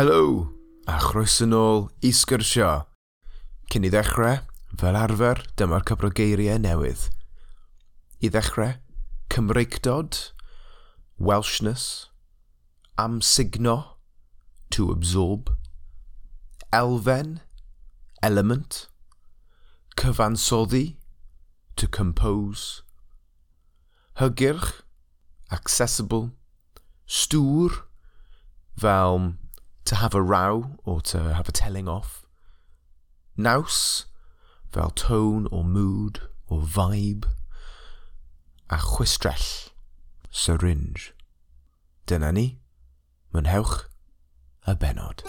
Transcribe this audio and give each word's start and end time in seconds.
helo, 0.00 0.48
a 0.88 0.96
chroes 0.96 1.34
yn 1.44 1.52
ôl 1.52 1.82
i 2.00 2.08
sgyrsio. 2.16 2.86
Cyn 3.68 3.84
i 3.84 3.90
ddechrau, 3.92 4.38
fel 4.80 4.96
arfer, 4.96 5.42
dyma'r 5.60 5.82
cyfrogeiriau 5.90 6.56
newydd. 6.62 7.02
I 8.24 8.30
ddechrau, 8.32 8.78
Cymreicdod, 9.28 10.32
Welshness, 11.20 12.08
Amsigno, 12.96 13.98
to 14.72 14.86
absorb, 14.94 15.52
elfen, 16.72 17.42
element, 18.22 18.86
cyfansoddi, 20.00 20.96
to 21.76 21.90
compose, 21.98 22.80
hygyrch, 24.16 24.80
accessible, 25.52 26.30
stŵr, 27.04 27.82
fel 28.80 29.36
to 29.90 29.96
have 29.96 30.14
a 30.14 30.22
row 30.22 30.76
or 30.84 31.00
to 31.00 31.34
have 31.34 31.48
a 31.48 31.52
telling 31.52 31.88
off. 31.88 32.24
Naws, 33.36 34.04
fel 34.72 34.90
tone 34.90 35.48
or 35.50 35.64
mood 35.64 36.20
or 36.46 36.60
vibe. 36.60 37.24
A 38.70 38.76
chwistrell, 38.76 39.70
syringe. 40.30 41.12
Dyna 42.06 42.30
ni, 42.30 42.60
mynhewch 43.34 43.86
y 44.64 44.74
benod. 44.74 45.24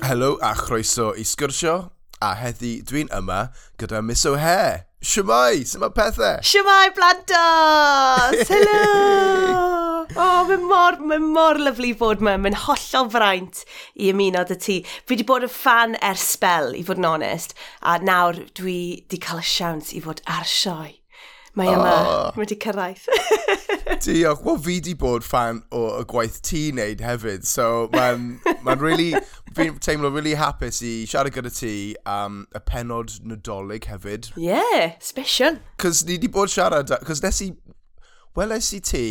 Helo 0.00 0.38
a 0.40 0.54
chroeso 0.54 1.12
i 1.12 1.24
sgyrsio 1.32 1.90
a 2.20 2.34
heddi 2.36 2.78
dwi'n 2.84 3.08
yma 3.16 3.48
gyda 3.80 4.02
Miss 4.04 4.26
O'Hare. 4.28 4.84
Siamai, 5.00 5.62
sy'n 5.64 5.80
mae 5.80 5.94
pethau? 5.96 6.42
Siamai 6.44 6.90
Blandos! 6.96 8.42
Helo! 8.52 8.82
O, 10.10 10.20
oh, 10.20 10.44
mae'n 10.50 10.66
mor, 10.68 10.98
mae 11.06 11.22
mor 11.22 11.60
lyflu 11.62 11.94
bod 11.96 12.20
yma. 12.20 12.36
Mae'n 12.36 12.58
hollol 12.66 13.08
fraint 13.14 13.64
i 13.96 14.10
ymuno 14.12 14.44
dy 14.44 14.58
ti. 14.60 14.78
Fi 14.84 15.14
wedi 15.14 15.28
bod 15.32 15.48
yn 15.48 15.54
fan 15.54 15.96
ers 16.04 16.26
spel, 16.34 16.74
i 16.76 16.84
fod 16.84 17.00
yn 17.00 17.08
onest, 17.14 17.56
a 17.80 17.96
nawr 18.04 18.44
dwi 18.58 18.80
wedi 19.00 19.22
cael 19.24 19.40
y 19.40 19.46
siawns 19.54 19.94
i 19.96 20.04
fod 20.04 20.20
ar 20.28 20.44
sioe. 20.44 20.99
Mae 21.58 21.72
yma 21.74 21.94
oh. 22.06 22.36
wedi 22.38 22.56
cyrraedd. 22.62 23.06
Diolch. 24.04 24.44
Wel, 24.44 24.58
fi 24.62 24.76
wedi 24.78 24.94
bod 24.98 25.24
fan 25.26 25.64
o 25.74 25.82
y 25.98 26.04
gwaith 26.10 26.38
ti'n 26.46 26.78
neud 26.78 27.02
hefyd. 27.04 27.46
So, 27.48 27.88
mae'n 27.94 28.36
ma 28.66 28.76
really... 28.78 29.12
Fi'n 29.50 29.80
teimlo 29.82 30.12
really 30.14 30.36
hapus 30.38 30.78
i 30.86 30.92
siarad 31.10 31.34
gyda 31.34 31.50
ti 31.50 31.72
am 32.06 32.36
um, 32.36 32.36
y 32.54 32.60
penod 32.68 33.16
nadolig 33.26 33.88
hefyd. 33.90 34.30
Yeah, 34.38 34.94
special. 35.02 35.58
Cos 35.82 36.04
ni 36.06 36.20
wedi 36.20 36.30
bod 36.30 36.54
siarad... 36.54 36.94
Cos 37.06 37.24
nes 37.26 37.42
i... 37.42 37.50
Weles 38.38 38.70
i 38.78 38.80
ti... 38.92 39.04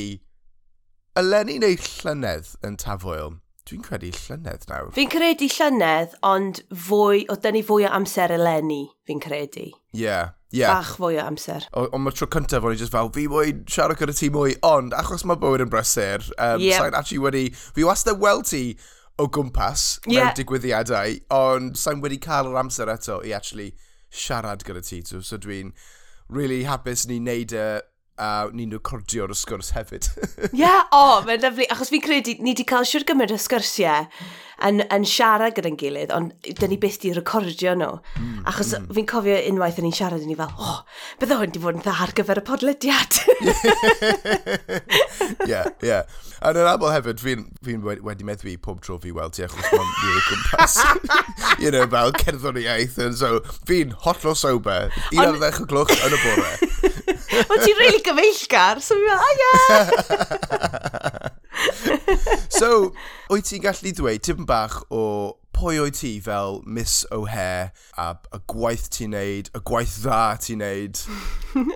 Eleni 1.19 1.59
neu 1.59 1.75
llynedd 1.75 2.55
yn 2.63 2.79
tafwyl. 2.79 3.35
Dwi'n 3.67 3.83
credu 3.83 4.13
llynedd 4.15 4.63
nawr. 4.71 4.93
Fi'n 4.95 5.11
credu 5.11 5.49
llynedd, 5.51 6.15
ond 6.25 6.63
fwy, 6.87 7.25
o 7.27 7.35
dynnu 7.35 7.65
fwy 7.67 7.83
o 7.89 7.91
amser 7.99 8.31
eleni, 8.33 8.85
fi'n 9.05 9.19
credu. 9.21 9.67
Ie. 9.91 10.05
Yeah 10.07 10.38
yeah. 10.51 10.73
bach 10.73 10.95
fwy 10.97 11.17
o 11.19 11.25
amser. 11.25 11.65
Ond 11.77 12.03
mae'r 12.03 12.17
tro 12.17 12.29
cyntaf 12.33 12.65
o'n 12.65 12.75
i 12.75 12.79
just 12.79 12.93
fel, 12.93 13.11
fi 13.15 13.27
mwyn 13.31 13.65
siarad 13.69 13.99
gyda 13.99 14.15
ti 14.17 14.31
mwy, 14.33 14.55
ond 14.65 14.95
achos 14.97 15.25
mae 15.27 15.39
bywyd 15.41 15.65
yn 15.65 15.73
brysur, 15.73 16.25
um, 16.37 16.63
yep. 16.63 16.79
sa'n 16.81 16.97
actually 16.97 17.21
wedi, 17.25 17.45
fi 17.75 17.85
wastad 17.87 18.21
weld 18.23 18.49
ti 18.49 18.63
o 19.19 19.27
gwmpas 19.27 19.99
yeah. 20.05 20.29
mewn 20.29 20.35
digwyddiadau, 20.39 21.19
ond 21.35 21.79
sa'n 21.79 22.03
wedi 22.03 22.19
cael 22.23 22.51
yr 22.51 22.59
amser 22.63 22.91
eto 22.91 23.19
i 23.25 23.35
actually 23.35 23.73
siarad 24.09 24.65
gyda 24.65 24.83
ti. 24.85 25.03
So, 25.05 25.21
so 25.25 25.37
dwi'n 25.41 25.73
really 26.29 26.63
hapus 26.69 27.07
ni 27.09 27.19
wneud 27.21 27.55
y 27.57 27.69
a 28.19 28.49
ni'n 28.51 28.75
recordio'r 28.75 29.33
sgwrs 29.37 29.73
hefyd. 29.77 30.09
Ie, 30.51 30.61
yeah, 30.61 30.83
o, 30.91 30.99
oh, 30.99 31.15
mae'n 31.27 31.43
lyflu, 31.45 31.67
achos 31.71 31.91
fi'n 31.93 32.03
credu, 32.03 32.35
ni 32.43 32.53
wedi 32.53 32.67
cael 32.67 32.87
siwr 32.87 33.07
gymryd 33.07 33.33
y 33.35 33.39
sgwrsiau 33.39 34.07
yn, 34.67 34.81
yn 34.91 35.05
siarad 35.07 35.55
gyda'n 35.55 35.77
gilydd, 35.79 36.11
ond 36.13 36.33
dyn 36.59 36.73
ni 36.73 36.77
beth 36.81 36.99
di 37.03 37.13
recordio 37.15 37.75
nhw. 37.79 37.99
Mm, 38.19 38.41
achos 38.49 38.73
mm. 38.75 38.89
fi'n 38.95 39.07
cofio 39.09 39.37
unwaith 39.51 39.79
yn 39.79 39.87
ni'n 39.87 39.95
siarad, 39.95 40.23
yn 40.25 40.31
ni 40.33 40.37
fel, 40.39 40.51
o, 40.51 40.73
oh, 40.73 41.05
bydde 41.21 41.37
hwn 41.39 41.53
di 41.55 41.61
fod 41.63 41.79
yn 41.79 41.85
dda 41.85 41.95
ar 42.05 42.15
gyfer 42.17 42.41
y 42.41 42.45
podlediad. 42.49 43.19
Ie, 45.49 45.63
ie. 45.85 46.01
Yn 46.39 46.59
yr 46.59 46.69
aml 46.71 46.93
hefyd, 46.93 47.23
fi'n 47.23 47.45
fi, 47.65 47.75
wedi 47.83 48.27
meddwi 48.27 48.55
pob 48.63 48.79
tro 48.83 48.99
fi 49.03 49.11
weld 49.15 49.35
ti, 49.35 49.45
achos 49.47 49.71
mae'n 49.71 49.95
fi'n 50.01 50.21
gwmpas. 50.27 50.77
you 51.63 51.71
know, 51.71 51.87
fel 51.91 52.15
cerddor 52.19 52.59
iaith, 52.59 52.99
and 53.03 53.17
so 53.19 53.39
fi'n 53.69 53.95
hollol 54.05 54.37
sober, 54.39 54.91
un 55.11 55.25
ar 55.25 55.39
ddech 55.39 55.63
o 55.63 55.69
glwch 55.69 55.95
yn 55.99 56.15
y 56.15 56.21
bore. 56.23 56.53
Wel, 57.29 57.61
ti'n 57.61 57.77
really 57.77 58.01
gyfeillgar, 58.09 58.75
so 58.83 58.97
fi'n 58.97 59.07
meddwl, 59.07 59.29
aia! 59.29 59.51
so, 62.59 62.69
wyt 63.29 63.45
ti'n 63.49 63.63
gallu 63.63 63.91
dweud 63.95 64.23
tipyn 64.25 64.47
bach 64.49 64.77
o 64.89 65.01
pwy 65.59 65.79
o'i 65.83 65.91
ti 65.91 66.13
fel 66.23 66.61
Miss 66.65 67.05
O'Hare 67.11 67.71
a 67.99 68.13
y 68.35 68.39
gwaith 68.51 68.87
ti'n 68.95 69.13
neud, 69.15 69.49
y 69.55 69.61
gwaith 69.67 69.97
dda 70.05 70.21
ti'n 70.43 70.63
neud. 70.63 71.01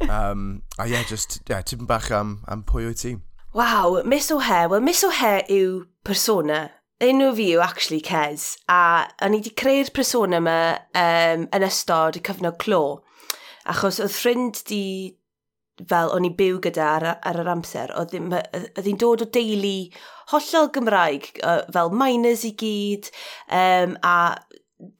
um, 0.08 0.62
a 0.78 0.88
ie, 0.88 0.94
yeah, 0.94 1.04
just 1.10 1.42
yeah, 1.50 1.62
tipyn 1.62 1.90
bach 1.90 2.12
am, 2.12 2.38
am 2.48 2.64
pwy 2.68 2.88
o'i 2.90 2.98
ti. 2.98 3.18
Waw, 3.54 4.02
Miss 4.06 4.32
O'Hare. 4.32 4.70
Wel, 4.70 4.82
Miss 4.82 5.04
O'Hare 5.04 5.44
yw 5.52 5.84
persona. 6.08 6.70
Enw 7.04 7.34
fi 7.36 7.50
yw 7.54 7.62
actually 7.62 8.02
Kez. 8.02 8.56
a 8.72 9.10
o'n 9.22 9.36
i 9.36 9.42
wedi 9.42 9.52
creu'r 9.60 9.92
persona 9.94 10.40
yma 10.40 10.60
um, 10.98 11.48
yn 11.54 11.66
ystod 11.68 12.18
y 12.18 12.24
cyfnod 12.24 12.58
clo. 12.64 13.04
Achos 13.70 14.00
oedd 14.02 14.16
ffrind 14.16 14.64
di 14.70 14.86
fel 15.90 16.12
o'n 16.14 16.28
i'n 16.28 16.36
byw 16.38 16.60
gyda 16.64 16.90
ar, 16.96 17.06
ar 17.26 17.40
yr 17.42 17.52
amser, 17.56 17.94
oedd 17.98 18.14
hi'n 18.14 19.00
dod 19.02 19.26
o 19.26 19.30
deulu 19.38 19.78
hollol 20.34 20.70
Gymraeg, 20.76 21.32
fel 21.74 21.96
miners 21.98 22.46
i 22.48 22.54
gyd, 22.60 23.10
um, 23.50 23.98
a 24.06 24.18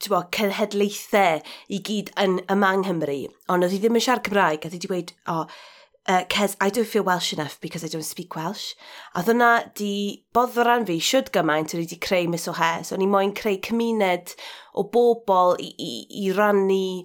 bo, 0.08 0.24
cenhedlaethau 0.34 1.44
i 1.68 1.80
gyd 1.84 2.10
yn 2.20 2.40
ymang 2.52 2.84
Nghymru. 2.84 3.20
Ond 3.52 3.66
oedd 3.66 3.76
hi 3.76 3.80
ddim 3.82 4.00
yn 4.00 4.04
siarad 4.04 4.26
Cymraeg, 4.26 4.64
a 4.64 4.68
oedd 4.68 4.76
wedi 4.78 4.90
dweud, 4.90 5.14
o, 5.28 5.38
oh, 5.44 5.62
uh, 6.08 6.24
cez 6.28 6.56
I 6.60 6.70
don't 6.70 6.88
feel 6.88 7.02
Welsh 7.02 7.32
enough 7.32 7.60
because 7.60 7.84
I 7.84 7.88
don't 7.88 8.02
speak 8.02 8.36
Welsh. 8.36 8.74
A 9.14 9.22
dyna 9.22 9.70
di 9.74 10.24
boddran 10.34 10.86
fi 10.88 10.98
siwd 11.00 11.30
gymaint 11.34 11.74
o'n 11.74 11.82
i 11.82 11.84
wedi 11.86 12.00
creu 12.00 12.28
Miss 12.28 12.48
O'Hare. 12.50 12.84
So 12.84 12.96
o'n 12.96 13.04
i 13.04 13.10
moyn 13.10 13.34
creu 13.36 13.60
cymuned 13.64 14.34
o 14.74 14.86
bobl 14.92 15.56
i, 15.60 15.70
i, 15.78 15.92
i 16.24 16.32
rannu 16.36 17.04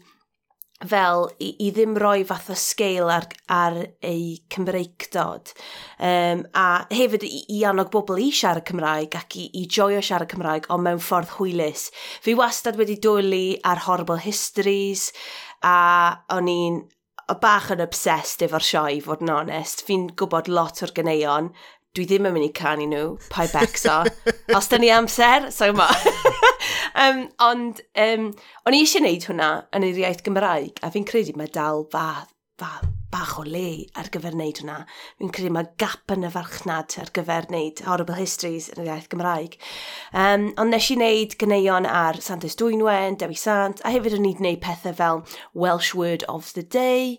fel 0.88 1.26
i, 1.44 1.50
i 1.66 1.72
ddim 1.76 1.98
roi 2.00 2.24
fath 2.28 2.52
o 2.54 2.56
sgeil 2.56 3.10
ar, 3.12 3.26
ar 3.52 3.76
ei 4.06 4.38
Cymreigdod 4.54 5.52
um, 5.52 6.46
a 6.56 6.68
hefyd 6.94 7.26
i, 7.28 7.42
i 7.58 7.64
annog 7.68 7.92
bobl 7.92 8.22
i 8.24 8.30
siarad 8.32 8.64
Cymraeg 8.70 9.18
ac 9.20 9.36
i, 9.42 9.50
i 9.60 9.66
joio 9.68 10.00
siarad 10.00 10.32
Cymraeg 10.32 10.70
ond 10.72 10.86
mewn 10.88 11.04
ffordd 11.04 11.36
hwylus. 11.36 11.90
Fi 12.24 12.38
wastad 12.40 12.80
wedi 12.80 12.96
dwlu 13.04 13.60
ar 13.68 13.84
Horrible 13.88 14.22
Histories 14.24 15.10
a 15.68 16.16
o'n 16.32 16.48
i'n 16.48 16.80
bach 17.42 17.70
yn 17.76 17.84
obsessed 17.84 18.42
efo'r 18.46 18.66
sioe, 18.66 19.02
fod 19.06 19.22
yn 19.22 19.34
onest. 19.36 19.84
Fi'n 19.86 20.08
gwybod 20.18 20.50
lot 20.50 20.82
o'r 20.86 20.96
ganeuon, 20.96 21.52
dwi 22.00 22.08
ddim 22.08 22.30
yn 22.30 22.36
mynd 22.36 22.48
i 22.48 22.54
canu 22.56 22.86
nhw, 22.88 23.08
pa 23.28 23.44
i 23.44 23.50
becso. 23.52 23.98
Os 24.56 24.70
da 24.72 24.78
ni 24.80 24.88
amser, 24.96 25.50
so 25.52 25.68
yma. 25.74 25.88
um, 26.96 27.26
ond, 27.50 27.82
um, 28.00 28.30
o'n 28.64 28.76
i 28.78 28.86
eisiau 28.86 29.04
gwneud 29.04 29.26
hwnna 29.28 29.50
yn 29.76 29.88
yr 29.90 30.00
iaith 30.06 30.24
Gymraeg, 30.24 30.80
a 30.80 30.92
fi'n 30.94 31.08
credu 31.10 31.36
mae 31.36 31.52
dal 31.52 31.84
fath, 31.92 32.32
fath, 32.62 32.86
bach 33.12 33.34
o 33.42 33.44
le 33.44 33.90
ar 34.00 34.08
gyfer 34.14 34.38
wneud 34.38 34.62
hwnna. 34.62 34.78
Fi'n 35.20 35.34
credu 35.36 35.52
mae 35.52 35.68
gap 35.82 36.14
yn 36.16 36.24
y 36.24 36.30
farchnad 36.32 36.96
ar 37.02 37.12
gyfer 37.18 37.50
wneud 37.50 37.82
Horrible 37.84 38.16
Histories 38.22 38.70
yn 38.72 38.84
yr 38.86 38.94
iaith 38.94 39.10
Gymraeg. 39.12 39.58
Um, 40.14 40.54
ond 40.62 40.72
nes 40.72 40.88
i 40.94 40.96
wneud 40.96 41.36
gyneuon 41.42 41.90
ar 41.90 42.22
Santos 42.24 42.56
Dwynwen, 42.62 43.18
Dewi 43.20 43.36
Sant, 43.42 43.84
a 43.84 43.92
hefyd 43.92 44.16
o'n 44.22 44.30
i 44.30 44.36
wneud 44.40 44.62
pethau 44.64 44.96
fel 45.02 45.26
Welsh 45.52 45.92
Word 45.98 46.24
of 46.32 46.54
the 46.56 46.64
Day, 46.64 47.18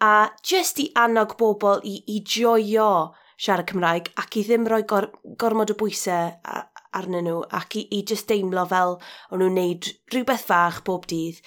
a 0.00 0.30
just 0.40 0.80
i 0.80 0.88
annog 0.96 1.36
bobl 1.36 1.84
i, 1.84 1.98
i 2.08 2.22
joio 2.24 3.12
siarad 3.36 3.68
Cymraeg 3.70 4.10
ac 4.22 4.38
i 4.38 4.44
ddim 4.46 4.68
rhoi 4.70 4.84
gor 4.90 5.10
gormod 5.40 5.72
o 5.74 5.78
bwysau 5.80 6.32
arnyn 6.94 7.26
nhw 7.26 7.40
ac 7.58 7.78
i, 7.80 7.86
i 7.96 8.02
just 8.06 8.28
deimlo 8.30 8.66
fel 8.70 8.98
o'n 9.30 9.42
nhw'n 9.42 9.58
neud 9.58 9.90
rhywbeth 10.14 10.46
fach 10.50 10.82
bob 10.86 11.08
dydd 11.10 11.40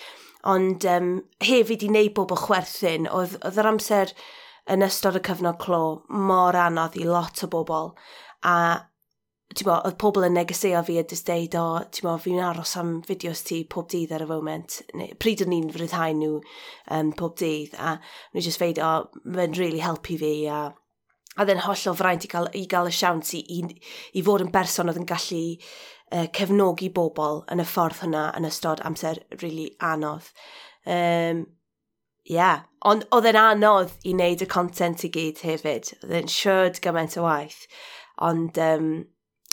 ond 0.48 0.86
um, 0.92 1.14
hefyd 1.44 1.86
i 1.88 1.92
wneud 1.92 2.14
bob 2.18 2.34
o 2.36 2.40
chwerthin 2.40 3.08
oedd, 3.12 3.38
oedd 3.44 3.62
yr 3.62 3.72
amser 3.72 4.14
yn 4.72 4.84
ystod 4.86 5.18
y 5.20 5.24
cyfnod 5.24 5.60
clo 5.64 5.82
mor 6.12 6.56
anodd 6.60 7.00
i 7.00 7.08
lot 7.08 7.44
o 7.44 7.52
bobl 7.52 7.94
a 8.44 8.58
bo, 9.64 9.78
oedd 9.78 9.98
pobl 10.02 10.26
yn 10.28 10.36
negeseo 10.38 10.82
fi 10.86 10.98
a 11.00 11.04
just 11.08 11.28
deud 11.30 11.56
o, 11.58 11.68
bo, 12.04 12.16
fi'n 12.22 12.42
aros 12.44 12.76
am 12.80 12.98
fideos 13.08 13.44
ti 13.48 13.62
pob 13.70 13.88
dydd 13.90 14.12
ar 14.14 14.26
y 14.26 14.28
foment. 14.30 14.82
Neu, 14.94 15.16
pryd 15.20 15.44
o'n 15.46 15.56
i'n 15.56 15.72
fryddhau 15.74 16.18
nhw 16.20 16.34
um, 16.94 17.14
pob 17.18 17.38
dydd 17.40 17.78
a 17.80 17.96
nhw'n 17.98 18.46
just 18.46 18.62
feid 18.62 18.82
o, 18.84 18.92
mae'n 19.24 19.56
really 19.58 19.82
helpu 19.84 20.20
fi 20.20 20.34
a 20.52 20.60
a 21.38 21.46
oedd 21.46 21.62
hollol 21.66 21.98
fraint 21.98 22.26
i 22.26 22.32
gael, 22.32 22.50
i 22.58 22.66
gael 22.70 22.90
y 22.90 22.96
siawns 22.98 23.36
i, 23.38 23.44
i, 23.58 23.62
i 24.18 24.24
fod 24.26 24.44
yn 24.46 24.54
berson 24.54 24.90
oedd 24.90 25.02
yn 25.02 25.10
gallu 25.10 25.44
uh, 26.12 26.26
cefnogi 26.34 26.90
bobl 26.94 27.44
yn 27.54 27.62
y 27.62 27.68
ffordd 27.68 28.02
hynna 28.04 28.30
yn 28.38 28.48
ystod 28.50 28.82
amser 28.88 29.22
rili 29.36 29.44
really 29.44 29.70
anodd. 29.92 30.32
Um, 30.88 31.46
yeah. 32.28 32.66
ond 32.88 33.06
oedd 33.16 33.28
e'n 33.32 33.40
anodd 33.40 33.94
i 34.08 34.14
wneud 34.16 34.44
y 34.44 34.48
content 34.50 35.04
i 35.04 35.12
gyd 35.14 35.44
hefyd. 35.46 35.94
Oedd 36.04 36.18
e'n 36.22 36.32
siwrd 36.32 36.82
gymaint 36.84 37.18
o 37.20 37.26
waith. 37.26 37.64
Ond 38.24 38.60
um, 38.64 38.92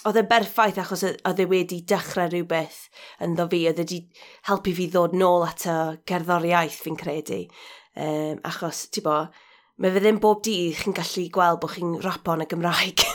oedd 0.04 0.20
e'n 0.20 0.28
berffaith 0.30 0.80
achos 0.82 1.04
oedd 1.06 1.40
e 1.42 1.48
wedi 1.50 1.80
dechrau 1.88 2.28
rhywbeth 2.30 2.84
yn 3.25 3.37
ddo 3.38 3.48
fi. 3.50 3.64
Oedd 3.70 3.80
e 3.80 3.87
wedi 3.87 4.00
helpu 4.50 4.76
fi 4.76 4.90
ddod 4.92 5.16
nôl 5.19 5.46
at 5.48 5.66
y 5.70 5.78
gerddoriaeth 6.10 6.82
fi'n 6.84 7.00
credu. 7.00 7.44
Um, 7.94 8.40
achos, 8.46 8.87
ti 8.90 9.02
bo, 9.04 9.25
mae 9.82 9.91
fe 9.91 10.03
ddim 10.03 10.21
bob 10.23 10.43
dydd 10.47 10.76
chi'n 10.79 10.94
gallu 10.94 11.25
gweld 11.35 11.61
bod 11.62 11.73
chi'n 11.75 11.97
rapo 12.05 12.37
yn 12.37 12.44
y 12.44 12.47
Gymraeg. 12.50 13.03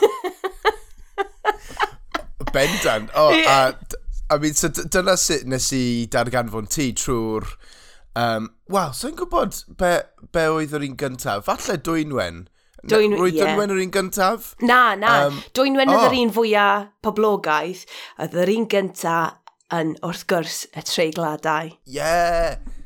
Bendan. 2.54 3.10
O, 3.16 3.32
yeah. 3.32 3.72
a, 3.72 4.34
I 4.34 4.38
mean, 4.42 4.54
so 4.54 4.68
dyna 4.70 5.16
sut 5.18 5.48
nes 5.48 5.72
i 5.76 6.08
darganfon 6.12 6.68
ti 6.72 6.92
trwy'r... 6.98 7.48
Um, 8.20 8.50
Wel, 8.74 8.92
so'n 8.98 9.16
gwybod 9.16 9.54
be, 9.80 9.92
be 10.34 10.48
oedd 10.52 10.74
yr 10.76 10.88
un 10.90 10.98
gyntaf? 11.00 11.46
Falle 11.48 11.78
Dwynwen. 11.86 12.48
Dwyn, 12.90 13.16
Roedd 13.20 13.38
yeah. 13.38 13.54
Dwynwen 13.54 13.76
yr 13.76 13.84
un 13.86 13.94
gyntaf? 13.96 14.42
Na, 14.66 14.82
na. 15.00 15.14
Um, 15.28 15.36
Dwynwen 15.56 15.92
oh. 15.92 15.96
oedd 15.96 16.10
yr 16.10 16.18
un 16.20 16.34
fwyaf 16.36 16.90
poblogaeth. 17.06 17.86
Oedd 18.20 18.36
yr 18.44 18.52
un 18.58 18.68
gyntaf 18.74 19.38
yn, 19.76 19.90
wrth 20.04 20.26
gwrs, 20.28 20.66
y 20.74 20.84
treigladau. 20.90 21.72
Ie! 21.88 22.02
Yeah 22.02 22.79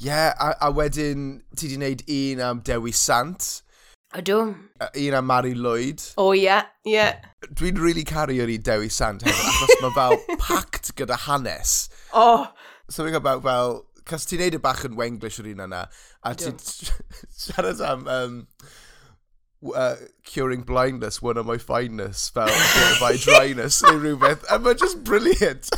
yeah, 0.00 0.34
a, 0.40 0.54
a 0.66 0.72
wedyn 0.72 1.42
ti 1.56 1.68
di 1.68 1.76
wneud 1.78 2.04
un 2.16 2.40
am 2.46 2.62
Dewi 2.64 2.92
Sant. 2.96 3.62
Ydw. 4.16 4.40
Un 5.04 5.14
am 5.14 5.26
Mary 5.28 5.54
Lloyd. 5.54 6.02
O, 6.16 6.30
oh, 6.30 6.32
ie, 6.34 6.46
yeah, 6.48 6.64
ie. 6.86 6.96
Yeah. 6.96 7.20
Dwi'n 7.54 7.78
really 7.78 8.04
caru 8.08 8.40
o'r 8.42 8.50
i 8.50 8.58
Dewi 8.58 8.90
Sant 8.90 9.22
hefyd, 9.26 9.52
achos 9.52 9.76
mae 9.84 9.94
fel 9.98 10.18
pact 10.40 10.92
gyda 10.98 11.20
hanes. 11.28 11.76
O. 12.10 12.24
Oh. 12.24 12.48
Something 12.90 13.14
about 13.14 13.44
fel, 13.46 13.84
cos 14.08 14.26
ti'n 14.26 14.42
neud 14.42 14.58
y 14.58 14.62
bach 14.64 14.82
yn 14.88 14.98
wenglish 14.98 15.38
o'r 15.42 15.52
un 15.52 15.64
yna, 15.68 15.84
a 16.24 16.34
ti'n 16.34 16.58
siarad 17.44 17.84
am... 17.92 18.08
Um, 18.08 18.44
uh, 19.74 19.96
curing 20.24 20.62
blindness, 20.62 21.20
one 21.20 21.36
of 21.36 21.46
my 21.46 21.58
fineness, 21.58 22.30
fel 22.30 22.46
my 23.00 23.16
dryness, 23.20 23.82
neu 23.82 23.98
rhywbeth. 24.00 24.44
A 24.48 24.58
mae'n 24.58 24.78
just 24.80 25.04
brilliant. 25.04 25.70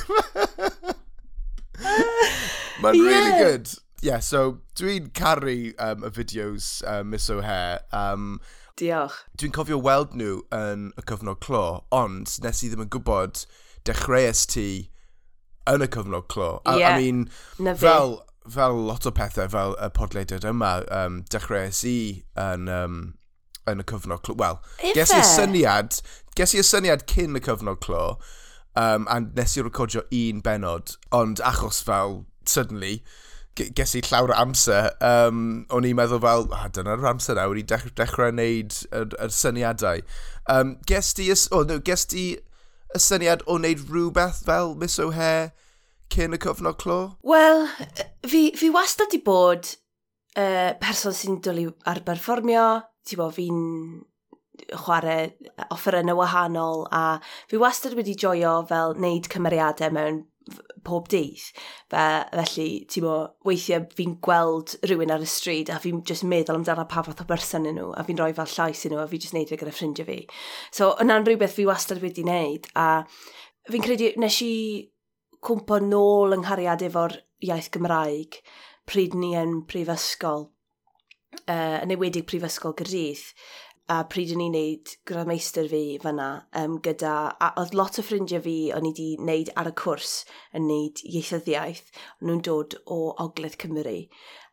mae'n 2.83 2.95
yeah. 2.95 3.09
really 3.11 3.35
good 3.43 3.67
yeah, 4.03 4.19
so 4.19 4.59
dwi'n 4.79 5.13
caru 5.15 5.73
um, 5.79 6.03
y 6.05 6.11
fideos 6.11 6.83
uh, 6.87 7.03
Miss 7.05 7.31
O'Hare. 7.31 7.81
Um, 7.93 8.41
Diolch. 8.77 9.15
Dwi'n 9.39 9.55
cofio 9.55 9.79
weld 9.83 10.17
nhw 10.19 10.41
yn 10.57 10.91
y 10.99 11.05
cyfnod 11.07 11.41
clo, 11.45 11.85
ond 11.95 12.35
nes 12.43 12.63
i 12.65 12.71
ddim 12.73 12.85
yn 12.87 12.91
gwybod 12.93 13.45
dechreuais 13.87 14.45
ti 14.51 14.67
yn 15.71 15.87
y 15.87 15.89
cyfnod 15.95 16.29
clo. 16.33 16.61
Yeah. 16.67 16.97
I 16.97 17.01
mean, 17.01 17.25
Na 17.63 17.75
fel, 17.79 18.19
fel 18.51 18.79
lot 18.89 19.07
o 19.07 19.15
pethau 19.15 19.51
fel 19.53 19.77
y 19.79 19.91
podleidiad 19.95 20.47
yma, 20.49 20.75
um, 20.91 21.23
dechreuais 21.31 21.85
i 21.87 21.97
yn, 22.35 22.69
um, 22.73 23.01
yn 23.71 23.85
y 23.85 23.89
cyfnod 23.93 24.25
clo. 24.27 24.39
Wel, 24.41 24.59
ges 24.97 25.15
i'r 25.15 25.27
syniad, 25.29 26.01
ges 26.39 26.57
i'r 26.59 26.67
syniad 26.67 27.07
cyn 27.13 27.39
y 27.39 27.45
cyfnod 27.45 27.83
clo, 27.85 28.07
um, 28.75 29.07
a 29.07 29.21
nes 29.23 29.59
i 29.59 29.63
recordio 29.63 30.07
un 30.25 30.43
benod, 30.43 30.97
ond 31.15 31.45
achos 31.47 31.85
fel, 31.87 32.25
suddenly, 32.49 33.03
ges 33.57 33.95
i 33.99 34.03
llawr 34.07 34.33
o 34.33 34.37
amser, 34.39 34.91
um, 35.05 35.65
o'n 35.75 35.87
i'n 35.89 35.97
meddwl 35.99 36.23
fel, 36.23 36.47
ah, 36.57 36.69
dyna'r 36.73 37.05
amser 37.11 37.37
nawr 37.37 37.59
i 37.61 37.65
dech 37.69 37.89
dechrau 37.99 38.33
wneud 38.33 38.79
y, 38.89 39.03
y 39.05 39.29
syniadau. 39.37 40.05
Um, 40.53 40.77
ges 40.89 41.13
ti, 41.19 41.29
oh, 41.53 41.65
no, 41.69 41.79
ges 41.85 42.07
ti 42.09 42.25
y 42.93 43.03
syniad 43.03 43.45
o 43.47 43.59
wneud 43.59 43.85
rhywbeth 43.91 44.43
fel 44.47 44.75
Miss 44.81 45.01
O'Hare 45.03 45.53
cyn 46.13 46.37
y 46.37 46.41
cyfnod 46.41 46.81
clo? 46.81 47.01
Wel, 47.25 47.67
fi, 48.29 48.51
fi 48.57 48.73
wastad 48.73 49.15
i 49.17 49.21
bod 49.25 49.69
uh, 50.37 50.73
person 50.81 51.17
sy'n 51.17 51.41
dwlu 51.45 51.71
ar 51.89 52.03
berfformio, 52.07 52.67
ti'n 53.09 53.21
bo, 53.21 53.29
fi'n 53.35 53.61
chwarae 54.73 55.33
offerynnau 55.73 56.19
wahanol 56.21 56.85
a 56.95 57.19
fi 57.51 57.61
wastad 57.61 57.97
wedi 57.99 58.15
joio 58.19 58.61
fel 58.69 58.95
wneud 58.99 59.29
cymeriadau 59.33 59.93
mewn 59.97 60.23
pob 60.87 61.09
dydd. 61.13 61.43
Fe, 61.93 62.05
felly, 62.33 62.69
ti'n 62.91 63.07
mo, 63.07 63.17
weithiau 63.47 63.87
fi'n 63.97 64.17
gweld 64.25 64.77
rhywun 64.87 65.13
ar 65.15 65.25
y 65.25 65.29
stryd 65.31 65.73
a 65.73 65.79
fi'n 65.83 66.03
just 66.09 66.27
meddwl 66.29 66.59
amdano 66.59 66.87
pa 66.91 67.05
fath 67.07 67.23
o 67.23 67.29
berson 67.29 67.69
yn 67.71 67.79
nhw 67.79 67.93
a 67.97 68.07
fi'n 68.07 68.21
rhoi 68.21 68.33
fel 68.37 68.51
llais 68.57 68.87
yn 68.89 68.95
nhw 68.95 69.03
a 69.03 69.09
fi 69.11 69.21
just 69.23 69.37
neud 69.37 69.53
e 69.53 69.61
gyda 69.61 69.75
ffrindiau 69.75 70.09
fi. 70.09 70.19
So, 70.75 70.93
yna'n 71.03 71.27
rhywbeth 71.29 71.57
fi 71.59 71.69
wastad 71.69 72.03
wedi 72.03 72.27
wneud 72.27 72.71
a 72.79 72.89
fi'n 73.71 73.85
credu, 73.85 74.13
nes 74.23 74.41
i 74.47 74.55
cwmpo 75.43 75.81
nôl 75.83 76.37
yng 76.37 76.45
nghariad 76.47 76.85
efo'r 76.87 77.19
iaith 77.43 77.71
Gymraeg 77.75 78.41
pryd 78.89 79.15
ni 79.19 79.33
yn 79.39 79.61
prifysgol, 79.71 80.49
uh, 81.47 81.79
yn 81.83 81.95
ewedig 81.95 82.27
prifysgol 82.31 82.75
gyrdydd, 82.79 83.25
a 83.93 83.97
pryd 84.09 84.31
o'n 84.33 84.43
i'n 84.47 84.55
neud 84.57 84.93
gradd 85.09 85.29
fi 85.73 85.81
fyna 86.03 86.29
um, 86.61 86.79
gyda, 86.87 87.15
a 87.45 87.49
oedd 87.61 87.75
lot 87.77 87.99
o 88.01 88.05
ffrindiau 88.07 88.41
fi 88.45 88.55
o'n 88.77 88.87
i 88.89 88.93
wedi 88.93 89.09
neud 89.31 89.51
ar 89.61 89.69
y 89.69 89.75
cwrs 89.83 90.13
yn 90.57 90.69
neud 90.71 91.03
ieithyddiaeth, 91.11 91.91
nhw'n 92.23 92.41
dod 92.49 92.79
o 92.87 93.01
Ogledd 93.27 93.59
Cymru 93.61 93.99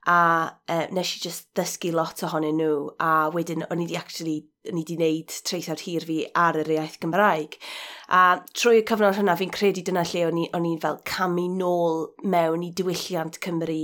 a 0.08 0.20
uh, 0.48 0.86
nes 0.96 1.10
i 1.18 1.20
just 1.26 1.50
ddysgu 1.58 1.92
lot 1.92 2.24
ohonyn 2.24 2.56
nhw 2.60 2.76
a 3.04 3.12
wedyn 3.34 3.66
o'n 3.68 3.82
i 3.82 3.88
wedi 3.88 3.98
actually 4.00 4.38
o'n 4.70 4.78
i 4.78 4.84
wedi 4.84 4.96
wneud 4.96 5.34
treisawd 5.48 5.82
hir 5.84 6.06
fi 6.08 6.18
ar 6.38 6.58
yr 6.60 6.70
iaith 6.76 6.98
Gymraeg. 7.04 7.58
A 8.16 8.22
trwy 8.56 8.80
y 8.82 8.86
cyfnod 8.88 9.18
hynna 9.18 9.36
fi'n 9.40 9.52
credu 9.54 9.84
dyna 9.86 10.04
lle 10.08 10.24
o'n 10.28 10.40
i, 10.42 10.46
o'n 10.56 10.68
i 10.70 10.74
fel 10.82 11.00
camu 11.08 11.46
nôl 11.56 12.02
mewn 12.36 12.64
i 12.68 12.72
diwylliant 12.76 13.40
Cymru 13.44 13.80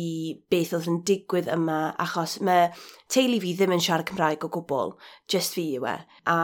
i 0.00 0.06
beth 0.52 0.74
oedd 0.78 0.90
yn 0.92 1.00
digwydd 1.08 1.50
yma 1.52 1.78
achos 2.06 2.38
mae 2.46 2.70
teulu 3.12 3.40
fi 3.44 3.54
ddim 3.58 3.76
yn 3.76 3.84
siarad 3.84 4.08
Cymraeg 4.10 4.46
o 4.46 4.52
gwbl, 4.56 4.96
just 5.32 5.56
fi 5.58 5.68
yw 5.76 5.88
e. 5.92 5.96
A 6.32 6.38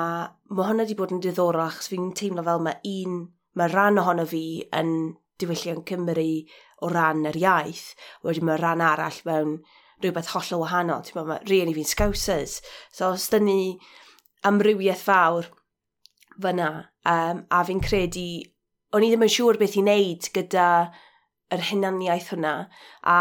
mae 0.53 0.69
hwnna 0.69 0.87
wedi 0.87 0.99
bod 0.99 1.17
yn 1.17 1.25
diddorol 1.25 1.67
achos 1.67 1.93
fi'n 1.93 2.13
teimlo 2.19 2.45
fel 2.47 2.65
mae 2.69 2.81
un, 2.93 3.25
mae 3.57 3.73
rhan 3.73 4.01
ohono 4.01 4.29
fi 4.29 4.45
yn 4.79 4.95
diwylliant 5.43 5.85
Cymru 5.89 6.29
o 6.83 6.91
ran 6.91 7.27
yr 7.29 7.39
iaith, 7.43 7.93
wedyn 8.27 8.49
mae 8.49 8.61
ran 8.63 8.83
arall 8.85 9.21
mewn 9.29 9.57
rhywbeth 10.03 10.33
hollol 10.35 10.65
wahanol. 10.65 11.03
Ti'n 11.07 11.19
meddwl, 11.19 11.43
rhieni 11.49 11.75
fi'n 11.77 11.91
scousers. 11.91 12.61
So 12.95 13.13
os 13.17 13.29
dyn 13.33 13.47
ni 13.47 13.61
amrywiaeth 14.49 15.05
fawr 15.07 15.51
fyna, 16.43 16.71
um, 17.07 17.45
a 17.51 17.63
fi'n 17.69 17.83
credu, 17.85 18.27
o'n 18.93 19.07
i 19.07 19.11
ddim 19.13 19.27
yn 19.27 19.33
siŵr 19.33 19.59
beth 19.61 19.79
i 19.79 19.85
wneud 19.85 20.29
gyda 20.35 20.69
yr 21.53 21.67
hunaniaeth 21.69 22.33
hwnna, 22.33 22.55
a 23.05 23.19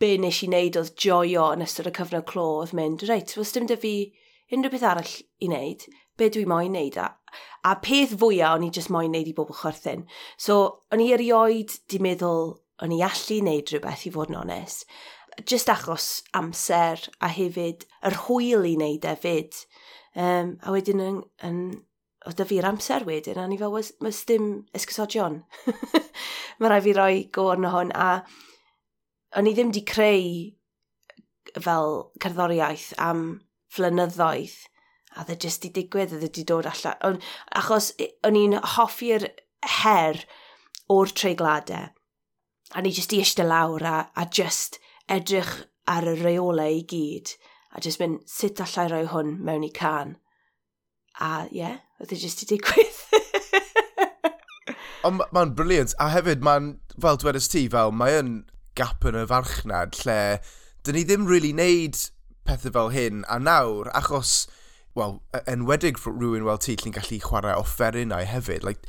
be 0.00 0.14
nes 0.20 0.42
i 0.44 0.48
wneud 0.48 0.78
oedd 0.80 0.94
joio 1.00 1.50
yn 1.54 1.64
ystod 1.64 1.90
y 1.90 1.94
cyfnod 1.96 2.26
clo 2.28 2.46
oedd 2.60 2.74
mynd, 2.76 3.04
reit, 3.08 3.34
wel, 3.36 3.48
dim 3.56 3.68
dy 3.68 3.78
fi 3.82 3.94
unrhyw 4.54 4.72
beth 4.72 4.86
arall 4.92 5.14
i 5.16 5.50
wneud, 5.50 5.86
be 6.16 6.30
dwi 6.32 6.44
moyn 6.48 6.76
neud 6.76 6.98
a, 7.00 7.10
a 7.66 7.74
peth 7.82 8.16
fwyaf 8.20 8.56
o'n 8.56 8.66
i 8.68 8.70
just 8.74 8.92
moyn 8.94 9.12
neud 9.14 9.28
i 9.30 9.34
bobl 9.36 9.56
chwerthin. 9.56 10.06
So, 10.38 10.84
o'n 10.92 11.02
i 11.04 11.10
erioed 11.16 11.76
di 11.90 12.00
meddwl 12.02 12.54
o'n 12.84 12.94
i 12.94 13.02
allu 13.04 13.40
neud 13.44 13.72
rhywbeth 13.72 14.06
i 14.08 14.12
fod 14.14 14.32
yn 14.32 14.40
onest. 14.42 14.86
Just 15.44 15.68
achos 15.72 16.08
amser 16.36 17.02
a 17.20 17.28
hefyd 17.32 17.84
yr 18.08 18.16
hwyl 18.26 18.64
i 18.68 18.76
neud 18.80 19.04
e 19.04 19.16
fyd. 19.20 19.58
Um, 20.16 20.56
a 20.64 20.72
wedyn 20.72 21.02
yn, 21.04 21.20
yn 21.44 21.60
o 22.26 22.32
da 22.32 22.44
e 22.46 22.48
fi'r 22.48 22.66
amser 22.66 23.04
wedyn, 23.06 23.38
a 23.38 23.46
ni 23.48 23.58
fel, 23.60 23.76
mys 24.02 24.22
dim 24.28 24.50
esgysodion. 24.76 25.42
Mae 26.58 26.72
rai 26.72 26.82
fi 26.84 26.94
roi 26.96 27.16
gorn 27.32 27.68
o 27.68 27.72
hwn, 27.74 27.92
a 27.92 28.24
o'n 29.36 29.50
i 29.50 29.52
ddim 29.54 29.72
di 29.74 29.84
creu 29.86 30.24
fel 31.62 31.92
cerddoriaeth 32.22 32.94
am 33.02 33.26
flynyddoedd 33.76 34.56
a 35.16 35.24
oedd 35.24 35.32
e 35.32 35.38
jyst 35.46 35.64
i 35.64 35.72
digwydd, 35.72 36.12
a 36.12 36.20
e 36.20 36.30
di 36.32 36.44
dod 36.44 36.68
allan. 36.68 36.98
On, 37.08 37.18
achos 37.56 37.92
o'n 38.26 38.36
i'n 38.38 38.58
hoffi'r 38.76 39.26
her 39.82 40.20
o'r 40.92 41.12
treigladau. 41.16 41.88
A 42.74 42.82
ni 42.82 42.92
jyst 42.92 43.14
i 43.14 43.22
eistedd 43.22 43.48
lawr 43.48 43.84
a, 43.86 43.96
a 44.12 44.26
just 44.26 44.80
edrych 45.08 45.52
ar 45.88 46.06
y 46.10 46.16
reolau 46.20 46.80
i 46.80 46.82
gyd. 46.90 47.32
A 47.72 47.82
jyst 47.82 48.02
mynd, 48.02 48.24
sut 48.28 48.60
allai 48.62 48.88
roi 48.90 49.04
hwn 49.12 49.36
mewn 49.46 49.66
i 49.66 49.72
can? 49.72 50.16
A 51.22 51.46
ie, 51.46 51.62
yeah, 51.62 51.78
oedd 52.02 52.12
e 52.12 52.20
jyst 52.20 52.44
i 52.44 52.50
digwydd. 52.52 53.02
Ond 55.06 55.22
mae'n 55.32 55.54
briliant, 55.56 55.94
a 56.02 56.10
hefyd 56.10 56.42
mae'n, 56.44 56.74
fel 57.00 57.20
dwedais 57.22 57.48
ti, 57.52 57.66
fel 57.70 57.94
mae'n 57.94 58.40
gap 58.76 59.06
yn 59.08 59.16
y 59.20 59.24
farchnad 59.30 59.96
lle 60.02 60.20
dyn 60.84 60.98
ni 60.98 61.04
ddim 61.06 61.26
really 61.30 61.52
wneud 61.54 61.98
pethau 62.46 62.74
fel 62.74 62.90
hyn, 62.94 63.22
a 63.30 63.38
nawr, 63.42 63.88
achos 63.96 64.44
wel, 64.96 65.20
e- 65.36 65.44
enwedig 65.52 66.00
rhywun 66.02 66.46
fel 66.48 66.62
ti, 66.62 66.76
ti'n 66.80 66.96
gallu 66.96 67.20
chwarae 67.22 67.54
offerynau 67.58 68.24
hefyd. 68.28 68.66
Like, 68.66 68.88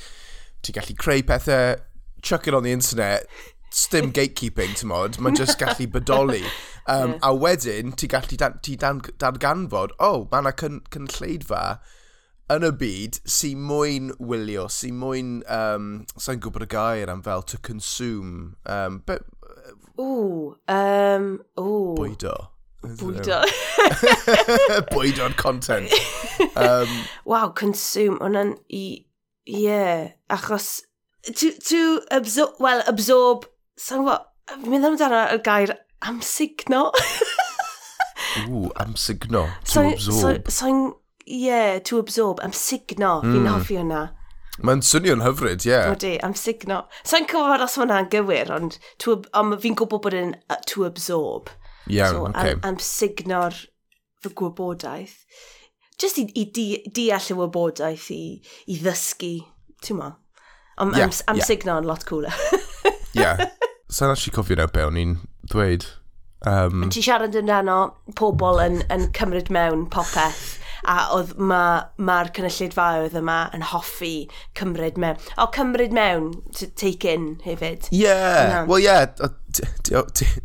ti'n 0.66 0.78
gallu 0.78 0.98
creu 1.00 1.26
pethau, 1.28 1.78
chuck 2.22 2.48
it 2.48 2.58
on 2.58 2.64
the 2.64 2.72
internet, 2.72 3.28
dim 3.92 4.12
gatekeeping, 4.16 4.74
ti'n 4.80 4.92
modd, 4.92 5.20
mae'n 5.22 5.38
just 5.38 5.60
gallu 5.64 5.90
bodoli. 5.92 6.44
Um, 6.88 7.18
yeah. 7.18 7.30
A 7.30 7.36
wedyn, 7.36 7.94
ti'n 8.00 8.14
gallu 8.16 8.40
dan, 8.40 8.60
ti 8.64 8.76
dan, 8.80 9.04
darganfod, 9.20 9.96
o, 10.00 10.10
oh, 10.10 10.28
mae 10.32 10.46
yna 10.46 10.56
cyn, 10.58 10.82
cynlleidfa 10.94 11.64
yn 12.54 12.64
y 12.64 12.72
byd 12.80 13.18
sy'n 13.28 13.64
mwyn 13.68 14.14
wylio, 14.24 14.70
sy'n 14.72 14.96
mwyn, 15.02 15.32
um, 15.52 15.90
sa'n 16.16 16.40
gwybod 16.44 16.64
y 16.64 16.70
gair 16.72 17.12
am 17.12 17.24
fel 17.26 17.44
to 17.44 17.60
consume. 17.60 18.56
Um, 18.66 19.04
but, 19.06 19.28
Ooh, 20.00 20.56
um, 20.68 21.42
ooh. 21.60 21.96
Bwydo. 21.98 22.50
Bwydo. 22.96 23.42
Bwydo'r 24.92 25.36
content. 25.44 25.92
Um, 26.58 26.90
wow, 27.26 27.50
consume. 27.50 28.18
Hwna'n 28.22 28.56
i... 28.70 29.06
Ie. 29.46 29.62
Yeah. 29.62 30.12
Achos... 30.30 30.82
To, 31.26 31.52
to 31.52 32.02
absorb... 32.12 32.56
Well, 32.60 32.84
absorb... 32.88 33.46
Sa'n 33.78 34.06
gwybod... 34.06 34.26
Mynd 34.66 34.88
amdano 34.88 35.24
y 35.34 35.40
gair 35.46 35.74
amsigno. 36.08 36.92
Ooh, 38.48 38.70
amsigno. 38.80 39.48
To 39.66 39.72
so, 39.72 39.86
absorb. 39.90 40.48
Sa'n... 40.48 40.52
So, 40.52 40.94
so, 40.94 41.02
yeah, 41.26 41.80
to 41.80 42.00
absorb. 42.00 42.40
Amsigno. 42.46 43.20
Mm. 43.22 43.34
Fi'n 43.34 43.42
hmm. 43.42 43.54
hoffi 43.54 43.82
hwnna. 43.82 44.04
Mae'n 44.58 44.82
swnio'n 44.82 45.22
hyfryd, 45.22 45.66
ie. 45.68 45.70
Yeah. 45.70 45.92
Odi, 45.94 46.16
am 46.26 46.34
signo. 46.34 46.80
So 47.06 47.20
cofod 47.30 47.62
os 47.62 47.76
hwnna'n 47.78 48.08
gywir, 48.14 48.50
ond, 48.56 48.80
ond 49.38 49.58
fi'n 49.62 49.78
gwybod 49.78 50.02
bod 50.08 50.18
yn 50.18 50.34
to 50.72 50.88
absorb. 50.88 51.52
Iawn, 51.94 52.34
so, 52.34 52.40
okay. 52.40 52.56
am, 52.56 52.64
am 52.64 52.80
signo'r 52.84 53.58
fy 54.24 54.34
gwybodaeth. 54.42 55.18
Just 55.98 56.20
i, 56.22 56.28
i 56.38 56.46
di, 56.54 56.68
deall 56.94 57.32
y 57.34 57.38
wybodaeth 57.38 58.10
i, 58.14 58.22
i 58.70 58.80
ddysgu, 58.82 59.34
ti'n 59.86 60.00
mo? 60.00 60.12
Am, 60.78 60.94
yeah, 60.94 61.08
am, 61.08 61.16
am 61.34 61.40
yeah. 61.42 61.48
signo'n 61.48 61.88
lot 61.90 62.06
cooler. 62.06 62.34
yeah. 63.18 63.48
Sa'n 63.90 64.12
actually 64.12 64.36
cofio 64.36 64.60
nawr 64.60 64.74
be 64.74 64.84
o'n 64.86 65.00
i'n 65.02 65.16
dweud. 65.50 65.88
Um, 66.46 66.86
Ti 66.94 67.02
siarad 67.02 67.36
yn 67.40 67.50
dan 67.50 67.72
o 67.72 67.80
pobl 68.20 68.62
yn, 68.62 68.84
yn 68.94 69.08
cymryd 69.18 69.50
mewn 69.54 69.88
popeth 69.94 70.58
a 70.86 70.98
oedd 71.16 71.34
mae'r 71.38 71.48
ma, 71.50 71.62
ma 72.10 72.18
cynulleidfaoedd 72.38 73.18
yma 73.18 73.38
yn 73.56 73.66
hoffi 73.72 74.14
cymryd 74.58 75.00
mewn. 75.02 75.20
O, 75.38 75.48
cymryd 75.56 75.96
mewn, 75.96 76.32
take 76.76 77.08
in 77.10 77.36
hefyd. 77.46 77.90
Ie, 77.92 78.04
yeah. 78.06 78.66
well, 78.66 78.80
yeah. 78.80 79.08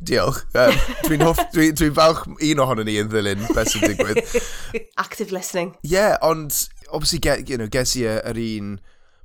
diolch. 0.02 0.44
Um, 0.56 0.78
Dwi'n 1.06 1.24
hoff, 1.26 1.40
dwi'n 1.52 1.76
dwi 1.76 1.90
falch 1.96 2.24
un 2.32 2.62
ohono 2.64 2.86
ni 2.86 2.96
yn 3.02 3.10
ddilyn 3.12 3.44
beth 3.52 3.72
sy'n 3.74 3.84
digwydd. 3.90 4.22
Active 5.04 5.34
listening. 5.34 5.74
Ie, 5.82 5.96
yeah, 5.96 6.16
ond 6.24 6.54
obviously 6.92 7.18
get, 7.18 7.48
you 7.48 7.58
know, 7.58 7.68
ges 7.72 7.96
i 7.98 8.06
yr 8.08 8.38
un 8.38 8.76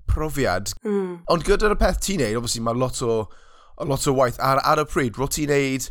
profiad. 0.07 0.73
Mm. 0.87 1.21
Ond 1.31 1.45
gyda'r 1.47 1.77
peth 1.79 2.01
ti'n 2.05 2.23
neud, 2.23 2.39
obviously 2.39 2.63
mae 2.65 2.77
lot 2.77 3.01
o, 3.05 3.21
lot 3.85 4.07
o 4.07 4.15
waith 4.17 4.39
ar, 4.43 4.61
ar 4.65 4.83
y 4.83 4.87
pryd. 4.89 5.19
ro 5.19 5.29
ti'n 5.31 5.51
neud 5.51 5.89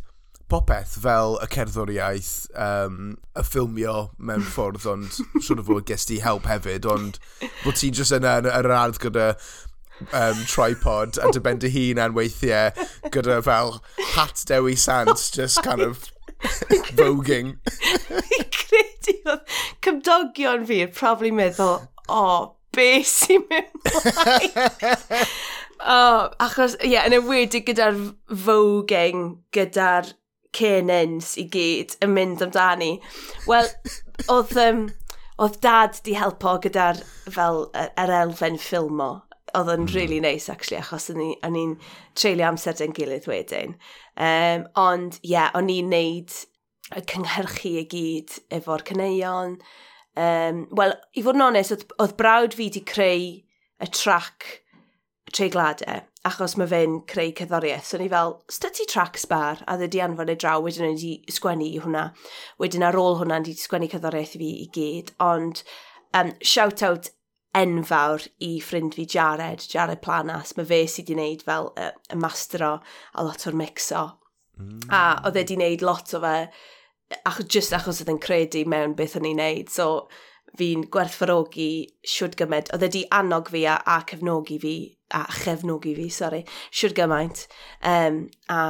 popeth 0.51 0.97
fel 1.03 1.37
y 1.43 1.47
cerddoriaeth, 1.51 2.33
um, 2.55 3.17
y 3.35 3.45
ffilmio 3.47 3.97
mewn 4.19 4.45
ffordd, 4.55 4.87
ond 4.91 5.21
siwr 5.43 5.63
o 5.63 5.67
fod 5.67 5.87
gest 5.91 6.11
ti 6.11 6.21
help 6.25 6.47
hefyd, 6.51 6.87
ond 6.91 7.19
bod 7.65 7.79
ti'n 7.79 7.97
just 7.97 8.15
yna 8.15 8.39
yn 8.43 8.51
yr 8.53 8.71
ardd 8.79 9.01
gyda 9.03 9.33
um, 10.13 10.43
tripod 10.47 11.19
a 11.19 11.31
dy 11.33 11.43
ben 11.43 11.63
dy 11.63 11.71
hun 11.73 12.03
a'n 12.03 12.15
weithiau 12.17 12.87
gyda 13.15 13.41
fel 13.47 13.79
hat 14.15 14.45
Dewi 14.49 14.77
Sant, 14.79 15.31
just 15.35 15.63
kind 15.67 15.83
of 15.83 16.11
voguing. 16.99 17.57
Fi 18.07 18.43
credu 18.55 19.17
oedd 19.33 19.57
cymdogion 19.85 20.67
fi 20.69 20.83
yn 20.85 20.93
probably 20.95 21.33
meddwl, 21.35 21.81
o, 22.07 22.21
oh, 22.21 22.45
beth 22.77 23.09
sy'n 23.09 23.47
mynd 23.51 23.89
mlaen? 23.89 24.71
oh, 25.97 26.29
achos, 26.47 26.77
ie, 26.83 26.93
yeah, 26.93 27.09
yn 27.09 27.19
ywedig 27.19 27.67
gyda'r 27.71 27.99
voguing, 28.47 29.41
gyda'r 29.57 30.13
cenens 30.55 31.35
i 31.41 31.47
gyd 31.53 31.97
yn 32.05 32.15
mynd 32.17 32.45
amdani. 32.45 32.97
Wel, 33.49 33.69
oedd, 34.33 34.57
um, 34.63 34.83
oedd 35.43 35.61
dad 35.65 36.01
di 36.07 36.17
helpo 36.19 36.57
gyda'r 36.65 37.01
fel 37.33 37.65
yr 37.77 38.13
elfen 38.23 38.59
ffilmo. 38.61 39.13
Oedd 39.57 39.73
yn 39.73 39.87
mm. 39.87 39.95
really 39.95 40.21
nice, 40.21 40.51
actually, 40.53 40.81
achos 40.83 41.09
o'n 41.13 41.57
i'n 41.57 41.77
treulio 42.19 42.51
amser 42.51 42.77
dyn 42.77 42.95
gilydd 42.97 43.29
wedyn. 43.31 43.77
Um, 44.17 44.67
ond, 44.81 45.21
ie, 45.23 45.33
yeah, 45.37 45.51
o'n 45.57 45.71
i'n 45.73 45.91
neud 45.93 46.35
y 46.97 47.03
cynghyrchu 47.11 47.73
i 47.81 47.87
gyd 47.91 48.37
efo'r 48.59 48.85
cyneuon. 48.87 49.59
Um, 50.17 50.67
Wel, 50.77 50.95
i 51.17 51.25
fod 51.25 51.39
yn 51.39 51.49
onest, 51.51 51.75
oedd, 51.75 51.89
oedd 52.03 52.15
brawd 52.21 52.57
fi 52.57 52.71
di 52.73 52.85
creu 52.87 53.27
y 53.37 53.91
trac 53.93 54.47
Tre 55.33 55.49
Gladau 55.51 56.01
achos 56.27 56.57
mae 56.59 56.69
fe'n 56.71 57.01
creu 57.11 57.33
cyddoriaeth. 57.39 57.87
So 57.89 58.01
ni 58.01 58.09
fel, 58.13 58.37
styd 58.53 58.83
tracks 58.91 59.27
bar, 59.31 59.63
a 59.67 59.77
dde 59.79 59.91
di 59.93 60.03
anfon 60.03 60.33
ei 60.33 60.39
draw, 60.41 60.61
wedyn 60.65 60.89
ni 60.91 60.95
wedi 60.97 61.37
sgwennu 61.37 61.69
i 61.69 61.83
hwnna. 61.85 62.07
Wedyn 62.63 62.87
ar 62.87 62.99
ôl 63.01 63.21
hwnna, 63.21 63.41
ni 63.43 63.53
wedi 63.53 63.63
sgwennu 63.63 63.91
cyddoriaeth 63.93 64.37
i 64.39 64.43
fi 64.43 64.51
i 64.65 64.67
gyd. 64.77 65.13
Ond 65.23 65.63
um, 66.17 66.33
shout-out 66.43 67.13
enfawr 67.57 68.27
i 68.45 68.57
ffrind 68.61 68.97
fi 68.99 69.07
Jared, 69.09 69.65
Jared 69.73 70.03
Planas. 70.05 70.55
Mae 70.57 70.69
fe 70.69 70.83
sydd 70.91 71.09
wedi 71.09 71.17
gwneud 71.17 71.45
fel 71.47 71.71
y 71.77 71.91
y 72.13 72.21
mastero 72.21 72.73
a 73.15 73.27
lot 73.27 73.47
o'r 73.49 73.57
mixo. 73.57 74.07
Mm. 74.61 74.89
A 74.91 75.03
oedd 75.23 75.39
e 75.39 75.45
wedi 75.45 75.57
gwneud 75.57 75.85
lot 75.87 76.15
o 76.17 76.23
fe, 76.25 76.37
ach, 77.29 77.43
just 77.47 77.77
achos 77.77 78.03
oedd 78.03 78.13
e'n 78.13 78.23
credu 78.23 78.65
mewn 78.69 78.97
beth 78.99 79.17
o'n 79.19 79.29
i'n 79.29 79.39
gwneud. 79.39 79.73
So, 79.73 80.09
fi'n 80.57 80.87
gwerthfarogi 80.93 81.71
siwr 82.07 82.37
gymaint. 82.39 82.71
Oedd 82.75 82.87
e 82.87 82.91
di 82.93 83.03
annog 83.15 83.51
fi 83.53 83.65
a, 83.69 83.77
a 83.85 83.99
cefnogi 84.09 84.59
fi, 84.63 84.77
a 85.17 85.25
chefnogi 85.43 85.95
fi, 85.99 86.07
sori, 86.13 86.43
siwr 86.71 86.95
gymaint. 86.97 87.47
Um, 87.85 88.23
a 88.53 88.61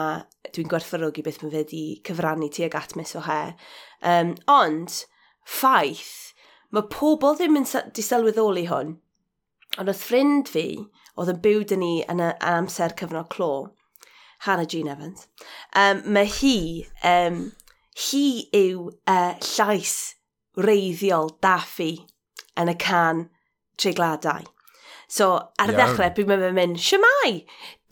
dwi'n 0.52 0.70
gwerthfarogi 0.72 1.24
beth 1.26 1.42
mae 1.42 1.52
fe 1.54 1.64
di 1.70 1.82
cyfrannu 2.06 2.50
tuag 2.52 2.76
at 2.78 2.96
mis 2.98 3.14
o 3.18 3.22
he. 3.26 3.40
Um, 4.02 4.34
ond, 4.50 5.02
ffaith, 5.46 6.32
mae 6.74 6.88
pobl 6.92 7.38
ddim 7.38 7.60
yn 7.60 7.68
di 7.94 8.04
sylweddoli 8.04 8.66
hwn. 8.70 8.96
Ond 9.76 9.92
oedd 9.92 10.00
ffrind 10.00 10.50
fi, 10.50 10.68
oedd 11.16 11.32
yn 11.34 11.42
byw 11.44 11.64
dyn 11.68 11.82
ni 11.84 11.94
yn 12.10 12.22
y 12.24 12.32
amser 12.50 12.96
cyfnod 12.98 13.30
clo, 13.32 13.52
Hannah 14.44 14.68
Jean 14.68 14.90
Evans, 14.92 15.28
um, 15.76 16.02
mae 16.12 16.28
hi, 16.28 16.58
um, 17.06 17.40
hi 18.08 18.26
yw 18.56 18.90
uh, 19.08 19.32
llais 19.54 20.15
reiddiol 20.56 21.32
daffi 21.44 21.92
yn 22.56 22.72
y 22.72 22.76
can 22.80 23.26
treigladau. 23.80 24.44
So, 25.08 25.52
ar 25.60 25.70
y 25.70 25.74
ddechrau, 25.76 26.10
dwi'n 26.16 26.28
mynd 26.32 26.46
yn 26.48 26.56
mynd, 26.56 26.78
siamai, 26.82 27.32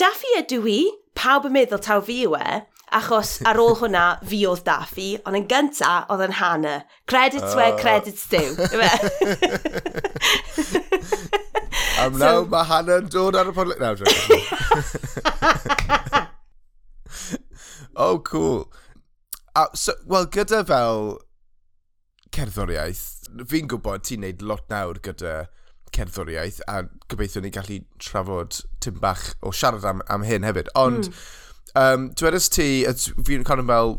Daffy 0.00 0.32
ydw 0.40 0.64
i, 0.66 0.78
pawb 1.14 1.44
yn 1.46 1.54
meddwl 1.54 1.82
taw 1.84 2.00
fi 2.02 2.24
yw 2.26 2.34
e, 2.34 2.62
achos 2.98 3.36
ar 3.46 3.58
ôl 3.62 3.76
hwnna, 3.78 4.04
fi 4.26 4.40
oedd 4.50 4.64
Daffy, 4.66 5.10
ond 5.22 5.38
yn 5.38 5.46
gynta, 5.50 5.92
oedd 6.10 6.24
yn 6.26 6.36
Hannah. 6.40 6.80
Credits 7.10 7.52
uh... 7.52 7.56
where 7.58 7.74
ah. 7.74 7.78
credits 7.78 8.26
do. 8.30 8.42
E? 8.66 8.88
Am 12.02 12.12
so, 12.18 12.18
nawr 12.18 12.48
mae 12.50 12.66
Hannah 12.66 12.98
yn 13.04 13.08
dod 13.14 13.38
ar 13.38 13.50
y 13.50 13.54
podlet. 13.54 13.78
Nawr, 13.82 13.96
dwi'n 14.02 14.10
Oh, 17.94 18.18
cool. 18.26 18.72
Uh, 19.54 19.70
so, 19.78 19.92
Wel, 20.10 20.26
gyda 20.34 20.64
fel 20.66 21.20
cerddoriaeth, 22.34 23.04
fi'n 23.50 23.68
gwybod 23.70 24.06
ti'n 24.06 24.24
neud 24.24 24.42
lot 24.44 24.66
nawr 24.72 25.00
gyda 25.04 25.44
cerddoriaeth 25.94 26.60
a 26.70 26.82
gobeithio 27.10 27.42
ni 27.42 27.52
gallu 27.54 27.80
trafod 28.02 28.58
tim 28.82 28.98
bach 29.02 29.28
o 29.42 29.52
siarad 29.54 29.86
am, 29.88 30.02
am 30.10 30.26
hyn 30.26 30.46
hefyd. 30.46 30.70
Ond, 30.78 31.10
mm. 31.10 31.22
um, 31.82 32.08
dwedais 32.18 32.50
ti, 32.52 32.68
fi'n 33.28 33.46
cael 33.46 33.62
yn 33.62 33.70
fel 33.70 33.96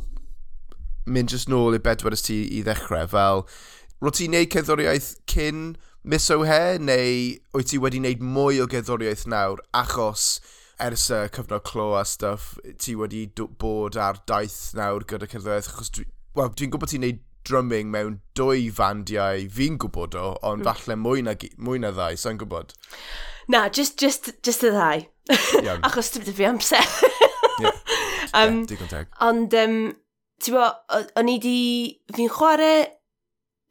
mynd 1.06 1.32
jyst 1.34 1.52
nôl 1.52 1.78
i 1.78 1.82
bed 1.82 2.02
dwedais 2.02 2.26
ti 2.26 2.42
i 2.58 2.64
ddechrau, 2.66 3.08
fel, 3.12 3.46
ro 4.04 4.12
ti'n 4.14 4.36
neud 4.36 4.52
cerddoriaeth 4.54 5.14
cyn 5.32 5.72
mis 6.06 6.28
o 6.34 6.42
he, 6.46 6.78
neu 6.78 7.16
wyt 7.56 7.72
ti 7.72 7.80
wedi 7.82 8.02
wneud 8.02 8.26
mwy 8.36 8.62
o 8.62 8.68
gerddoriaeth 8.70 9.26
nawr 9.32 9.64
achos 9.74 10.36
ers 10.86 11.08
y 11.14 11.22
cyfnod 11.34 11.64
clo 11.66 11.94
a 11.98 12.04
stuff 12.06 12.58
ti 12.82 12.98
wedi 13.00 13.24
bod 13.62 13.98
ar 13.98 14.20
daith 14.28 14.76
nawr 14.78 15.08
gyda 15.08 15.30
cerddoriaeth 15.32 15.72
achos 15.72 15.94
dwi'n 15.96 16.12
well, 16.36 16.52
dwi 16.52 16.68
gwybod 16.68 16.92
ti'n 16.92 17.06
neud 17.06 17.24
drumming 17.46 17.92
mewn 17.94 18.20
dwy 18.38 18.68
fandiau 18.74 19.46
fi'n 19.54 19.80
gwybod 19.82 20.18
o, 20.20 20.32
ond 20.46 20.64
mm. 20.64 20.70
falle 20.70 20.98
mwy 21.00 21.24
na, 21.26 21.36
mwy 21.62 21.82
na 21.84 21.94
ddau, 21.96 22.18
sa'n 22.20 22.40
gwybod? 22.42 22.74
Na, 23.52 23.68
just, 23.70 24.00
just, 24.02 24.32
just 24.46 24.66
y 24.66 24.74
ddau. 24.74 25.06
Yeah. 25.62 25.82
Achos 25.88 26.12
dim 26.16 26.34
fi 26.34 26.50
amser. 26.50 26.82
yeah. 27.62 27.72
um, 28.34 28.62
yeah, 28.62 28.66
digon 28.72 28.92
teg. 28.92 29.14
Ond, 29.26 29.56
um, 29.62 29.80
ti'n 30.42 30.58
bo, 30.58 30.68
o'n 31.22 31.32
i 31.32 31.38
di, 31.44 31.60
fi'n 32.16 32.32
chwarae 32.34 32.84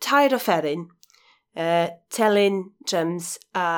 tair 0.05 0.37
o 0.37 0.41
fferin, 0.43 0.89
uh, 1.59 1.91
telyn, 2.13 2.65
drums 2.87 3.37
a 3.55 3.69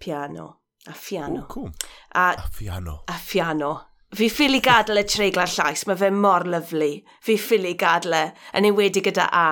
piano. 0.00 0.56
A 0.86 0.92
fiano. 0.92 1.42
Oh, 1.42 1.46
cool. 1.46 1.70
A, 2.14 2.34
a 2.38 2.48
fiano. 2.50 3.04
A 3.06 3.12
fiano. 3.12 3.91
Fi 4.12 4.28
ffili 4.28 4.60
gadael 4.60 5.00
y 5.00 5.06
treiglan 5.08 5.48
llais, 5.48 5.86
mae 5.88 5.96
fe 5.96 6.10
mor 6.12 6.44
lyflu. 6.44 6.90
Fi 7.24 7.38
ffili 7.40 7.72
gadael 7.80 8.18
e, 8.18 8.24
yn 8.58 8.68
enwedig 8.68 9.06
gyda 9.06 9.24
A. 9.32 9.46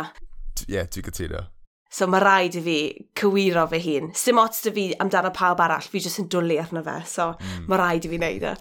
Ie, 0.67 0.75
yeah, 0.75 0.89
dwi'n 0.89 1.07
gytuno. 1.07 1.47
So 1.91 2.07
mae 2.07 2.21
rhaid 2.23 2.59
i 2.61 2.63
fi 2.63 2.77
cywiro 3.19 3.65
fy 3.71 3.81
hun. 3.83 4.11
Sim 4.15 4.39
ots 4.39 4.61
dy 4.63 4.73
fi 4.77 4.85
amdano 5.03 5.33
pawb 5.35 5.63
arall, 5.65 5.89
fi 5.91 6.03
jyst 6.05 6.21
yn 6.23 6.29
dwlu 6.31 6.59
arno 6.61 6.85
fe, 6.87 6.99
so 7.09 7.33
mm. 7.33 7.65
mae 7.71 7.81
rhaid 7.81 8.05
i 8.05 8.11
fi 8.13 8.21
wneud 8.21 8.45
e. 8.51 8.53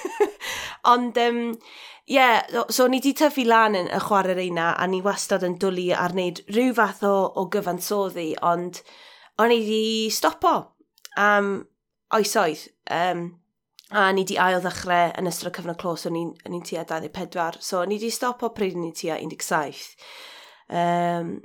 Ond, 0.90 1.20
um, 1.20 1.42
yeah, 2.08 2.40
so 2.72 2.88
ni 2.88 3.02
di 3.04 3.12
tyfu 3.14 3.44
lan 3.46 3.76
yn 3.78 3.90
y 3.92 4.00
chwarae'r 4.02 4.40
eina, 4.40 4.70
a 4.72 4.88
ni 4.88 5.02
wastad 5.04 5.44
yn 5.46 5.58
dwlu 5.60 5.90
ar 5.94 6.16
wneud 6.16 6.40
rhyw 6.48 6.72
fath 6.80 7.04
o, 7.06 7.12
o 7.36 7.44
gyfansoddi, 7.52 8.32
ond 8.40 8.80
o'n 9.36 9.52
i 9.52 9.60
di 9.68 9.84
stopo 10.16 10.56
am 11.20 11.52
oesoedd. 12.16 12.64
Um, 12.90 13.28
A 13.90 14.10
ni 14.14 14.22
di 14.22 14.36
ail 14.38 14.60
ddechrau 14.62 15.10
yn 15.18 15.26
ystod 15.26 15.50
y 15.50 15.54
cyfnod 15.56 15.78
clos 15.80 16.06
o'n 16.06 16.18
i'n 16.18 16.34
ni, 16.52 16.60
tua 16.66 16.84
24. 16.86 17.58
So, 17.58 17.82
ni 17.84 17.98
di 17.98 18.10
stop 18.14 18.44
o 18.46 18.52
pryd 18.54 18.76
ni 18.78 18.92
tua 18.94 19.16
17. 19.18 19.96
Um, 20.70 21.40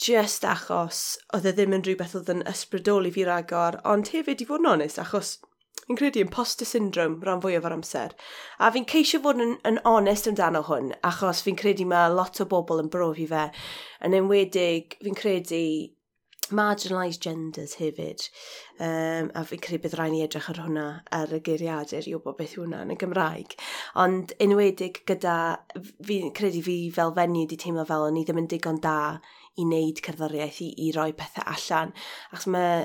just 0.00 0.44
achos 0.48 1.00
oedd 1.36 1.48
e 1.48 1.52
ddim 1.56 1.74
yn 1.76 1.84
rhywbeth 1.84 2.14
oedd 2.16 2.32
yn 2.32 2.46
ysbrydoli 2.48 3.12
fi 3.12 3.26
ragor, 3.28 3.76
ond 3.84 4.08
hefyd 4.14 4.40
i 4.40 4.48
fod 4.48 4.64
yn 4.64 4.70
onest, 4.72 5.00
achos 5.02 5.36
fi'n 5.86 5.98
credu 6.00 6.22
imposter 6.24 6.68
syndrome 6.68 7.20
rhan 7.24 7.42
fwyaf 7.44 7.68
o'r 7.68 7.76
amser. 7.76 8.16
A 8.58 8.72
fi'n 8.74 8.88
ceisio 8.90 9.20
fod 9.24 9.40
yn, 9.44 9.54
yn 9.68 9.80
onest 9.88 10.28
amdano 10.30 10.64
hwn, 10.66 10.94
achos 11.06 11.44
fi'n 11.44 11.60
credu 11.60 11.86
mae 11.88 12.08
lot 12.12 12.40
o 12.40 12.48
bobl 12.50 12.82
yn 12.82 12.90
brofi 12.92 13.28
fe. 13.30 13.46
Yn 14.08 14.16
enwedig, 14.18 14.96
fi'n 15.04 15.20
credu 15.20 15.62
marginalised 16.54 17.22
genders 17.24 17.76
hefyd. 17.80 18.26
Um, 18.78 19.30
a 19.34 19.44
fi'n 19.48 19.62
credu 19.64 19.82
bydd 19.84 19.96
rhaid 19.98 20.12
ni 20.14 20.22
edrych 20.24 20.50
ar 20.52 20.60
hwnna 20.64 20.86
ar 21.18 21.32
y 21.32 21.40
geiriadur 21.46 22.06
i 22.06 22.14
wybod 22.16 22.36
beth 22.40 22.56
yw 22.58 22.64
hwnna 22.64 22.82
yn 22.84 22.92
y 22.94 22.98
Gymraeg. 23.00 23.56
Ond 24.02 24.34
enwedig 24.42 25.02
gyda, 25.08 25.38
fi'n 26.06 26.34
credu 26.36 26.62
fi 26.66 26.76
fel 26.94 27.14
fenyw 27.16 27.46
wedi 27.46 27.60
teimlo 27.62 27.86
fel 27.88 28.06
o'n 28.08 28.20
i 28.20 28.26
ddim 28.26 28.42
yn 28.44 28.50
digon 28.52 28.82
da 28.84 28.98
i 29.56 29.64
wneud 29.64 30.02
cerddoriaeth 30.04 30.60
i, 30.66 30.70
i 30.86 30.92
roi 30.96 31.10
pethau 31.16 31.46
allan. 31.54 31.94
Achos 32.30 32.50
mae 32.52 32.84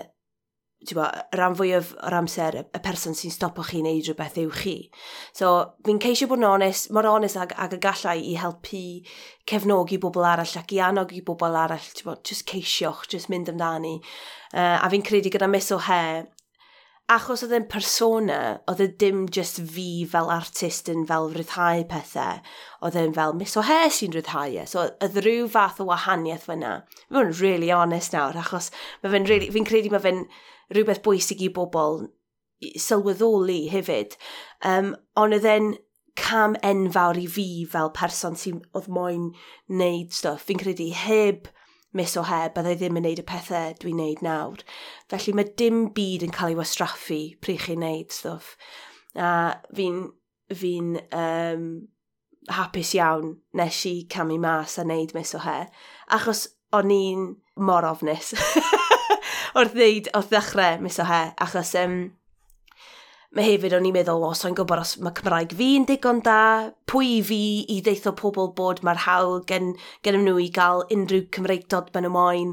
bo, 0.89 1.05
rhan 1.37 1.55
fwyaf 1.57 1.91
o'r 2.01 2.15
amser 2.17 2.57
y 2.63 2.81
person 2.81 3.15
sy'n 3.17 3.33
stopo 3.33 3.63
chi 3.65 3.83
wneud 3.83 4.07
rhywbeth 4.07 4.39
yw 4.41 4.51
chi. 4.55 4.75
So, 5.37 5.53
fi'n 5.85 6.01
ceisio 6.01 6.27
bod 6.31 6.41
yn 6.41 6.49
onest, 6.49 6.89
mor 6.95 7.07
onest 7.09 7.37
ag, 7.37 7.53
ag 7.61 7.77
y 7.77 7.81
gallai 7.83 8.17
i 8.31 8.35
helpu 8.41 8.83
cefnogi 9.49 10.01
bobl 10.01 10.25
arall 10.25 10.57
ac 10.61 10.73
i 10.73 10.81
anogi 10.81 11.21
bobl 11.25 11.57
arall, 11.63 11.89
ti'n 11.97 12.17
just 12.25 12.47
ceisioch, 12.49 13.05
just 13.11 13.29
mynd 13.29 13.51
amdani. 13.53 13.99
Uh, 14.51 14.79
a 14.81 14.89
fi'n 14.91 15.05
credu 15.05 15.31
gyda 15.33 15.49
mis 15.51 15.69
o 15.71 15.79
he, 15.85 16.03
achos 17.11 17.43
oedd 17.45 17.55
yn 17.57 17.65
persona, 17.69 18.39
oedd 18.71 18.81
e 18.81 18.87
dim 19.03 19.25
just 19.29 19.59
fi 19.73 20.05
fel 20.09 20.31
artist 20.33 20.89
yn 20.91 21.03
fel 21.09 21.29
rhyddhau 21.33 21.83
pethau, 21.91 22.39
oedd 22.81 22.97
e'n 22.97 23.15
fel 23.17 23.35
mis 23.37 23.57
o 23.59 23.65
he 23.67 23.81
sy'n 23.91 24.15
rhyddhau 24.15 24.55
e. 24.61 24.65
So, 24.69 24.87
oedd 25.03 25.19
rhyw 25.21 25.49
fath 25.51 25.81
o 25.83 25.89
wahaniaeth 25.89 26.47
fyna. 26.49 26.79
Mae'n 27.11 27.35
really 27.41 27.69
honest 27.75 28.15
nawr, 28.15 28.39
achos 28.39 28.71
fi'n 29.03 29.27
really, 29.29 29.51
fi 29.51 29.65
credu 29.67 29.91
mae 29.93 30.03
fe'n 30.05 30.25
rhywbeth 30.71 31.03
bwysig 31.05 31.43
i 31.45 31.51
bobl 31.53 32.05
sylweddoli 32.77 33.69
hefyd. 33.71 34.17
Um, 34.65 34.93
ond 35.17 35.35
oedd 35.37 35.47
e'n 35.49 35.71
cam 36.19 36.55
enfawr 36.67 37.19
i 37.19 37.25
fi 37.31 37.47
fel 37.71 37.91
person 37.95 38.37
sy'n 38.37 38.61
oedd 38.77 38.89
moyn 38.91 39.31
wneud 39.71 40.13
stwff. 40.15 40.45
Fi'n 40.47 40.61
credu 40.61 40.91
heb 40.95 41.49
mis 41.97 42.15
o 42.15 42.23
heb, 42.23 42.53
byddai 42.55 42.77
ddim 42.79 42.99
yn 42.99 43.05
wneud 43.05 43.21
y 43.23 43.27
pethau 43.27 43.73
dwi'n 43.81 43.99
wneud 43.99 44.23
nawr. 44.25 44.63
Felly 45.11 45.35
mae 45.35 45.51
dim 45.59 45.83
byd 45.95 46.27
yn 46.27 46.35
cael 46.35 46.53
ei 46.53 46.59
wastraffu 46.59 47.19
pryd 47.43 47.65
chi'n 47.65 47.81
wneud 47.81 48.15
stwff. 48.15 48.55
A 49.19 49.31
fi'n 49.75 50.05
fi 50.55 50.75
um, 50.79 51.67
hapus 52.51 52.95
iawn 52.97 53.35
nes 53.59 53.83
i 53.89 53.95
camu 54.11 54.39
mas 54.41 54.77
a 54.79 54.87
wneud 54.87 55.15
mis 55.17 55.35
o 55.35 55.43
he. 55.43 55.59
Achos 56.15 56.47
o'n 56.75 56.95
i'n 56.95 57.27
mor 57.59 57.87
ofnus. 57.87 58.33
wrth 59.57 59.77
ddeud, 59.77 60.09
wrth 60.15 60.33
ddechrau 60.33 60.81
mis 60.83 60.99
o 61.01 61.05
he, 61.07 61.21
achos 61.45 61.75
um, 61.81 62.01
mae 63.31 63.45
hefyd 63.47 63.77
o'n 63.77 63.85
i'n 63.87 63.95
meddwl, 63.95 64.25
os 64.27 64.43
o'n 64.43 64.55
gwybod 64.57 64.81
os 64.81 64.97
mae 64.99 65.15
Cymraeg 65.15 65.53
fi'n 65.55 65.85
digon 65.87 66.19
da, 66.25 66.71
pwy 66.91 67.21
fi 67.23 67.41
i 67.71 67.77
ddeitho 67.83 68.11
pobl 68.19 68.49
bod 68.57 68.81
mae'r 68.83 69.05
hawl 69.05 69.37
gen, 69.47 69.69
gen 70.03 70.19
nhw 70.25 70.35
i 70.43 70.49
gael 70.51 70.83
unrhyw 70.91 71.29
Cymraeg 71.31 71.63
dod 71.71 71.93
ben 71.95 72.09
y 72.09 72.11
moyn, 72.11 72.51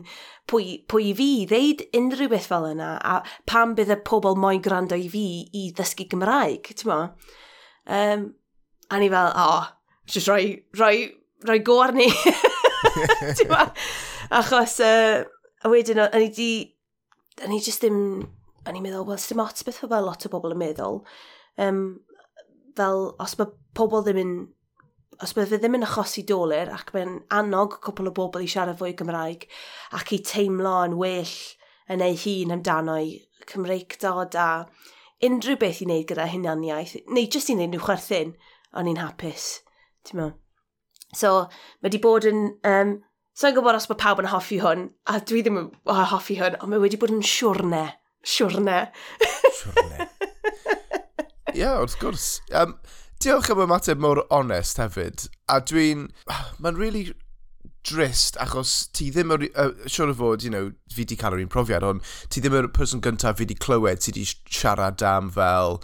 pwy, 0.50 0.78
pwy 0.90 1.11
fi 1.18 1.28
i 1.40 1.49
ddeud 1.50 1.83
unrhyw 1.99 2.30
beth 2.30 2.47
fel 2.52 2.68
yna, 2.71 2.92
a 3.02 3.18
pam 3.50 3.75
bydd 3.78 3.90
y 3.97 3.99
pobl 4.07 4.38
moyn 4.38 4.62
gwrando 4.62 4.95
i 4.95 5.11
fi 5.11 5.25
i 5.50 5.64
ddysgu 5.75 6.07
Gymraeg, 6.12 6.71
ti'n 6.71 6.92
mo? 6.92 7.00
Um, 7.99 8.28
a 8.87 9.02
ni 9.02 9.11
fel, 9.11 9.35
o, 9.35 9.49
oh, 9.59 9.68
jyst 10.07 10.30
rhoi, 10.30 10.52
rhoi, 10.78 11.09
rhoi 11.42 11.59
go 11.66 11.80
arni. 11.83 12.07
Achos, 14.38 14.79
uh, 14.85 15.24
a 15.64 15.74
wedyn, 15.74 16.07
o'n 16.07 16.22
i 16.22 16.31
di 16.38 16.53
o'n 17.42 17.53
ni 17.53 17.61
jyst 17.62 17.85
ddim, 17.85 17.98
a 18.64 18.72
ni'n 18.72 18.85
meddwl, 18.85 19.07
wel, 19.09 19.20
sy'n 19.22 19.42
ots 19.42 19.66
beth 19.66 19.83
fel 19.83 20.05
lot 20.05 20.27
o 20.27 20.31
bobl 20.33 20.55
yn 20.55 20.62
meddwl. 20.62 21.03
Um, 21.64 21.83
fel, 22.79 23.12
os 23.22 23.37
mae 23.38 23.53
pobl 23.79 24.05
ddim 24.07 24.20
yn, 24.22 24.35
os 25.24 25.35
mae 25.37 25.48
fe 25.51 25.59
ddim 25.59 25.79
yn 25.79 25.87
achosi 25.87 26.24
doler 26.27 26.70
ac 26.74 26.92
mae'n 26.94 27.16
annog 27.35 27.79
cwpl 27.85 28.11
o 28.11 28.14
bobl 28.14 28.44
i 28.44 28.51
siarad 28.51 28.79
fwy 28.79 28.94
Gymraeg 28.98 29.48
ac 29.98 30.12
i 30.14 30.20
teimlo 30.22 30.77
yn 30.87 30.98
well 31.01 31.35
yn 31.90 32.05
ei 32.05 32.18
hun 32.20 32.55
amdano 32.55 32.94
amdano'i 32.98 33.16
Cymreigdod 33.48 34.37
a 34.38 34.48
unrhyw 35.24 35.59
beth 35.59 35.81
i 35.83 35.88
wneud 35.88 36.07
gyda 36.11 36.29
hunaniaeth, 36.31 36.98
neu 37.11 37.27
jyst 37.27 37.51
i 37.51 37.57
wneud 37.57 37.72
nhw 37.72 37.83
chwerthin, 37.83 38.35
o'n 38.77 38.90
i'n 38.90 39.01
hapus, 39.01 39.48
ti'n 40.07 40.20
meddwl. 40.20 40.37
So, 41.16 41.31
mae 41.81 41.88
wedi 41.88 42.01
bod 42.05 42.27
yn 42.29 42.42
um, 42.68 42.98
So 43.38 43.53
gwybod 43.55 43.77
os 43.79 43.85
mae 43.87 43.98
pawb 44.01 44.18
yn 44.18 44.27
hoffi 44.33 44.57
hwn, 44.59 44.88
a 45.07 45.20
dwi 45.22 45.44
ddim 45.46 45.59
yn 45.61 45.66
hoffi 46.11 46.40
hwn, 46.40 46.57
ond 46.59 46.72
mae 46.72 46.81
wedi 46.83 46.98
bod 46.98 47.12
yn 47.14 47.20
siwrne. 47.22 47.85
Siwrne. 48.27 48.79
siwrne. 49.61 50.09
Ie, 51.53 51.61
yeah, 51.61 51.77
wrth 51.79 51.94
gwrs. 52.01 52.24
Um, 52.51 52.74
diolch 53.22 53.53
am 53.55 53.62
ymateb 53.62 54.03
mor 54.03 54.24
onest 54.35 54.83
hefyd. 54.83 55.29
A 55.55 55.61
dwi'n... 55.62 56.09
Mae'n 56.59 56.81
really 56.81 57.05
drist 57.87 58.40
achos 58.42 58.72
ti 58.90 59.07
ddim 59.14 59.31
yn 59.37 59.46
uh, 59.53 59.70
siwr 59.87 60.11
o 60.11 60.18
fod, 60.18 60.42
you 60.42 60.51
know, 60.51 60.72
fi 60.90 61.07
di 61.07 61.20
cael 61.20 61.38
yr 61.38 61.44
un 61.44 61.55
profiad, 61.55 61.87
ond 61.87 62.03
ti 62.35 62.42
ddim 62.42 62.59
yn 62.59 62.72
person 62.74 63.05
gyntaf 63.07 63.38
fi 63.38 63.46
di 63.46 63.55
clywed, 63.55 64.03
ti 64.03 64.16
di 64.18 64.27
siarad 64.27 65.07
am 65.07 65.31
fel 65.38 65.79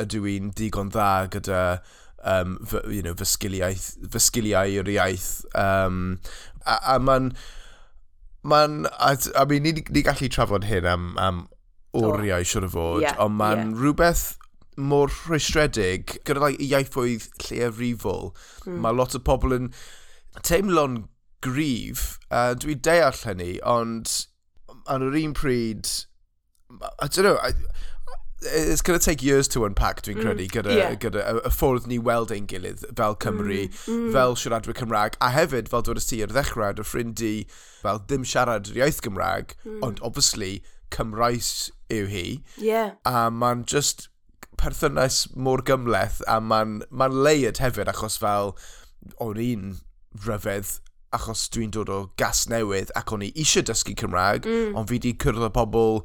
ydw 0.00 0.24
i'n 0.38 0.54
digon 0.56 0.88
dda 0.96 1.10
gyda 1.36 1.60
um, 2.24 2.58
fy, 2.66 2.82
you 2.90 3.02
know, 3.04 3.14
fy, 3.18 3.28
sgiliau, 3.28 3.76
fy 4.10 4.22
sgiliau 4.22 4.78
i'r 4.80 4.90
iaith. 4.96 5.28
Um, 5.54 6.20
a, 6.64 6.78
a 6.94 6.98
mae'n... 7.00 7.32
Mae'n... 8.44 8.84
I 9.00 9.44
mean, 9.48 9.64
ni, 9.64 9.76
ni 9.78 10.04
gallu 10.04 10.30
trafod 10.32 10.66
hyn 10.68 10.88
am, 10.88 11.12
am 11.20 11.44
oriau, 11.94 12.40
oh. 12.42 12.48
siwr 12.48 12.66
o 12.68 12.72
fod, 12.72 13.04
yeah, 13.04 13.18
ond 13.22 13.38
mae'n 13.38 13.70
yeah. 13.70 13.82
rhywbeth 13.82 14.24
mor 14.76 15.12
rhwystredig, 15.12 16.16
gyda 16.26 16.42
like, 16.42 16.62
iaithoedd 16.62 17.28
lleafrifol. 17.46 18.32
Mm. 18.66 18.80
Mae 18.82 18.96
lot 18.98 19.14
o 19.14 19.20
pobl 19.22 19.54
yn 19.54 19.68
teimlo'n 20.42 21.04
grif, 21.44 22.16
a 22.32 22.50
uh, 22.50 22.56
dwi 22.58 22.74
deall 22.74 23.20
hynny, 23.20 23.52
ond 23.68 24.10
ar 24.90 25.04
yr 25.06 25.18
un 25.20 25.36
pryd, 25.36 25.90
I 26.74 27.06
don't 27.06 27.22
know, 27.22 27.36
I, 27.38 27.52
it's 28.42 28.82
going 28.82 28.98
to 28.98 29.04
take 29.04 29.22
years 29.22 29.48
to 29.48 29.64
unpack, 29.64 30.02
dwi'n 30.02 30.16
mm. 30.16 30.24
credu, 30.24 30.46
mm. 30.46 30.52
gyda, 30.52 30.76
yeah. 30.76 30.94
gyda 31.00 31.22
y 31.24 31.42
y 31.48 31.52
ffordd 31.54 31.88
ni 31.90 31.98
weld 31.98 32.32
ein 32.34 32.48
gilydd 32.50 32.84
fel 32.98 33.16
Cymru, 33.24 33.60
mm. 33.68 33.88
Mm. 33.88 34.12
fel 34.12 34.36
siaradwyr 34.40 34.76
Cymraeg, 34.78 35.18
a 35.20 35.30
hefyd 35.34 35.70
fel 35.72 35.84
dod 35.86 36.00
y 36.00 36.04
ti 36.04 36.20
ar 36.24 36.34
ddechrau, 36.34 36.76
dy 36.76 36.86
ffrind 36.86 37.16
di, 37.20 37.34
fel 37.82 38.02
ddim 38.04 38.26
siarad 38.28 38.70
yr 38.72 38.82
iaith 38.82 39.00
Gymraeg, 39.04 39.56
mm. 39.64 39.80
ond 39.86 40.02
obviously 40.04 40.58
Cymraes 40.94 41.70
yw 41.92 42.08
hi. 42.10 42.26
Yeah. 42.60 42.96
A 43.08 43.30
mae'n 43.32 43.64
just 43.70 44.08
perthynas 44.60 45.24
mor 45.36 45.64
gymleth, 45.66 46.20
a 46.28 46.40
mae'n 46.40 46.82
ma 46.90 47.08
layered 47.10 47.62
hefyd, 47.62 47.90
achos 47.90 48.18
fel 48.20 48.54
o'n 49.20 49.40
un 49.40 49.78
ryfedd 50.24 50.78
achos 51.14 51.46
dwi'n 51.54 51.72
dod 51.74 51.90
o 51.92 51.98
gas 52.18 52.44
newydd 52.50 52.90
ac 52.98 53.12
o'n 53.14 53.22
i 53.26 53.30
eisiau 53.38 53.64
dysgu 53.66 53.94
Cymraeg, 53.98 54.46
mm. 54.48 54.78
ond 54.78 54.90
fi 54.90 54.98
wedi 54.98 55.14
cyrraedd 55.22 55.54
pobl 55.54 56.02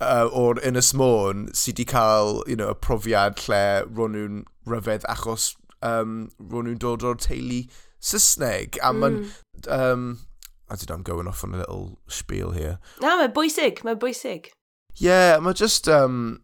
uh, 0.00 0.28
o'r 0.32 0.60
Ynys 0.66 0.92
Môn 0.96 1.46
sydd 1.52 1.80
wedi 1.80 1.88
cael 1.92 2.42
you 2.46 2.56
know, 2.56 2.70
y 2.72 2.78
profiad 2.86 3.40
lle 3.46 3.62
ro'n 3.88 4.16
nhw'n 4.16 4.38
ryfedd 4.68 5.06
achos 5.12 5.54
um, 5.82 6.30
ro'n 6.38 6.70
nhw'n 6.70 6.80
dod 6.82 7.06
o'r 7.06 7.20
teulu 7.22 7.64
Saesneg. 8.00 8.80
A 8.82 8.92
mm. 8.92 9.24
Um, 9.68 10.26
I 10.68 10.74
don't 10.74 10.88
know, 10.88 10.94
I'm 10.96 11.02
going 11.02 11.28
off 11.28 11.44
on 11.44 11.54
a 11.54 11.58
little 11.58 11.98
spiel 12.08 12.50
here. 12.50 12.78
Na, 13.00 13.16
mae'n 13.16 13.32
bwysig, 13.34 13.84
mae'n 13.86 14.00
bwysig. 14.02 14.50
Ie, 14.98 15.06
yeah, 15.08 15.38
mae 15.40 15.54
just... 15.54 15.88
Um, 15.88 16.42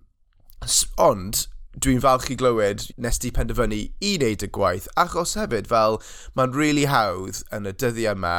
ond, 1.03 1.47
dwi'n 1.83 2.03
falch 2.05 2.29
i 2.31 2.37
glywed 2.39 2.85
nes 3.01 3.19
di 3.19 3.33
penderfynu 3.35 3.79
i 4.05 4.13
wneud 4.19 4.45
y 4.47 4.49
gwaith, 4.55 4.87
achos 5.01 5.35
hefyd 5.39 5.71
fel 5.71 5.99
mae'n 6.39 6.55
really 6.55 6.85
hawdd 6.91 7.43
yn 7.57 7.67
y 7.67 7.73
dyddiau 7.83 8.15
yma 8.15 8.37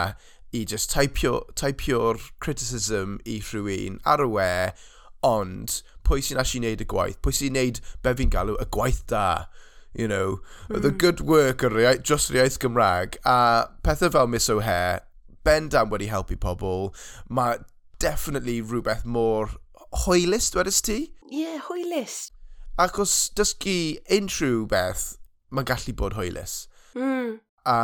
i 0.53 0.63
just 0.69 0.93
typio'r 0.93 1.49
typio 1.59 2.13
criticism 2.39 3.17
i 3.25 3.39
rhywun 3.41 3.99
ar 4.05 4.23
y 4.23 4.29
we, 4.29 4.51
ond 5.27 5.81
pwy 6.07 6.23
sy'n 6.23 6.41
asio 6.41 6.61
wneud 6.61 6.83
y 6.83 6.87
gwaith, 6.89 7.19
pwy 7.23 7.35
sy'n 7.37 7.55
wneud 7.55 7.79
be 8.03 8.13
fi'n 8.19 8.33
galw 8.33 8.57
y 8.59 8.67
gwaith 8.75 9.03
da, 9.11 9.47
you 9.93 10.07
know, 10.07 10.41
mm. 10.69 10.81
the 10.81 10.89
hmm. 10.89 10.97
good 10.97 11.21
work 11.21 11.63
yr 11.63 11.79
iaith, 11.85 12.03
dros 12.03 12.29
yr 12.31 12.41
iaith 12.41 12.59
Gymraeg, 12.63 13.17
a 13.23 13.69
pethau 13.85 14.11
fel 14.13 14.29
Miss 14.31 14.51
O'Hare, 14.51 15.03
ben 15.47 15.69
dan 15.71 15.91
wedi 15.91 16.09
helpu 16.11 16.37
pobl, 16.39 16.91
mae 17.29 17.61
definitely 18.03 18.59
rhywbeth 18.61 19.05
mor 19.05 19.57
hwylus, 20.03 20.51
dwedais 20.51 20.81
ti? 20.83 20.99
Ie, 21.31 21.43
yeah, 21.43 21.59
hwylus. 21.69 22.31
Ac 22.81 22.99
os 22.99 23.15
dysgu 23.37 23.77
unrhyw 24.11 24.67
beth, 24.69 25.13
mae'n 25.53 25.69
gallu 25.69 25.95
bod 25.97 26.17
hwylus. 26.17 26.63
Mm. 26.97 27.37
A, 27.69 27.77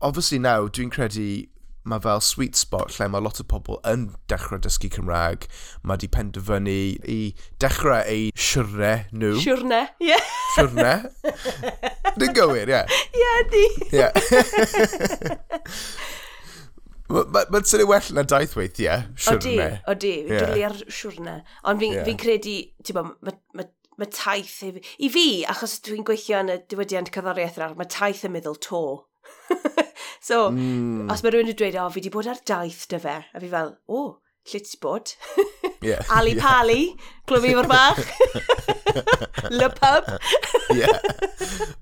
obviously 0.00 0.38
now, 0.38 0.68
dwi'n 0.68 0.92
credu 0.94 1.48
mae 1.88 2.00
fel 2.04 2.20
sweet 2.24 2.58
spot 2.58 2.92
lle 2.96 3.08
mae 3.10 3.22
lot 3.24 3.40
o 3.40 3.46
pobl 3.48 3.78
yn 3.88 4.10
dechrau 4.30 4.60
dysgu 4.62 4.90
Cymraeg. 4.92 5.46
Mae 5.86 6.00
di 6.00 6.10
penderfynu 6.12 6.76
i 7.08 7.18
dechrau 7.62 8.04
eu 8.04 8.30
siwrne 8.36 8.92
nhw. 9.14 9.34
Siwrne, 9.40 9.82
ie. 10.02 10.12
Yeah. 10.12 10.30
Siwrne. 10.56 10.94
Dwi'n 12.18 12.36
gywir, 12.36 12.74
ie. 12.74 12.82
Ie, 13.16 13.34
di. 13.54 13.64
Ie. 13.96 14.08
Mae'n 17.10 17.66
syniad 17.66 17.88
well 17.90 18.14
na 18.14 18.22
daith 18.22 18.54
weithiau, 18.58 19.08
siwrne. 19.18 19.70
O 19.90 19.96
di, 19.96 19.96
o 19.96 19.96
di. 19.98 20.14
Yeah. 20.30 20.52
Dwi'n 20.52 20.66
ar 20.68 20.80
siwrne. 20.86 21.36
Ond 21.66 21.82
fi'n 21.82 21.98
yeah. 21.98 22.06
fi 22.06 22.16
credu, 22.20 22.56
ti'n 22.86 22.98
bod, 22.98 23.14
mae 23.26 23.38
ma, 23.56 23.66
ma 23.98 24.10
taith... 24.14 24.60
I 25.00 25.10
fi, 25.12 25.28
achos 25.50 25.80
dwi'n 25.86 26.06
gweithio 26.06 26.44
yn 26.44 26.54
y 26.54 26.60
diwydiant 26.70 27.10
cyddoriaeth 27.14 27.58
nawr, 27.60 27.78
mae 27.80 27.90
taith 27.90 28.26
yn 28.28 28.36
meddwl 28.36 28.60
to 28.68 28.84
so, 30.18 30.48
mm. 30.50 31.06
os 31.12 31.22
mae 31.22 31.34
rhywun 31.34 31.52
yn 31.52 31.58
dweud, 31.58 31.78
o, 31.78 31.86
oh, 31.86 31.94
fi 31.94 32.02
wedi 32.02 32.12
bod 32.14 32.30
ar 32.30 32.42
daith 32.48 32.82
dy 32.90 33.00
fe, 33.02 33.20
a 33.22 33.42
fi 33.42 33.52
fel, 33.52 33.74
o, 33.86 34.02
oh, 34.02 34.10
lle 34.50 34.60
ti 34.64 34.78
bod? 34.82 35.14
Yeah, 35.82 36.02
Ali 36.16 36.34
yeah. 36.34 36.42
Pali, 36.42 36.80
clwb 37.28 37.46
fo'r 37.58 37.68
bach. 37.68 38.02
le 39.50 39.70
pub. 39.76 40.10
yeah. 40.74 40.98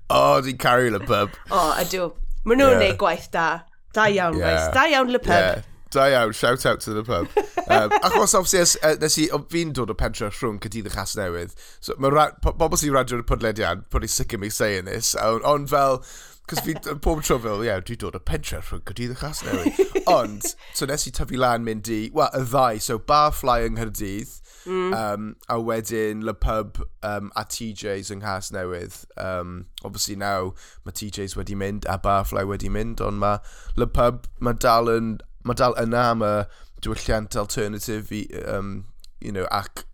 O, 0.09 0.19
oh, 0.19 0.41
di 0.41 0.53
caru 0.53 0.91
le 0.91 0.99
pub. 0.99 1.33
O, 1.49 1.57
oh, 1.57 1.71
ydw. 1.81 2.11
Mae 2.45 2.59
nhw'n 2.59 2.75
yeah. 2.75 2.85
neud 2.85 3.01
gwaith 3.01 3.27
da. 3.33 3.47
Da 3.95 4.07
iawn, 4.07 4.37
yeah. 4.37 4.53
Reis. 4.53 4.69
Da 4.75 4.85
iawn 4.91 5.11
le 5.11 5.19
pub. 5.19 5.35
Yeah. 5.35 5.67
Da 5.91 6.05
iawn, 6.13 6.33
shout 6.33 6.65
out 6.65 6.81
to 6.81 6.93
the 6.93 7.03
pub. 7.03 7.27
Um, 7.67 7.89
achos, 8.05 8.35
obviously, 8.37 8.81
uh, 8.83 8.95
nes 9.01 9.17
i, 9.17 9.27
fi'n 9.49 9.73
dod 9.73 9.89
o 9.89 9.97
pentra 9.97 10.29
rhwng 10.29 10.59
cydydd 10.61 10.91
y 10.91 10.93
chas 10.93 11.15
newydd. 11.17 11.55
So, 11.81 11.97
mae 11.97 12.29
bobl 12.45 12.77
sy'n 12.77 12.93
radio'r 12.93 13.25
podlediad, 13.29 13.87
probably 13.89 14.11
sick 14.11 14.35
of 14.37 14.43
me 14.43 14.51
saying 14.53 14.85
this, 14.85 15.15
ond 15.17 15.47
on 15.49 15.65
fel, 15.67 16.03
Cos 16.49 16.59
fi, 16.65 16.73
pob 16.73 17.21
tro 17.21 17.37
fel, 17.37 17.61
ie, 17.61 17.73
dwi 17.85 17.95
dod 18.01 18.15
o 18.17 18.19
pentre 18.25 18.57
rhwng 18.63 18.81
Cydydd 18.87 19.19
chas 19.19 19.43
Casnewydd. 19.43 19.97
Ond, 20.09 20.47
so 20.73 20.87
nes 20.89 21.03
i 21.05 21.11
tyfu 21.13 21.37
lan 21.37 21.61
mynd 21.67 21.89
i, 21.93 21.99
wel, 22.15 22.31
y 22.33 22.41
ddau, 22.49 22.79
so 22.81 22.97
Barfly 23.11 23.67
yng 23.67 23.75
Nghyrdydd, 23.77 24.31
mm. 24.65 24.95
um, 24.97 25.27
a 25.45 25.59
wedyn 25.61 26.23
Le 26.25 26.33
Pub 26.33 26.79
um, 27.05 27.29
a 27.37 27.43
TJ's 27.45 28.09
yng 28.09 28.23
Nghasnewydd. 28.23 28.97
Um, 29.21 29.67
obviously 29.83 30.15
now, 30.17 30.55
mae 30.87 30.97
TJ's 30.97 31.37
wedi 31.37 31.57
mynd 31.59 31.85
a 31.85 31.99
bar 32.01 32.25
fly 32.25 32.41
wedi 32.49 32.71
mynd, 32.73 33.03
ond 33.05 33.21
mae 33.21 33.37
Le 33.77 33.85
Pub, 33.85 34.25
mae 34.41 34.57
dal, 34.57 34.89
yn, 34.89 35.19
mae 35.45 35.59
dal 35.59 35.77
yna 35.77 36.07
am 36.15 36.25
y 36.25 36.33
diwylliant 36.81 37.37
alternative 37.37 38.09
i, 38.15 38.23
um, 38.49 38.87
you 39.21 39.35
know, 39.35 39.45
ac 39.51 39.85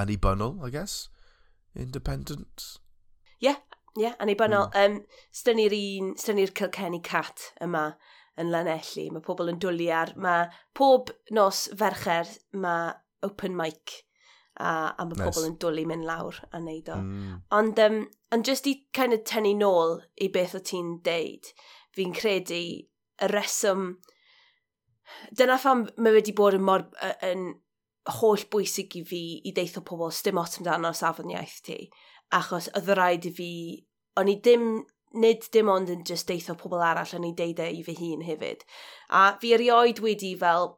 anibynnol, 0.00 0.56
I 0.64 0.70
guess. 0.70 1.10
Independent. 1.76 2.78
Ie, 3.42 3.50
yeah, 3.50 3.60
Ie, 3.98 4.06
yeah, 4.06 4.16
anibynnol. 4.24 4.70
Mm. 4.72 5.02
Um, 5.02 5.26
Stynnu'r 5.36 5.74
un, 5.76 6.12
stynnu'r 6.20 6.54
Cilcenny 6.56 7.02
Cat 7.04 7.50
yma 7.64 7.90
yn 8.40 8.52
Lanelli. 8.52 9.08
Mae 9.12 9.24
pobl 9.24 9.50
yn 9.52 9.60
dwlu 9.60 9.90
ar... 9.92 10.14
Mae 10.16 10.48
pob 10.76 11.12
nos 11.36 11.66
fercher 11.78 12.30
mae 12.56 12.94
open 13.26 13.56
mic 13.58 13.98
a, 14.56 14.92
a 14.96 15.04
mae 15.04 15.16
nice. 15.16 15.26
pobl 15.26 15.48
yn 15.50 15.58
dwlu 15.60 15.84
mynd 15.88 16.06
lawr 16.08 16.40
a 16.50 16.60
wneud 16.60 16.88
o. 16.92 16.96
Mm. 17.02 17.34
Ond, 17.58 17.82
um, 17.84 17.98
ond 18.32 18.48
just 18.48 18.68
i 18.70 18.78
kind 18.96 19.16
of 19.16 19.26
tynnu 19.28 19.52
nôl 19.60 19.98
i 20.16 20.30
beth 20.32 20.56
o 20.56 20.62
ti'n 20.64 20.96
deud, 21.04 21.52
fi'n 21.96 22.16
credu 22.16 22.62
y 22.62 23.30
reswm... 23.32 23.92
Dyna 25.36 25.58
pham 25.60 25.84
mae 26.00 26.14
wedi 26.14 26.32
bod 26.32 26.56
yn, 26.56 26.64
mor, 26.64 26.86
yn 27.26 27.50
holl 28.22 28.46
bwysig 28.50 28.96
i 28.96 29.02
fi 29.04 29.20
i 29.44 29.52
deitho 29.52 29.82
pobl, 29.84 30.08
stym 30.14 30.40
ots 30.40 30.56
amdano 30.58 30.94
safon 30.96 31.34
iaith 31.34 31.58
ti 31.66 31.76
achos 32.38 32.68
oedd 32.76 32.92
rhaid 32.96 33.28
i 33.28 33.32
fi, 33.36 33.50
o'n 34.20 34.30
i 34.30 34.36
dim, 34.44 34.68
nid 35.22 35.48
dim 35.52 35.68
ond 35.72 35.90
yn 35.92 36.04
just 36.08 36.28
deitho 36.30 36.56
pobl 36.58 36.82
arall, 36.84 37.16
o'n 37.18 37.28
i 37.28 37.34
deud 37.36 37.60
e 37.60 37.68
i 37.76 37.82
fy 37.84 37.96
hun 37.98 38.24
hefyd. 38.26 38.64
A 39.12 39.32
fi 39.40 39.52
erioed 39.56 40.00
wedi 40.04 40.32
fel 40.40 40.72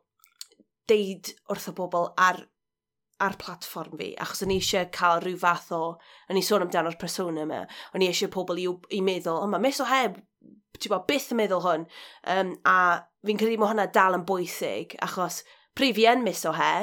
deud 0.90 1.30
wrth 1.52 1.70
y 1.70 1.74
bobl 1.78 2.10
ar, 2.20 2.42
ar 3.24 3.38
platfform 3.40 3.96
fi, 4.00 4.10
achos 4.20 4.42
o'n 4.44 4.52
i 4.52 4.58
eisiau 4.60 4.90
cael 4.94 5.22
rhyw 5.22 5.38
fath 5.40 5.70
o, 5.76 5.82
o'n 6.30 6.40
i 6.40 6.44
sôn 6.44 6.66
amdano'r 6.66 6.98
persona 7.00 7.46
yma, 7.46 7.62
o'n 7.94 8.04
i 8.04 8.10
eisiau 8.10 8.32
pobl 8.34 8.60
i, 8.60 8.68
i 8.98 9.00
meddwl, 9.04 9.40
o 9.44 9.48
ma 9.50 9.60
mis 9.62 9.80
o 9.80 9.88
heb, 9.88 10.18
ti'n 10.74 10.92
bod, 10.92 11.06
byth 11.08 11.30
yn 11.32 11.40
meddwl 11.40 11.64
hwn, 11.64 11.86
um, 12.34 12.52
a 12.68 12.76
fi'n 13.24 13.40
credu 13.40 13.60
mae 13.60 13.72
hwnna 13.72 13.86
dal 13.94 14.18
yn 14.18 14.26
bwysig, 14.28 14.98
achos 15.06 15.42
prif 15.78 15.98
i 16.02 16.08
yn 16.10 16.26
mis 16.26 16.44
o 16.48 16.52
he, 16.58 16.74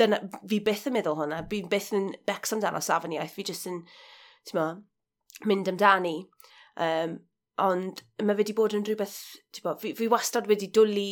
dyna, 0.00 0.20
fi 0.48 0.60
byth 0.64 0.86
yn 0.90 0.96
meddwl 0.98 1.16
hwnna, 1.18 1.40
fi 1.50 1.62
byth 1.70 1.92
yn 1.96 2.10
becs 2.28 2.54
amdano 2.56 2.80
safoniaeth, 2.84 3.34
fi 3.34 3.46
jyst 3.48 3.68
yn, 3.70 3.80
ti'n 4.48 4.58
ma, 4.58 4.68
mynd 5.48 5.70
amdani. 5.72 6.16
Um, 6.78 7.18
ond 7.62 8.04
mae 8.22 8.36
fe 8.36 8.42
wedi 8.42 8.56
bod 8.58 8.76
yn 8.78 8.86
rhywbeth, 8.86 9.16
ti'n 9.54 9.66
ma, 9.66 9.74
fi, 9.80 9.94
fi 9.98 10.10
wastad 10.12 10.48
wedi 10.50 10.70
dwlu 10.74 11.08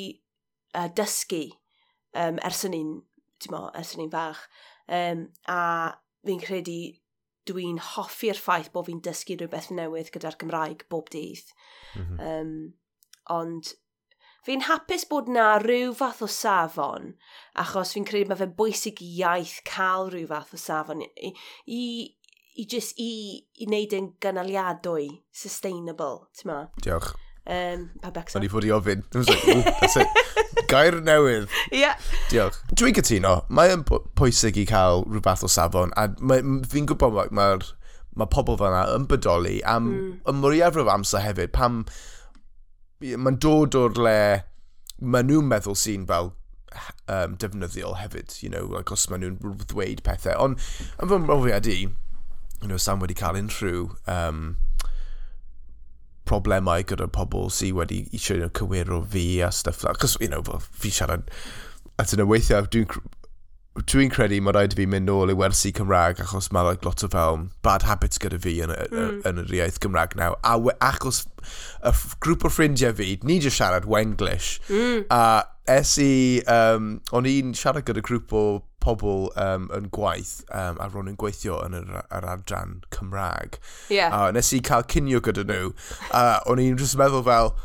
uh, 0.76 0.88
dysgu 0.98 1.44
um, 2.18 2.40
ers 2.46 2.64
yn 2.68 2.76
un, 2.78 2.92
ti'n 3.42 3.54
ma, 3.54 3.64
ers 3.78 3.96
yn 3.96 4.06
un 4.06 4.12
fach. 4.12 4.44
Um, 4.86 5.26
a 5.50 5.60
fi'n 6.26 6.42
credu 6.42 6.80
dwi'n 7.46 7.80
hoffi'r 7.94 8.38
ffaith 8.42 8.72
bod 8.74 8.88
fi'n 8.88 9.02
dysgu 9.06 9.38
rhywbeth 9.38 9.72
newydd 9.74 10.12
gyda'r 10.14 10.38
Gymraeg 10.40 10.86
bob 10.90 11.10
dydd. 11.14 11.54
Mm 11.96 12.06
-hmm. 12.06 12.30
um, 12.30 12.54
ond 13.36 13.74
Fi'n 14.46 14.62
hapus 14.68 15.02
bod 15.10 15.26
na 15.26 15.56
rhyw 15.58 15.90
fath 15.98 16.20
o 16.22 16.28
safon, 16.30 17.16
achos 17.58 17.96
fi'n 17.96 18.04
credu 18.06 18.30
mae 18.30 18.38
fe'n 18.38 18.52
bwysig 18.54 19.00
i 19.02 19.08
iaith 19.18 19.56
cael 19.66 20.06
rhyw 20.12 20.28
fath 20.30 20.54
o 20.54 20.60
safon 20.62 21.02
i, 21.02 21.32
i, 21.66 21.80
i 22.54 22.66
just 22.70 22.94
i, 23.02 23.08
i 23.58 23.66
wneud 23.66 23.96
yn 23.98 24.12
gynaliadwy, 24.22 25.08
sustainable, 25.34 26.28
ti'n 26.38 26.52
ma? 26.52 26.60
Diolch. 26.78 27.10
Um, 27.42 27.88
pa 28.02 28.14
becso? 28.14 28.38
O'n 28.38 28.46
i 28.46 28.52
fod 28.52 28.68
i 28.68 28.70
ofyn. 28.76 29.02
Gair 30.70 31.00
newydd. 31.02 31.50
Ie. 31.72 31.82
Yeah. 31.82 32.08
Diolch. 32.30 32.62
Dwi'n 32.70 32.94
cytuno, 33.00 33.40
mae'n 33.50 33.82
pwysig 33.90 34.62
i 34.62 34.68
cael 34.70 35.02
rhywbeth 35.08 35.42
o 35.42 35.50
safon, 35.50 35.90
a 35.98 36.06
fi'n 36.70 36.86
gwybod 36.86 37.34
mae'r 37.34 37.66
ma, 37.66 38.22
ma 38.22 38.30
pobl 38.30 38.62
fanna 38.62 38.86
yn 38.94 39.10
bodoli 39.10 39.58
am 39.66 39.90
mm. 39.90 40.12
y 40.22 40.36
mwyaf 40.38 40.78
mwyafrif 40.78 40.94
amser 40.94 41.26
hefyd, 41.26 41.50
pam 41.58 41.82
mae'n 43.00 43.38
dod 43.42 43.76
o'r 43.78 44.00
le, 44.00 44.18
maen 45.00 45.28
nhw'n 45.30 45.48
meddwl 45.50 45.76
sy'n 45.78 46.06
fel 46.08 46.32
um, 47.12 47.36
defnyddiol 47.40 47.98
hefyd, 48.00 48.36
you 48.42 48.50
know, 48.52 48.64
like 48.72 48.92
os 48.92 49.08
maen 49.10 49.24
nhw'n 49.24 49.64
ddweud 49.66 50.02
pethau. 50.06 50.36
Ond, 50.46 50.62
yn 51.02 51.12
fy 51.12 51.20
mrofiad 51.22 51.68
i, 51.72 51.82
you 51.86 52.70
know, 52.70 52.80
Sam 52.80 53.02
wedi 53.04 53.16
cael 53.18 53.38
unrhyw 53.40 53.90
um, 54.10 54.56
problemau 56.26 56.82
gyda 56.88 57.08
pobl 57.12 57.50
sydd 57.54 57.76
wedi 57.76 58.02
eisiau 58.10 58.40
you 58.40 58.46
know, 58.46 58.54
cywiro 58.56 59.02
fi 59.12 59.26
a 59.44 59.52
stuff 59.52 59.84
like. 59.84 60.00
Cos, 60.02 60.16
you 60.20 60.32
know, 60.32 60.42
fi 60.70 60.90
siarad 60.90 61.28
at 62.00 62.12
yna 62.12 62.26
weithiau, 62.28 62.66
dwi'n 62.72 62.90
dwi'n 63.84 64.10
credu 64.12 64.38
mae 64.40 64.54
rhaid 64.56 64.74
i 64.74 64.78
fi 64.78 64.86
mynd 64.88 65.08
nôl 65.10 65.32
i 65.32 65.36
wersi 65.36 65.72
Cymraeg 65.76 66.20
achos 66.24 66.48
mae 66.54 66.64
like, 66.64 66.86
lot 66.86 67.04
o 67.04 67.10
fel 67.12 67.42
bad 67.66 67.84
habits 67.84 68.20
gyda 68.22 68.38
fi 68.40 68.54
yn, 68.64 68.72
y, 68.72 68.86
mm. 68.88 69.18
yn 69.28 69.42
yr 69.42 69.52
iaith 69.58 69.80
Gymraeg 69.84 70.16
naw. 70.18 70.38
A 70.46 70.56
we, 70.60 70.72
achos 70.84 71.24
y 71.84 71.92
grŵp 72.24 72.46
o 72.48 72.52
ffrindiau 72.52 72.96
fi, 72.96 73.10
ni 73.26 73.38
jyst 73.42 73.60
siarad 73.60 73.88
Wenglish. 73.90 74.56
Mm. 74.70 75.04
A 75.12 75.44
es 75.76 75.96
i, 76.00 76.40
um, 76.50 76.96
o'n 77.16 77.28
i'n 77.28 77.52
siarad 77.58 77.86
gyda 77.88 78.04
grŵp 78.06 78.32
o 78.36 78.46
pobl 78.86 79.28
um, 79.42 79.68
yn 79.74 79.88
gwaith 79.94 80.44
um, 80.54 80.78
a 80.78 80.88
ro'n 80.92 81.10
yn 81.10 81.16
gweithio 81.18 81.58
yn 81.66 81.74
yr, 81.76 81.88
yr 82.06 82.28
adran 82.36 82.78
Cymraeg. 82.94 83.58
Yeah. 83.92 84.14
A 84.14 84.30
nes 84.34 84.52
i 84.54 84.62
cael 84.64 84.86
cinio 84.90 85.20
gyda 85.26 85.44
nhw. 85.48 85.72
A 86.14 86.40
o'n 86.46 86.62
i'n 86.62 86.78
just 86.80 86.98
meddwl 87.00 87.26
fel, 87.26 87.56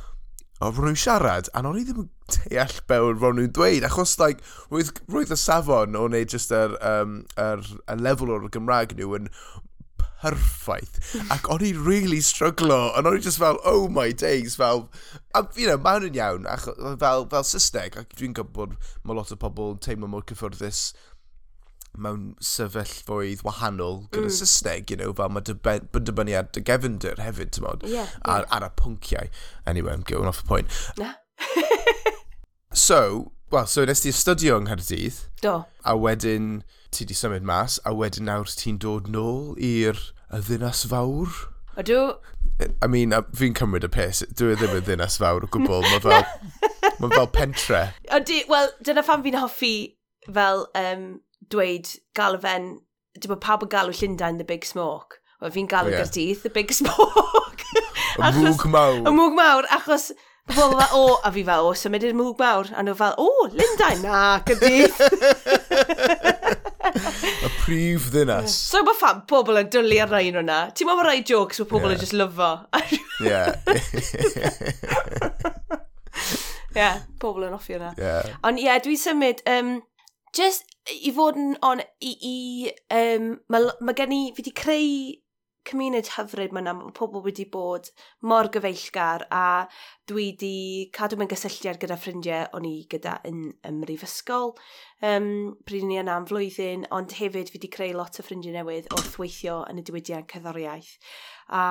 a 0.62 0.70
ro'n 0.70 0.92
nhw'n 0.92 1.00
siarad, 1.02 1.50
a 1.58 1.64
o'n 1.66 1.80
i 1.80 1.84
ddim 1.88 2.04
yn 2.04 2.10
deall 2.36 2.78
bewn 2.90 3.18
ro'n 3.18 3.40
nhw'n 3.40 3.56
dweud, 3.58 3.88
achos 3.88 4.14
like, 4.22 4.46
roedd, 4.70 4.94
roedd 5.10 5.34
y 5.34 5.40
safon 5.40 5.98
o 5.98 6.06
neu 6.12 6.28
just 6.30 6.54
yr, 6.54 6.78
um, 6.86 7.22
yr, 7.42 7.66
y 7.90 7.98
lefel 7.98 8.34
o'r 8.36 8.48
Gymraeg 8.54 8.94
nhw 9.00 9.18
yn 9.18 9.30
perffaith. 10.22 11.00
Ac 11.34 11.50
o'n 11.50 11.66
i'n 11.66 11.82
really 11.88 12.22
struglo, 12.26 12.80
a 12.92 13.02
o'n 13.02 13.16
i'n 13.16 13.26
just 13.26 13.42
fel, 13.42 13.58
oh 13.66 13.88
my 13.90 14.12
days, 14.14 14.56
fel, 14.60 14.86
a, 15.34 15.44
you 15.58 15.66
know, 15.66 15.80
mae 15.82 15.98
hwn 15.98 16.12
yn 16.12 16.20
iawn, 16.22 16.50
ach, 16.52 16.68
fel, 17.02 17.26
fel 17.32 17.48
Saesneg, 17.48 17.98
ac 18.04 18.14
dwi'n 18.20 18.38
gwybod 18.38 18.76
bod 18.78 18.92
mae 19.08 19.18
lot 19.18 19.34
o 19.34 19.40
pobl 19.42 19.74
yn 19.76 19.82
teimlo 19.82 20.12
mor 20.12 20.28
cyffwrddus 20.30 20.92
mewn 21.98 22.36
sefyllfoedd 22.40 23.44
wahanol 23.46 24.06
gyda 24.14 24.30
mm. 24.30 24.36
Saesneg, 24.38 24.92
you 24.92 24.98
know, 24.98 25.14
fel 25.18 25.32
mae 25.34 25.44
dyben, 25.48 25.90
dibynnu 25.92 26.38
ar 26.40 26.48
dy 26.56 26.64
gefndir 26.68 27.20
hefyd, 27.22 27.52
ti'n 27.56 27.66
modd, 27.66 27.86
yeah, 27.86 28.08
yeah. 28.08 28.22
ar, 28.36 28.48
ar 28.56 28.68
y 28.68 28.72
pwnciau. 28.80 29.32
Anyway, 29.68 29.94
I'm 29.94 30.06
going 30.08 30.30
off 30.30 30.42
the 30.42 30.48
point. 30.48 30.68
Na. 30.98 31.14
so, 32.74 33.34
well, 33.52 33.68
so 33.68 33.86
nes 33.86 34.04
ti 34.06 34.14
astudio 34.16 34.60
yng 34.62 34.70
Nghaerdydd. 34.70 35.24
Do. 35.44 35.56
A 35.84 35.96
wedyn 36.00 36.62
ti 36.92 37.08
di 37.08 37.18
symud 37.18 37.46
mas, 37.48 37.80
a 37.86 37.96
wedyn 37.96 38.30
nawr 38.30 38.52
ti'n 38.52 38.80
dod 38.82 39.12
nôl 39.12 39.56
i'r 39.60 40.00
ddinas 40.32 40.86
fawr. 40.92 41.32
Ydw. 41.80 42.04
I 42.84 42.88
mean, 42.88 43.16
fi'n 43.36 43.56
cymryd 43.58 43.88
y 43.88 43.92
pes, 43.92 44.22
dwi 44.38 44.54
e 44.54 44.60
ddim 44.60 44.78
yn 44.80 44.86
ddinas 44.88 45.18
fawr 45.22 45.48
o 45.48 45.50
gwbl, 45.52 45.84
mae 45.88 46.04
fel, 46.06 46.24
ma 47.02 47.12
fel 47.16 47.32
pentre. 47.36 47.84
Wel, 48.08 48.72
dyna 48.86 49.04
phan 49.08 49.26
fi'n 49.26 49.40
hoffi 49.42 49.76
fel 50.30 50.68
um, 50.78 51.06
dweud 51.50 51.90
galw 52.18 52.40
fe'n, 52.44 52.74
dim 53.18 53.34
bod 53.34 53.44
pawb 53.44 53.66
yn 53.66 53.72
galw 53.74 53.96
Llundain 53.96 54.38
the 54.38 54.48
Big 54.48 54.68
Smoke. 54.68 55.22
Wel, 55.42 55.54
fi'n 55.56 55.70
galw 55.70 55.90
oh, 55.90 55.96
yeah. 55.96 56.04
Gerdydd 56.06 56.44
the 56.44 56.54
Big 56.54 56.74
Smoke. 56.76 57.66
y 58.22 58.32
mwg 58.38 58.68
mawr. 58.70 59.00
Y 59.02 59.16
mwg 59.16 59.34
mawr, 59.38 59.68
achos 59.74 60.12
pobl 60.52 60.76
fel, 60.78 60.98
o, 60.98 61.18
a 61.24 61.32
fi 61.34 61.44
fel, 61.48 61.70
o, 61.70 61.74
symud 61.78 62.06
i'r 62.06 62.18
mwg 62.18 62.38
mawr. 62.42 62.70
A 62.76 62.84
nhw 62.86 62.96
fel, 63.00 63.16
o, 63.22 63.30
Lundain, 63.56 64.04
na, 64.06 64.42
Gerdydd. 64.46 64.94
y 66.92 67.50
prif 67.62 68.10
ddynas. 68.14 68.54
So 68.72 68.82
mae 68.86 68.98
fan 68.98 69.24
pobl 69.30 69.60
yn 69.62 69.70
dwlu 69.74 70.00
ar 70.04 70.12
rhain 70.12 70.38
hwnna. 70.40 70.60
Ti'n 70.76 70.90
meddwl 70.90 71.02
mae 71.02 71.08
rhai 71.10 71.24
jokes 71.28 71.62
mae 71.62 71.70
pobl 71.72 71.90
yeah. 71.90 71.96
yn 71.96 72.04
just 72.04 72.18
lyfo. 72.18 72.52
Ie. 73.26 73.44
Ie, 76.78 76.92
pobl 77.22 77.48
yn 77.48 77.56
offi 77.58 77.78
hwnna. 77.78 77.94
Yeah. 78.00 78.36
Ond 78.48 78.62
ie, 78.62 78.68
yeah, 78.68 78.82
dwi'n 78.84 79.02
symud, 79.02 79.44
um, 79.50 79.80
just 80.38 80.71
i 80.90 81.12
fod 81.14 81.38
yn 81.40 81.58
on, 81.66 81.82
i, 82.02 82.14
i 82.28 82.38
um, 82.98 83.36
mae 83.54 83.68
ma 83.86 83.94
gen 83.98 84.16
i, 84.16 84.24
fi 84.36 84.42
wedi 84.42 84.56
creu 84.58 84.88
cymuned 85.68 86.10
hyfryd 86.16 86.54
mae'n 86.56 86.70
mae 86.74 86.94
pobl 86.98 87.22
wedi 87.22 87.46
bod 87.54 87.92
mor 88.26 88.50
gyfeillgar 88.54 89.28
a 89.30 89.68
dwi 90.10 90.32
wedi 90.32 90.54
cadw 90.98 91.20
mewn 91.20 91.30
gysylltiad 91.30 91.78
gyda 91.82 91.98
ffrindiau 92.02 92.48
o'n 92.58 92.66
i 92.66 92.74
gyda 92.90 93.20
yn 93.30 93.44
ymrifysgol 93.70 94.56
um, 95.06 95.28
pryd 95.70 95.86
ni 95.86 96.00
yna 96.02 96.18
am 96.18 96.26
flwyddyn 96.30 96.88
ond 96.98 97.14
hefyd 97.20 97.52
fi 97.54 97.60
wedi 97.60 97.74
creu 97.76 97.94
lot 97.98 98.18
o 98.18 98.26
ffrindiau 98.26 98.58
newydd 98.58 98.90
wrth 98.98 99.20
weithio 99.22 99.62
yn 99.70 99.84
y 99.84 99.86
diwydiant 99.86 100.30
cyddoriaeth. 100.34 100.96
a 101.54 101.66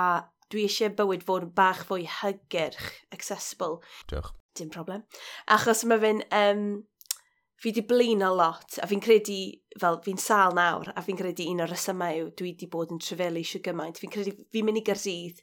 dwi 0.51 0.67
eisiau 0.67 0.95
bywyd 0.99 1.27
fod 1.27 1.47
yn 1.47 1.55
bach 1.55 1.85
fwy 1.87 2.07
hygyrch, 2.21 2.87
accessible. 3.15 3.79
Diolch. 4.11 4.35
Dim 4.59 4.71
problem. 4.75 5.05
Achos 5.55 5.85
mae 5.87 6.01
fe'n 6.03 6.25
um, 6.35 6.65
fi 7.61 7.69
wedi 7.69 7.85
blin 7.85 8.23
a 8.25 8.31
lot, 8.33 8.79
a 8.81 8.89
fi'n 8.89 9.03
credu, 9.05 9.41
fel 9.81 10.01
fi'n 10.05 10.21
sal 10.21 10.55
nawr, 10.57 10.93
a 10.97 11.03
fi'n 11.05 11.19
credu 11.19 11.45
un 11.53 11.61
o'r 11.61 11.69
rhesymau 11.69 12.23
yw 12.23 12.31
dwi 12.39 12.55
wedi 12.55 12.69
bod 12.73 12.95
yn 12.95 13.03
trefelu 13.03 13.43
eisiau 13.43 13.61
gymaint. 13.67 14.01
Fi'n 14.01 14.13
credu 14.15 14.33
fi'n 14.55 14.67
mynd 14.67 14.81
i 14.81 14.85
gyrsydd 14.87 15.43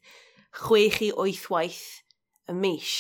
chwech 0.63 1.01
i 1.05 1.11
oeth 1.13 1.45
waith 1.53 1.85
y 2.49 2.57
mis 2.57 2.93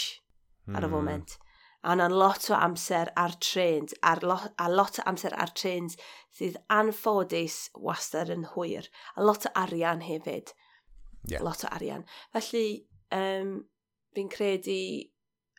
ar 0.69 0.83
y 0.83 0.85
hmm. 0.85 0.93
foment. 0.93 1.37
A 1.85 1.93
hwnna'n 1.93 2.13
lot 2.19 2.49
o 2.51 2.57
amser 2.57 3.09
ar 3.15 3.33
trens, 3.41 3.93
ar 4.03 4.21
lo, 4.25 4.37
a 4.59 4.67
lot 4.69 4.99
o 4.99 5.05
amser 5.09 5.33
ar 5.39 5.53
trens 5.55 5.95
sydd 6.35 6.57
anffodus 6.73 7.69
wastad 7.79 8.31
yn 8.33 8.47
hwyr. 8.53 8.89
A 9.15 9.25
lot 9.25 9.47
o 9.47 9.53
arian 9.55 10.03
hefyd. 10.05 10.53
Yeah. 11.29 11.43
Lot 11.45 11.63
o 11.65 11.71
arian. 11.71 12.05
Felly, 12.35 12.83
um, 13.15 13.61
fi'n 14.17 14.29
credu 14.33 14.81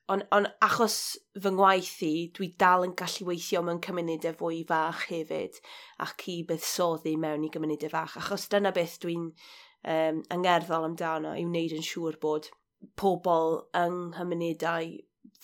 Ond 0.09 0.25
on 0.33 0.47
achos 0.65 0.95
fy 1.37 1.51
ngwaith 1.53 1.99
i, 2.07 2.13
dwi 2.37 2.47
dal 2.61 2.87
yn 2.87 2.95
gallu 2.97 3.27
weithio 3.29 3.61
mewn 3.65 3.81
cymunedau 3.85 4.37
fwy 4.39 4.63
fach 4.71 5.03
hefyd 5.11 5.59
ac 6.05 6.25
i 6.33 6.37
buddsoddi 6.49 7.13
mewn 7.21 7.45
i 7.45 7.51
gymunedau 7.53 7.93
fach. 7.93 8.17
Achos 8.21 8.47
dyna 8.49 8.73
beth 8.73 8.97
dwi'n 9.03 9.27
um, 9.29 10.23
angerddol 10.33 10.89
amdano 10.89 11.35
i 11.37 11.45
wneud 11.45 11.77
yn 11.77 11.85
siŵr 11.85 12.17
bod 12.23 12.49
pobl 12.97 13.59
yng 13.77 14.01
nghymunedau 14.15 14.95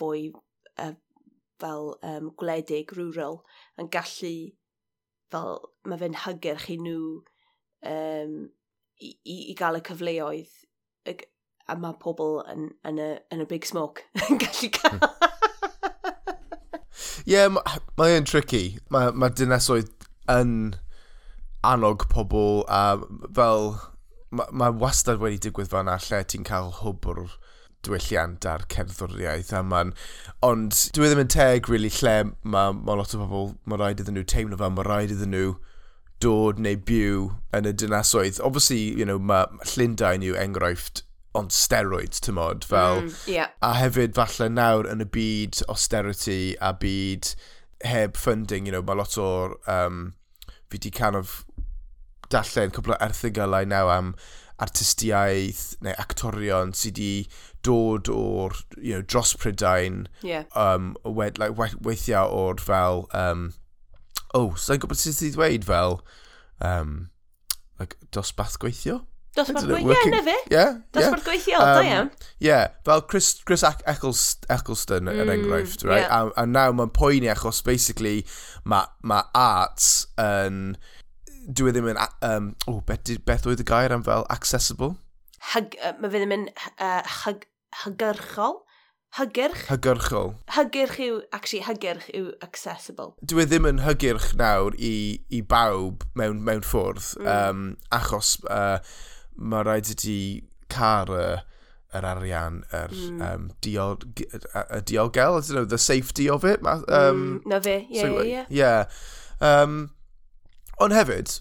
fwy 0.00 0.30
uh, 0.32 0.94
fel 1.60 1.92
um, 2.00 2.32
gwledig, 2.40 2.96
rural, 2.96 3.42
yn 3.80 3.92
gallu, 3.92 4.34
fel 5.34 5.60
mae 5.84 6.00
fe'n 6.00 6.20
hygyrch 6.24 6.70
i 6.72 6.78
nhw 6.80 6.98
um, 7.90 8.34
i, 8.96 9.12
i, 9.12 9.36
i 9.52 9.54
gael 9.58 9.78
y 9.78 9.84
cyfleoedd, 9.90 10.56
a 11.68 11.76
mae 11.80 11.96
pobl 12.00 12.42
yn, 12.50 12.68
yn, 12.88 13.00
y, 13.00 13.10
yn 13.32 13.44
y 13.44 13.48
big 13.48 13.66
smoke 13.68 14.04
yn 14.28 14.40
gallu 14.42 14.70
cael. 14.74 15.00
Ie, 17.24 17.36
yeah, 17.36 17.48
mae 17.48 18.16
e'n 18.18 18.28
tricky. 18.28 18.78
Mae, 18.92 19.12
ma 19.16 19.30
dynesoedd 19.32 19.90
yn 20.32 20.74
annog 21.64 22.08
pobl 22.12 22.64
a 22.68 22.84
fel... 23.34 23.74
Mae, 24.34 24.50
ma 24.50 24.68
wastad 24.82 25.20
wedi 25.22 25.38
digwydd 25.44 25.70
fan'na 25.70 25.94
lle 26.02 26.20
ti'n 26.26 26.44
cael 26.46 26.72
hwbwr 26.80 27.36
diwylliant 27.86 28.46
a'r 28.50 28.66
cerddoriaeth 28.72 29.52
a 29.56 29.62
ma'n... 29.64 29.94
Ond 30.44 30.76
dwi 30.96 31.06
e 31.06 31.12
ddim 31.12 31.22
yn 31.24 31.32
teg, 31.32 31.70
really, 31.70 31.92
lle 32.00 32.16
mae 32.42 32.74
ma 32.76 32.98
lot 32.98 33.14
o 33.14 33.22
bobl, 33.22 33.54
mae 33.64 33.80
rhaid 33.80 34.02
iddyn 34.02 34.18
nhw 34.18 34.26
teimlo 34.34 34.58
fel, 34.60 34.74
mae 34.74 34.88
rhaid 34.88 35.14
iddyn 35.14 35.32
nhw 35.32 35.54
dod 36.24 36.60
neu 36.62 36.76
byw 36.90 37.30
yn 37.56 37.68
y 37.68 37.74
dynasoedd. 37.84 38.40
Obviously, 38.44 38.82
you 38.98 39.08
know, 39.08 39.18
mae 39.18 39.48
Llundain 39.74 40.24
yw 40.26 40.36
enghraifft 40.40 41.04
ond 41.34 41.54
steroids, 41.54 42.22
ti'n 42.22 42.38
modd, 42.38 42.66
fel... 42.68 43.04
Mm, 43.04 43.14
yeah. 43.30 43.54
A 43.64 43.74
hefyd, 43.78 44.14
falle 44.16 44.50
nawr 44.52 44.86
yn 44.90 45.02
y 45.02 45.08
byd 45.16 45.64
austerity 45.68 46.54
a 46.62 46.70
byd 46.78 47.34
heb 47.84 48.16
funding, 48.16 48.66
you 48.66 48.74
know, 48.74 48.84
mae 48.84 49.02
lot 49.02 49.18
o'r... 49.20 49.58
Um, 49.70 50.12
fi 50.74 50.78
di 50.78 50.90
kind 50.90 51.16
of 51.16 51.44
dallen 52.32 52.72
cwbl 52.74 52.96
o 52.96 53.00
erthygolau 53.04 53.66
naw 53.68 53.90
am 53.94 54.14
artistiaeth 54.64 55.62
neu 55.84 55.94
actorion 56.00 56.72
sydd 56.78 56.98
wedi 56.98 57.28
dod 57.66 58.10
o'r 58.10 58.56
you 58.78 58.94
know, 58.94 59.02
dros 59.02 59.34
Prydain 59.38 60.04
yeah. 60.22 60.44
um, 60.54 60.94
wed, 61.04 61.38
like, 61.38 61.58
weithiau 61.58 62.30
o'r 62.30 62.62
fel 62.62 63.06
um, 63.14 63.48
oh, 64.34 64.54
sa'n 64.54 64.78
so 64.78 64.82
gwybod 64.84 65.00
sydd 65.00 65.18
wedi 65.20 65.34
dweud 65.36 65.68
fel 65.70 65.98
um, 66.70 66.94
like, 67.80 67.98
dosbath 68.14 68.58
gweithio? 68.62 69.02
Dosbarth 69.34 69.66
gweithio, 69.66 69.94
yeah, 69.94 70.10
na 70.12 70.22
fi. 70.22 70.34
Yeah, 70.52 70.74
Dosbarth 70.94 71.24
gweithio, 71.26 71.58
um, 71.58 71.70
da 71.74 71.84
iawn. 71.88 72.10
Ie, 72.44 72.58
fel 72.86 73.02
Chris, 73.10 73.30
Chris 73.42 73.64
Eccleston 73.66 75.10
er 75.10 75.16
mm, 75.16 75.22
yn 75.24 75.32
enghraifft, 75.34 75.82
right? 75.88 76.04
Yeah. 76.06 76.30
A, 76.30 76.42
a 76.42 76.46
nawr 76.46 76.76
mae'n 76.78 76.92
poeni 76.94 77.30
achos 77.32 77.62
basically 77.66 78.20
mae 78.62 78.86
ma 79.02 79.24
arts 79.34 80.06
yn... 80.22 80.76
Dwi 81.44 81.72
e 81.72 81.74
ddim 81.74 81.90
yn... 81.92 81.98
Um, 82.24 82.52
oh, 82.70 82.78
beth, 82.86 83.10
beth 83.26 83.48
oedd 83.50 83.64
y 83.64 83.66
gair 83.68 83.94
am 83.94 84.06
fel 84.06 84.22
accessible? 84.32 84.94
Hyg, 85.54 85.74
uh, 85.82 85.96
mae 85.98 86.14
fi 86.14 86.22
ddim 86.22 86.36
yn 86.38 86.46
uh, 86.78 87.02
hyg, 87.24 87.48
hygyrchol. 87.82 88.60
Hygyrch? 89.14 89.66
Hygyrchol. 89.68 90.32
Hygyrch 90.50 90.96
yw, 90.98 91.18
actually, 91.36 91.62
hygyrch 91.62 92.08
yw 92.18 92.32
accessible. 92.42 93.12
Dwi 93.22 93.44
e 93.44 93.46
ddim 93.46 93.68
yn 93.68 93.82
hygyrch 93.84 94.32
nawr 94.40 94.74
i, 94.74 94.94
i 95.30 95.42
bawb 95.46 96.02
mewn, 96.18 96.40
mewn 96.46 96.64
ffwrdd, 96.66 97.12
mm. 97.20 97.28
um, 97.30 97.60
achos 97.94 98.32
uh, 98.50 98.80
mae 99.36 99.66
rhaid 99.66 99.90
i 99.92 99.98
ti 99.98 100.18
car 100.72 101.10
y, 101.12 101.26
yr 101.94 102.06
arian, 102.08 102.62
yr 102.74 102.94
mm. 102.94 103.22
um, 103.22 103.48
diol, 103.62 103.98
y 104.18 104.80
diolgel, 104.90 105.38
I 105.38 105.40
don't 105.40 105.54
know, 105.54 105.64
the 105.64 105.78
safety 105.78 106.28
of 106.28 106.44
it. 106.44 106.64
Um, 106.66 106.84
mm, 106.88 107.50
na 107.50 107.60
fe, 107.62 107.76
ie, 107.90 108.00
so, 108.00 108.24
ie, 108.24 108.44
ie. 108.50 108.72
Um, 109.44 109.78
ond 110.82 110.96
hefyd, 110.96 111.38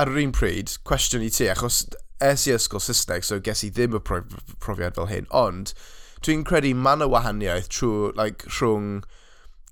ar 0.00 0.10
yr 0.10 0.22
un 0.24 0.34
pryd, 0.34 0.74
cwestiwn 0.88 1.26
i 1.26 1.30
ti, 1.34 1.48
achos 1.52 1.84
es 2.20 2.46
i 2.48 2.54
ysgol 2.54 2.82
Saesneg, 2.82 3.24
so 3.24 3.40
ges 3.40 3.64
i 3.64 3.70
ddim 3.72 3.96
y 3.96 4.02
profiad 4.02 4.98
fel 4.98 5.08
hyn, 5.10 5.30
ond 5.30 5.72
dwi'n 6.24 6.44
credu 6.44 6.74
man 6.76 7.04
y 7.04 7.08
wahaniaeth 7.08 7.70
trwy, 7.72 8.10
like, 8.18 8.48
rhwng 8.58 9.00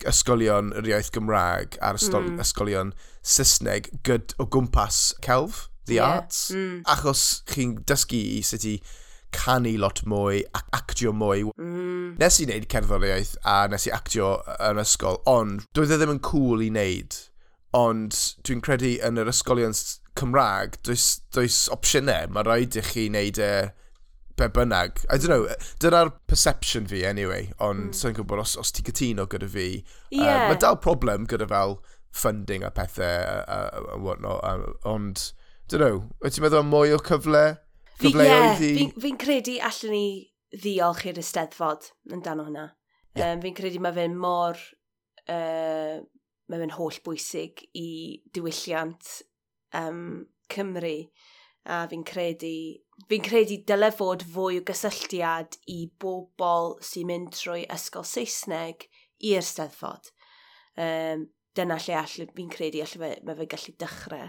ysgolion 0.08 0.70
yr 0.78 0.86
iaith 0.92 1.10
Gymraeg 1.14 1.76
a'r 1.82 1.98
mm. 1.98 2.38
ysgolion 2.44 2.94
Saesneg 3.26 3.90
gyd 4.06 4.34
o 4.38 4.46
gwmpas 4.46 5.10
celf 5.24 5.67
the 5.88 5.98
yeah. 5.98 6.18
arts. 6.18 6.48
Mm. 6.54 6.82
Achos 6.88 7.26
chi'n 7.50 7.78
dysgu 7.88 8.22
i 8.38 8.40
sut 8.46 8.66
i 8.68 8.78
canu 9.34 9.74
lot 9.78 10.02
mwy 10.08 10.42
ac 10.56 10.68
actio 10.76 11.12
mwy. 11.12 11.46
Mm. 11.58 12.18
Nes 12.20 12.40
i 12.40 12.46
wneud 12.48 12.68
cerddoriaeth 12.72 13.34
a 13.44 13.60
nes 13.72 13.88
i 13.88 13.94
actio 13.94 14.36
yn 14.70 14.80
ysgol, 14.82 15.20
ond 15.28 15.66
doedd 15.76 15.94
e 15.94 15.98
ddim 16.00 16.16
yn 16.16 16.22
cool 16.30 16.64
i 16.64 16.70
wneud. 16.72 17.18
Ond 17.76 18.16
dwi'n 18.46 18.62
credu 18.64 18.94
yn 19.04 19.20
yr 19.20 19.28
ysgolion 19.32 19.76
Cymraeg, 20.18 20.80
does, 20.82 21.20
does 21.34 21.66
opsiynau, 21.70 22.30
mae 22.32 22.46
rhaid 22.46 22.78
i 22.78 22.82
chi 22.82 23.06
wneud 23.10 23.38
e 23.42 23.52
be 24.38 24.48
bynnag. 24.54 25.04
I 25.10 25.18
don't 25.18 25.30
know, 25.30 25.46
dyna'r 25.82 26.12
perception 26.30 26.88
fi 26.90 27.04
anyway, 27.06 27.50
ond 27.58 27.90
mm. 27.90 27.94
sy'n 27.98 28.16
gwybod 28.16 28.42
os, 28.42 28.56
os 28.60 28.72
ti 28.74 28.84
gytuno 28.86 29.28
gyda 29.30 29.50
fi. 29.52 29.68
Yeah. 30.10 30.24
Uh, 30.24 30.52
mae 30.52 30.60
dal 30.62 30.80
problem 30.82 31.26
gyda 31.30 31.48
fel 31.50 31.78
funding 32.14 32.64
a 32.64 32.72
pethau 32.74 33.04
a, 33.04 33.38
a, 33.44 33.58
a 33.94 33.98
whatnot, 34.00 34.42
ond 34.88 35.28
dyn 35.68 35.84
nhw, 35.84 36.00
wyt 36.22 36.34
ti'n 36.36 36.44
meddwl 36.46 36.66
mwy 36.66 36.94
o 36.96 36.98
cyfle? 37.04 37.44
Cyfleoedd 37.98 38.62
yeah, 38.62 38.64
i... 38.64 38.72
Fi'n 38.78 38.92
fi 39.02 39.12
credu 39.20 39.56
allan 39.68 39.94
ni 39.94 40.06
ddiolch 40.54 41.04
i'r 41.10 41.20
ysteddfod 41.20 41.90
yn 42.14 42.22
dan 42.24 42.40
hwnna. 42.40 42.68
Yeah. 43.18 43.34
Um, 43.34 43.42
fi'n 43.44 43.56
credu 43.58 43.82
mae 43.84 43.96
fe'n 43.96 44.16
mor... 44.18 44.60
Uh, 45.28 45.98
mae 46.48 46.62
fe'n 46.62 46.72
holl 46.78 46.96
bwysig 47.04 47.66
i 47.76 47.88
diwylliant 48.32 49.10
um, 49.76 50.22
Cymru. 50.48 50.96
A 51.68 51.82
fi'n 51.90 52.06
credu... 52.08 52.54
Fi'n 53.10 53.26
credu 53.26 53.60
dyle 53.68 53.90
fod 53.94 54.24
fwy 54.26 54.62
o 54.62 54.64
gysylltiad 54.66 55.58
i 55.70 55.82
bobl 56.00 56.78
sy'n 56.82 57.10
mynd 57.10 57.34
trwy 57.36 57.66
ysgol 57.74 58.06
Saesneg 58.08 58.88
i'r 59.28 59.44
steddfod. 59.44 60.08
Um, 60.78 61.28
dyna 61.58 61.78
lle 61.82 61.96
all, 61.98 62.26
fi'n 62.36 62.50
credu 62.52 62.82
all 62.84 62.96
fe, 63.02 63.12
mae 63.26 63.38
fe 63.38 63.46
gallu 63.52 63.74
dechrau. 63.82 64.28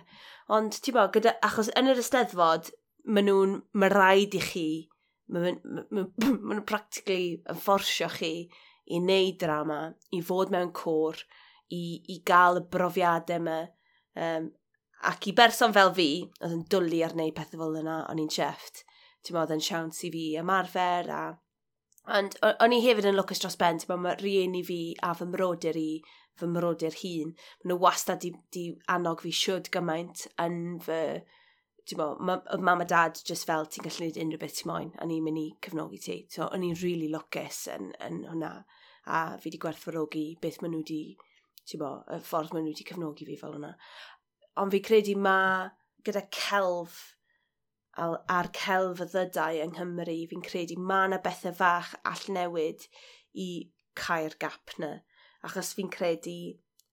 Ond, 0.56 0.78
ti'n 0.84 0.96
bo, 0.98 1.06
gyda, 1.14 1.36
achos 1.46 1.72
yn 1.80 1.92
yr 1.92 2.02
ysteddfod, 2.02 2.72
maen 3.10 3.30
nhw'n, 3.30 3.58
mae 3.80 3.94
rhaid 3.94 4.38
i 4.40 4.44
chi, 4.44 4.70
maen 5.34 5.60
nhw'n 5.94 6.64
practically 6.70 7.38
yn 7.50 7.62
fforsio 7.62 8.10
chi 8.18 8.34
i 8.90 9.02
wneud 9.02 9.38
drama, 9.42 9.82
i 10.18 10.22
fod 10.26 10.54
mewn 10.54 10.74
cwr, 10.78 11.22
i, 11.70 11.84
i 12.10 12.22
gael 12.26 12.64
y 12.64 12.66
brofiadau 12.74 13.38
yma. 13.38 13.60
Um, 14.20 14.50
ac 15.10 15.30
i 15.30 15.36
berson 15.38 15.76
fel 15.76 15.94
fi, 15.96 16.10
oedd 16.42 16.56
yn 16.56 16.66
dwlu 16.74 17.04
ar 17.06 17.14
wneud 17.16 17.38
pethau 17.38 17.62
fel 17.62 17.84
yna, 17.84 18.02
o'n 18.10 18.24
i'n 18.24 18.34
chefft, 18.34 18.84
ti'n 19.24 19.38
bod, 19.38 19.54
yn 19.54 19.64
siawns 19.64 20.02
i 20.08 20.12
fi 20.16 20.26
ymarfer 20.42 21.14
a 21.14 21.22
Ond 22.10 22.38
o'n 22.42 22.74
i 22.74 22.80
hefyd 22.82 23.06
yn 23.06 23.18
lwcus 23.18 23.42
dros 23.44 23.58
ben, 23.60 23.78
ti'n 23.78 23.92
bod, 23.92 24.02
mae 24.02 24.18
rieni 24.18 24.64
fi 24.66 24.80
a 25.06 25.12
fy 25.18 25.28
mrodyr 25.30 25.78
i 25.78 25.90
fy 26.40 26.50
mrodyr 26.50 26.96
hun. 27.02 27.36
Maen 27.36 27.74
nhw 27.74 27.78
wastad 27.84 28.24
di, 28.24 28.32
di 28.56 28.64
annog 28.94 29.24
fi 29.26 29.34
siwrd 29.42 29.72
gymaint 29.76 30.28
yn 30.46 30.80
fy... 30.86 31.02
Mo, 31.98 32.12
ma, 32.22 32.36
mam 32.62 32.84
a 32.84 32.86
dad 32.86 33.18
just 33.26 33.48
fel 33.50 33.64
ti'n 33.66 33.82
gallu 33.82 34.12
gwneud 34.12 34.18
unrhyw 34.22 34.42
beth 34.44 34.60
ti'n 34.60 34.68
moyn 34.70 34.90
a 35.02 35.08
ni'n 35.10 35.24
mynd 35.26 35.40
i 35.42 35.46
cefnogi 35.66 35.98
ti. 36.04 36.18
So, 36.30 36.46
o'n 36.46 36.66
i'n 36.68 36.78
really 36.84 37.08
lwcus 37.10 37.64
yn, 37.74 37.88
yn 38.06 38.20
hwnna. 38.30 38.52
A 39.10 39.22
fi 39.40 39.50
wedi 39.50 39.62
gwerthfawrogi 39.64 40.26
beth 40.44 40.60
maen 40.62 40.76
nhw 40.76 40.84
wedi, 40.84 41.00
ti'n 41.66 41.82
mo, 41.82 41.96
y 42.06 42.20
ffordd 42.28 42.54
maen 42.54 42.68
nhw 42.68 42.76
wedi 42.76 42.86
cefnogi 42.92 43.26
fi 43.26 43.40
fel 43.42 43.58
hwnna. 43.58 43.72
Ond 44.62 44.76
fi 44.76 44.84
credu 44.86 45.18
mae 45.18 45.72
gyda 46.06 46.28
celf 46.36 47.00
a'r 48.00 48.50
celf 48.56 49.02
y 49.04 49.08
ddydau 49.12 49.60
yng 49.64 49.74
Nghymru, 49.76 50.18
fi'n 50.32 50.44
credu 50.46 50.78
mae 50.80 51.10
yna 51.10 51.20
bethau 51.24 51.56
fach 51.56 51.94
all 52.08 52.26
newid 52.36 52.86
i 53.34 53.50
cael 54.00 54.36
gap 54.40 54.76
na 54.80 55.00
achos 55.48 55.74
fi'n 55.78 55.92
credu 55.94 56.40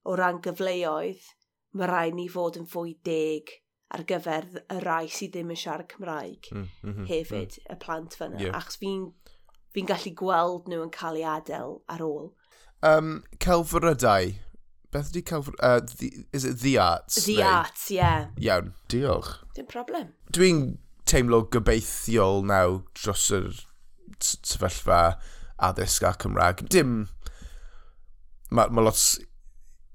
o 0.07 0.17
ran 0.19 0.41
gyfleoedd, 0.45 1.23
mae 1.77 1.91
rai 1.91 2.11
ni 2.15 2.27
fod 2.33 2.59
yn 2.61 2.69
fwy 2.71 2.97
deg 3.07 3.53
ar 3.95 4.03
gyfer 4.09 4.47
y 4.73 4.79
rai 4.83 5.07
sydd 5.13 5.35
ddim 5.37 5.53
yn 5.55 5.61
siarad 5.61 5.89
Cymraeg 5.93 6.49
mm, 6.51 6.59
mm, 6.59 6.67
-hmm, 6.67 6.91
mhm, 6.91 7.01
mhm. 7.01 7.11
hefyd, 7.11 7.59
mm. 7.61 7.75
y 7.75 7.79
plant 7.83 8.17
fyna. 8.19 8.41
Yeah. 8.43 8.57
Achos 8.59 8.81
fi'n 8.83 9.07
fi 9.75 9.85
gallu 9.87 10.15
gweld 10.17 10.71
nhw 10.71 10.87
yn 10.87 10.93
cael 10.95 11.21
ei 11.21 11.29
adael 11.37 11.79
ar 11.93 12.03
ôl. 12.07 12.33
Um, 12.87 13.23
celfrydau. 13.43 14.35
Beth 14.95 15.13
ydy 15.13 15.23
celfrydau? 15.29 15.61
Uh, 15.61 15.81
the, 16.01 16.11
is 16.33 16.47
it 16.49 16.61
the 16.63 16.77
arts? 16.79 17.25
The 17.27 17.39
neu? 17.41 17.47
arts, 17.51 17.91
ie. 17.91 18.01
Yeah. 18.01 18.29
Iawn, 18.41 18.73
diolch. 18.93 19.33
Dim 19.57 19.69
problem. 19.71 20.13
Dwi'n 20.33 20.63
teimlo 21.07 21.45
gobeithiol 21.53 22.43
naw 22.49 22.81
dros 22.97 23.29
yr 23.35 23.51
sefyllfa 24.23 25.03
addysg 25.69 26.07
a 26.09 26.15
Cymraeg. 26.25 26.67
Dim 26.73 27.05
mae 28.51 28.71
ma 28.71 28.85
lot 28.85 29.01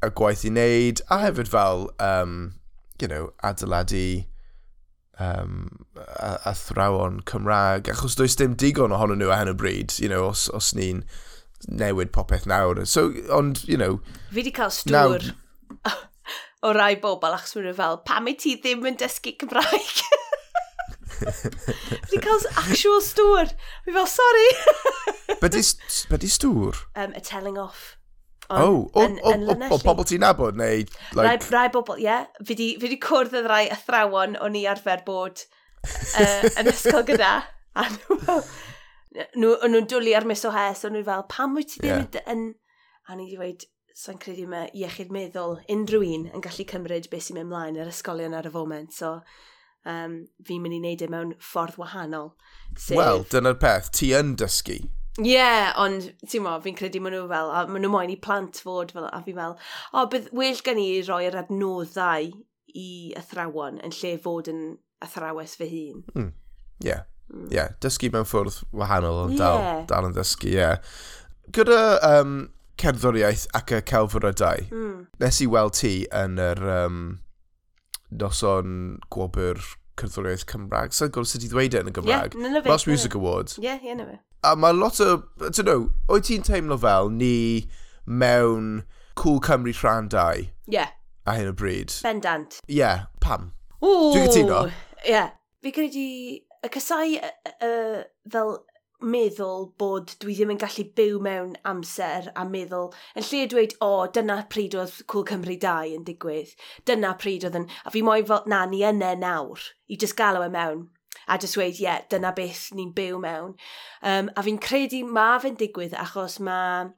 y 0.02 0.10
gwaith 0.18 0.46
i 0.48 0.52
wneud, 0.52 1.02
a 1.14 1.22
hefyd 1.26 1.50
fel, 1.52 1.90
um, 2.02 2.38
you 3.02 3.08
know, 3.08 3.32
adeiladu 3.46 4.26
um, 5.22 5.86
a, 5.98 6.40
a 6.46 6.54
thrawon 6.58 7.22
Cymraeg, 7.30 7.90
achos 7.94 8.18
does 8.18 8.36
dim 8.36 8.56
digon 8.56 8.96
ohonyn 8.96 9.22
nhw 9.22 9.32
a 9.34 9.42
hyn 9.42 9.52
o 9.52 9.58
bryd, 9.58 9.98
you 10.02 10.10
know, 10.10 10.28
os, 10.32 10.48
os 10.58 10.72
ni'n 10.78 11.04
newid 11.70 12.12
popeth 12.16 12.48
nawr. 12.50 12.86
So, 12.88 13.12
ond, 13.34 13.64
you 13.68 13.78
know... 13.78 14.00
Fi 14.32 14.42
wedi 14.42 14.56
cael 14.56 14.74
stwr 14.74 14.96
nawr... 14.96 15.30
o 16.66 16.74
rai 16.78 16.96
bobl 17.02 17.38
achos 17.38 17.56
mae'n 17.58 17.78
fel, 17.78 18.02
pam 18.08 18.30
i 18.30 18.36
ti 18.38 18.58
ddim 18.58 18.90
yn 18.90 18.98
dysgu 19.02 19.38
Cymraeg? 19.44 20.04
Fi 21.22 22.18
cael 22.18 22.46
actual 22.58 23.02
stwr. 23.06 23.54
Fi 23.86 23.94
fel, 23.94 24.10
sorry. 24.10 24.50
be 25.38 25.50
di 25.54 26.30
stwr? 26.30 26.86
Um, 26.96 27.14
a 27.14 27.22
telling 27.22 27.58
off. 27.62 28.01
Oh, 28.52 28.90
o, 28.94 29.06
o, 29.08 29.32
o, 29.32 29.56
o 29.72 29.80
bobl 29.86 30.06
ti'n 30.08 30.22
nabod 30.26 30.60
neu... 30.60 30.84
Like... 31.16 31.26
Rai, 31.26 31.40
rai 31.56 31.72
bobl, 31.74 31.98
ie. 32.02 32.08
Yeah. 32.10 32.28
Fi 32.48 32.58
di, 32.60 32.98
cwrdd 33.02 33.38
yn 33.40 33.50
rai 33.52 33.64
athrawon 33.72 34.36
o'n 34.44 34.58
i 34.60 34.66
arfer 34.70 35.06
bod 35.08 35.44
uh, 35.88 36.50
yn 36.60 36.72
ysgol 36.72 37.06
gyda. 37.08 37.34
A 37.80 37.86
nhw, 39.36 39.56
nhw'n 39.68 39.88
dwlu 39.92 40.16
ar 40.18 40.28
mis 40.28 40.44
o 40.48 40.52
hes, 40.56 40.84
o'n 40.88 40.98
nhw'n 40.98 41.08
fel, 41.08 41.28
pam 41.32 41.56
wyt 41.60 41.76
ti 41.76 41.84
ddim 41.84 42.04
yeah. 42.04 42.28
yn... 42.34 42.50
A 43.10 43.16
ni 43.18 43.26
di 43.28 43.36
dweud, 43.40 43.64
so'n 43.98 44.20
credu 44.22 44.46
mae 44.48 44.70
iechyd 44.78 45.10
meddwl 45.12 45.58
unrhyw 45.72 46.04
un 46.06 46.28
yn 46.30 46.44
gallu 46.44 46.68
cymryd 46.70 47.10
beth 47.12 47.26
sy'n 47.28 47.40
mynd 47.40 47.50
mlaen 47.52 47.80
yr 47.82 47.90
ysgolion 47.92 48.36
ar 48.38 48.48
y 48.48 48.52
foment. 48.54 48.94
So, 48.96 49.18
um, 49.90 50.22
fi'n 50.48 50.62
mynd 50.64 50.78
i 50.78 50.80
wneud 50.84 51.04
e 51.04 51.10
mewn 51.12 51.34
ffordd 51.42 51.80
wahanol. 51.82 52.34
Sef... 52.78 52.96
Wel, 53.00 53.26
dyna'r 53.34 53.58
peth, 53.60 53.90
ti 53.98 54.14
yn 54.16 54.36
dysgu. 54.40 54.78
Ie, 55.20 55.34
yeah, 55.34 55.74
ond 55.76 56.06
ti'n 56.24 56.46
mo, 56.46 56.54
fi'n 56.64 56.78
credu 56.78 57.02
maen 57.04 57.18
nhw 57.18 57.26
fel, 57.28 57.50
a 57.52 57.66
maen 57.68 57.84
nhw 57.84 57.92
moyn 57.92 58.14
i 58.14 58.16
plant 58.16 58.62
fod 58.64 58.94
fel, 58.96 59.10
a 59.12 59.20
fi 59.26 59.34
fel, 59.36 59.58
o, 59.92 60.00
oh, 60.00 60.06
bydd 60.12 60.30
well 60.38 60.62
gen 60.64 60.80
i 60.80 60.86
roi'r 61.04 61.36
adnoddau 61.42 62.30
i 62.80 62.92
athrawon 63.20 63.82
yn 63.84 63.92
lle 63.98 64.14
fod 64.24 64.48
yn 64.48 64.62
athrawes 65.04 65.58
fy 65.60 65.68
hun. 65.74 66.06
Hmm. 66.14 66.30
Ie, 66.30 66.30
mm. 66.30 66.88
yeah. 66.88 67.04
mm. 67.34 67.52
yeah. 67.52 67.76
dysgu 67.84 68.12
mewn 68.14 68.30
ffwrdd 68.30 68.62
wahanol, 68.72 69.26
ond 69.26 69.36
yeah. 69.36 69.44
dal 69.44 69.84
dal 69.92 70.10
yn 70.12 70.16
dysgu, 70.16 70.54
ie. 70.54 70.62
Yeah. 70.62 70.96
Gyda 71.52 71.82
um, 72.08 72.40
cerddoriaeth 72.80 73.50
ac 73.58 73.76
y 73.76 73.84
celfrydau, 73.92 74.66
mm. 74.72 74.98
nes 75.20 75.44
i 75.44 75.52
weld 75.52 75.76
ti 75.82 75.96
yn 76.24 76.40
yr 76.40 76.66
um, 76.78 77.06
noson 78.16 79.00
gwobr 79.12 79.60
cerddoriaeth 80.00 80.48
Cymraeg. 80.48 80.96
Sa'n 80.96 81.12
gwybod 81.12 81.36
sut 81.36 81.44
i 81.44 81.52
ddweud 81.52 81.76
e 81.76 81.84
yn 81.84 81.92
y 81.92 82.00
Gymraeg? 82.00 82.40
Yeah, 82.40 82.62
Last 82.64 82.88
Music 82.88 83.20
Awards. 83.20 83.60
Ie, 83.60 83.68
yeah, 83.68 83.84
ie, 83.84 83.92
yeah, 83.92 84.22
A 84.44 84.56
mae 84.56 84.74
lot 84.74 85.00
o... 85.04 85.22
Ti'n 85.50 85.68
know, 85.68 85.90
oed 86.10 86.26
ti'n 86.26 86.46
teimlo 86.46 86.78
fel 86.82 87.12
ni 87.14 87.68
mewn 88.06 88.84
Cool 89.20 89.40
Cymru 89.40 89.74
Rhan 89.84 90.10
2? 90.10 90.42
Ie. 90.42 90.50
Yeah. 90.80 90.96
A 91.30 91.36
hyn 91.38 91.52
o 91.52 91.54
bryd. 91.54 91.94
Bendant. 92.02 92.58
Ie, 92.66 92.80
yeah, 92.80 93.06
pam? 93.22 93.52
Ooh, 93.84 94.10
Dwi'n 94.16 94.26
gytuno? 94.30 94.64
Ie. 95.04 95.12
Yeah. 95.14 95.36
Fi 95.62 95.76
credu... 95.76 96.08
Y 96.62 96.70
casau 96.70 97.16
uh, 97.18 98.02
fel 98.30 98.52
meddwl 99.02 99.64
bod 99.82 100.14
dwi 100.22 100.36
ddim 100.38 100.52
yn 100.54 100.60
gallu 100.62 100.86
byw 100.98 101.20
mewn 101.26 101.56
amser 101.66 102.28
a 102.38 102.46
meddwl, 102.46 102.92
yn 103.18 103.26
lle 103.26 103.48
dweud, 103.50 103.74
o, 103.82 103.88
oh, 103.88 104.04
dyna 104.14 104.38
pryd 104.54 104.78
oedd 104.78 105.00
Cwl 105.10 105.26
Cymru 105.32 105.58
2 105.64 105.96
yn 105.98 106.06
digwydd, 106.06 106.54
dyna 106.90 107.16
pryd 107.22 107.48
oedd 107.50 107.58
yn, 107.62 107.68
a 107.86 107.94
fi 107.94 108.04
moyn 108.06 108.28
fel, 108.30 108.46
na, 108.54 108.62
ni 108.70 108.84
yna 108.86 109.16
nawr, 109.18 109.66
i 109.90 109.98
just 109.98 110.18
galw 110.20 110.46
e 110.46 110.52
mewn, 110.54 110.86
a 111.32 111.38
just 111.40 111.56
dweud, 111.56 111.78
ie, 111.80 111.86
yeah, 111.86 112.02
dyna 112.12 112.34
beth 112.36 112.70
ni'n 112.76 112.92
byw 112.96 113.20
mewn. 113.24 113.56
Um, 114.04 114.30
a 114.36 114.44
fi'n 114.44 114.60
credu 114.62 115.02
ma 115.08 115.34
fe'n 115.40 115.56
digwydd 115.60 115.96
achos 115.98 116.40
mae 116.44 116.90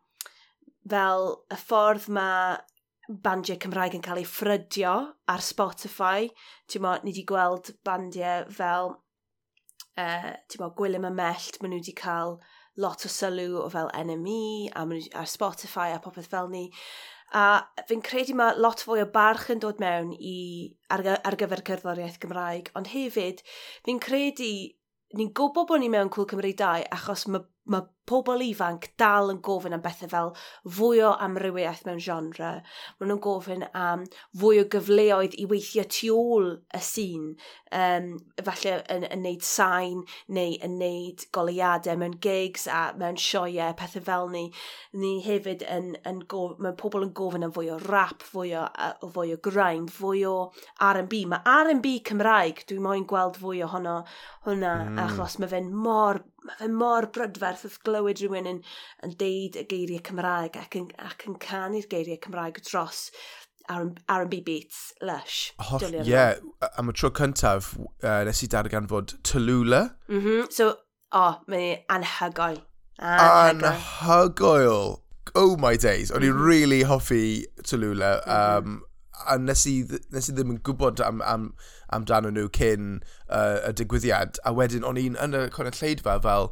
fel 0.89 1.29
y 1.53 1.59
ffordd 1.59 2.09
mae 2.17 2.57
bandiau 3.23 3.59
Cymraeg 3.61 3.97
yn 3.97 4.03
cael 4.03 4.21
ei 4.21 4.27
ffrydio 4.27 4.95
ar 5.29 5.43
Spotify. 5.43 6.29
Ti'n 6.71 6.83
mo, 6.85 6.95
ni 7.03 7.11
wedi 7.11 7.25
gweld 7.29 7.73
bandiau 7.85 8.47
fel, 8.57 8.93
uh, 10.01 10.33
ti'n 10.49 10.63
mo, 10.63 10.71
Gwylym 10.77 11.07
y 11.09 11.13
Mellt, 11.13 11.59
maen 11.61 11.75
nhw 11.75 11.83
wedi 11.83 11.95
cael 11.99 12.37
lot 12.81 13.05
o 13.05 13.11
sylw 13.11 13.59
o 13.61 13.67
fel 13.69 13.91
NME 13.93 14.71
a 14.73 14.85
ar 15.19 15.29
Spotify 15.29 15.91
a 15.93 16.01
popeth 16.01 16.31
fel 16.31 16.49
ni. 16.49 16.69
A 17.33 17.45
fi'n 17.89 18.03
credu 18.05 18.35
mae 18.37 18.57
lot 18.61 18.83
fwy 18.85 19.01
o 19.01 19.07
barch 19.13 19.47
yn 19.53 19.61
dod 19.63 19.79
mewn 19.81 20.11
i, 20.13 20.37
ar, 20.93 21.01
ar 21.15 21.37
gyfer 21.39 21.63
cerddoriaeth 21.65 22.19
Gymraeg, 22.21 22.69
ond 22.77 22.91
hefyd 22.93 23.41
fi'n 23.87 24.01
credu 24.03 24.51
ni'n 25.17 25.33
gwybod 25.37 25.69
bod 25.69 25.81
ni 25.81 25.89
mewn 25.93 26.11
cwl 26.13 26.29
Cymru 26.29 26.53
2 26.61 26.85
achos 26.97 27.25
mae 27.29 27.45
ma 27.73 27.83
pobl 28.09 28.43
ifanc 28.45 28.89
dal 28.99 29.31
yn 29.33 29.41
gofyn 29.45 29.75
am 29.77 29.83
bethau 29.83 30.11
fel 30.11 30.31
fwy 30.77 31.01
o 31.05 31.13
amrywiaeth 31.25 31.83
mewn 31.87 32.01
genre. 32.03 32.51
Maen 32.99 33.11
nhw'n 33.11 33.21
gofyn 33.23 33.65
am 33.71 34.05
fwy 34.39 34.61
o 34.61 34.67
gyfleoedd 34.73 35.37
i 35.39 35.47
weithio 35.49 35.85
tu 35.87 36.11
ôl 36.13 36.49
y 36.75 36.81
sîn, 36.83 37.29
um, 37.73 38.09
falle 38.43 38.75
yn, 38.93 39.07
yn 39.07 39.23
neud 39.25 39.45
sain 39.47 40.03
neu 40.37 40.57
yn 40.65 40.77
neud 40.81 41.25
goleuadau 41.35 41.99
mewn 41.99 42.17
gigs 42.23 42.67
a 42.67 42.83
mewn 42.99 43.19
sioiau, 43.19 43.75
pethau 43.79 44.03
fel 44.09 44.29
ni. 44.33 44.45
Ni 44.99 45.15
hefyd 45.25 45.65
yn, 45.69 45.93
yn 46.09 46.23
gof, 46.31 46.57
mae 46.63 46.75
pobl 46.79 47.07
yn 47.07 47.13
gofyn 47.17 47.47
am 47.47 47.55
fwy 47.55 47.71
o 47.73 47.79
rap, 47.87 48.25
fwy 48.33 48.53
o, 48.59 48.65
uh, 48.67 49.09
fwy 49.15 49.33
o 49.35 49.39
grind, 49.43 49.93
fwy 49.93 50.25
o 50.29 50.35
R&B. 50.91 51.23
Mae 51.31 51.43
R&B 51.63 51.97
Cymraeg, 52.09 52.63
dwi 52.69 52.79
moyn 52.83 53.07
gweld 53.09 53.39
fwy 53.41 53.63
ohono 53.65 54.01
hwnna, 54.47 54.73
mm. 54.83 55.01
achos 55.05 55.39
mae 55.39 55.51
fe'n 55.51 55.71
mor, 55.85 56.21
mae 56.43 56.59
fe 56.59 56.69
mor 56.71 57.07
brydferth 57.15 57.65
wrth 57.67 57.79
glywed 57.93 58.25
rhywun 58.25 58.49
yn, 58.49 58.65
yn 59.05 59.15
deud 59.21 59.61
y 59.61 59.67
geiriau 59.69 60.01
Cymraeg 60.09 60.57
ac 60.59 60.81
yn, 60.81 60.89
ac 60.97 61.29
yn 61.29 61.37
canu'r 61.41 61.89
geiriau 61.91 62.21
Cymraeg 62.25 62.57
dros 62.65 63.07
R&B 63.69 64.41
beats, 64.41 64.93
lush. 65.01 65.53
Oh, 65.59 65.63
Holl, 65.63 65.93
ie, 65.93 66.03
yeah, 66.03 66.35
am 66.77 66.89
y 66.89 66.93
tro 66.93 67.09
cyntaf, 67.15 67.73
uh, 68.03 68.23
nes 68.27 68.43
i 68.43 68.49
dargan 68.51 68.89
fod 68.91 69.15
Tallulah. 69.23 69.93
Mm 70.09 70.21
-hmm. 70.21 70.51
So, 70.51 70.69
o, 71.11 71.21
oh, 71.21 71.35
mae'n 71.47 71.61
e 71.61 71.85
anhygoel. 71.89 72.61
Anhygoel. 72.99 74.99
Oh 75.35 75.57
my 75.57 75.77
days, 75.77 76.11
o'n 76.11 76.17
mm 76.17 76.21
-hmm. 76.21 76.23
i 76.23 76.31
mm-hmm. 76.31 76.47
really 76.47 76.83
hoffi 76.83 77.45
Tallulah. 77.63 78.21
Mm-hmm. 78.25 78.57
Um, 78.57 78.65
mm 78.65 78.79
-hmm. 78.79 78.89
A 79.25 79.37
nes 79.37 79.65
i, 79.65 79.85
nes 80.11 80.29
i 80.29 80.33
ddim 80.33 80.49
yn 80.51 80.59
gwybod 80.67 80.99
am, 80.99 81.21
am, 81.21 81.53
amdano 81.95 82.31
nhw 82.33 82.49
cyn 82.51 82.97
uh, 83.29 83.61
y 83.69 83.71
digwyddiad. 83.71 84.39
A 84.43 84.51
wedyn, 84.51 84.83
o'n 84.83 84.99
i'n 84.99 85.15
yn 85.15 85.37
y 85.37 85.45
conet 85.53 85.77
lleidfa 85.79 86.17
fel 86.19 86.49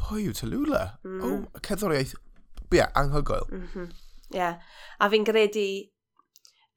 pwy 0.00 0.26
yw 0.28 0.36
Tallulah? 0.36 0.96
Mm. 1.06 1.22
O, 1.22 1.30
oh, 1.30 1.62
cerddoriaeth, 1.66 2.14
mm-hmm. 2.16 2.68
ie, 2.70 2.80
yeah, 2.80 2.92
anghygoel. 2.98 3.48
Ie, 3.48 3.56
mm 3.56 3.66
-hmm. 3.72 3.96
yeah. 4.36 4.60
a 4.98 5.10
fi'n 5.12 5.26
gredu... 5.28 5.66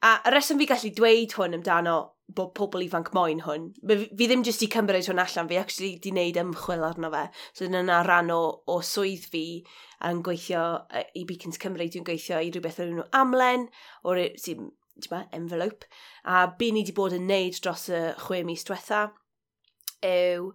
A 0.04 0.18
y 0.28 0.34
reswm 0.34 0.60
fi 0.60 0.68
gallu 0.68 0.90
dweud 0.92 1.34
hwn 1.38 1.56
amdano 1.56 1.96
bod 2.36 2.54
pobl 2.58 2.84
ifanc 2.84 3.14
moyn 3.16 3.42
hwn, 3.46 3.70
fi, 3.88 3.96
fi 4.04 4.28
ddim 4.28 4.44
jyst 4.44 4.64
i 4.66 4.68
cymryd 4.72 5.08
hwn 5.08 5.22
allan, 5.24 5.48
fi 5.48 5.60
actually 5.60 5.94
di 6.04 6.12
wneud 6.12 6.40
ymchwil 6.42 6.84
arno 6.88 7.12
fe. 7.14 7.24
So 7.56 7.68
dyna 7.68 8.02
rhan 8.04 8.32
o, 8.36 8.40
o 8.68 8.78
swydd 8.84 9.28
fi 9.32 9.44
yn 10.10 10.22
gweithio 10.26 10.64
e, 10.92 11.04
i 11.20 11.26
Beacons 11.30 11.60
Cymru, 11.62 11.88
dwi'n 11.88 12.08
gweithio 12.08 12.40
i 12.40 12.52
rhywbeth 12.52 12.80
o'r 12.84 12.94
nhw 12.94 13.08
amlen, 13.20 13.68
o'r 14.08 14.22
e, 14.24 14.30
sy'n 14.44 14.72
ba, 15.10 15.24
envelope, 15.36 15.88
a 16.26 16.46
be 16.60 16.72
ni 16.72 16.84
wedi 16.84 16.96
bod 16.96 17.16
yn 17.18 17.28
neud 17.30 17.60
dros 17.64 17.88
y 17.92 18.02
chwe 18.26 18.44
mis 18.48 18.66
diwetha 18.68 19.06
yw 20.04 20.50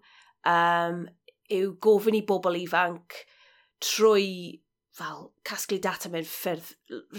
um, 0.44 1.06
yw 1.52 1.74
gofyn 1.84 2.18
i 2.18 2.24
bobl 2.28 2.58
ifanc 2.60 3.20
trwy 3.84 4.58
fel 4.98 5.28
casglu 5.46 5.78
data 5.82 6.10
mewn 6.10 6.26
ffyrdd 6.26 6.72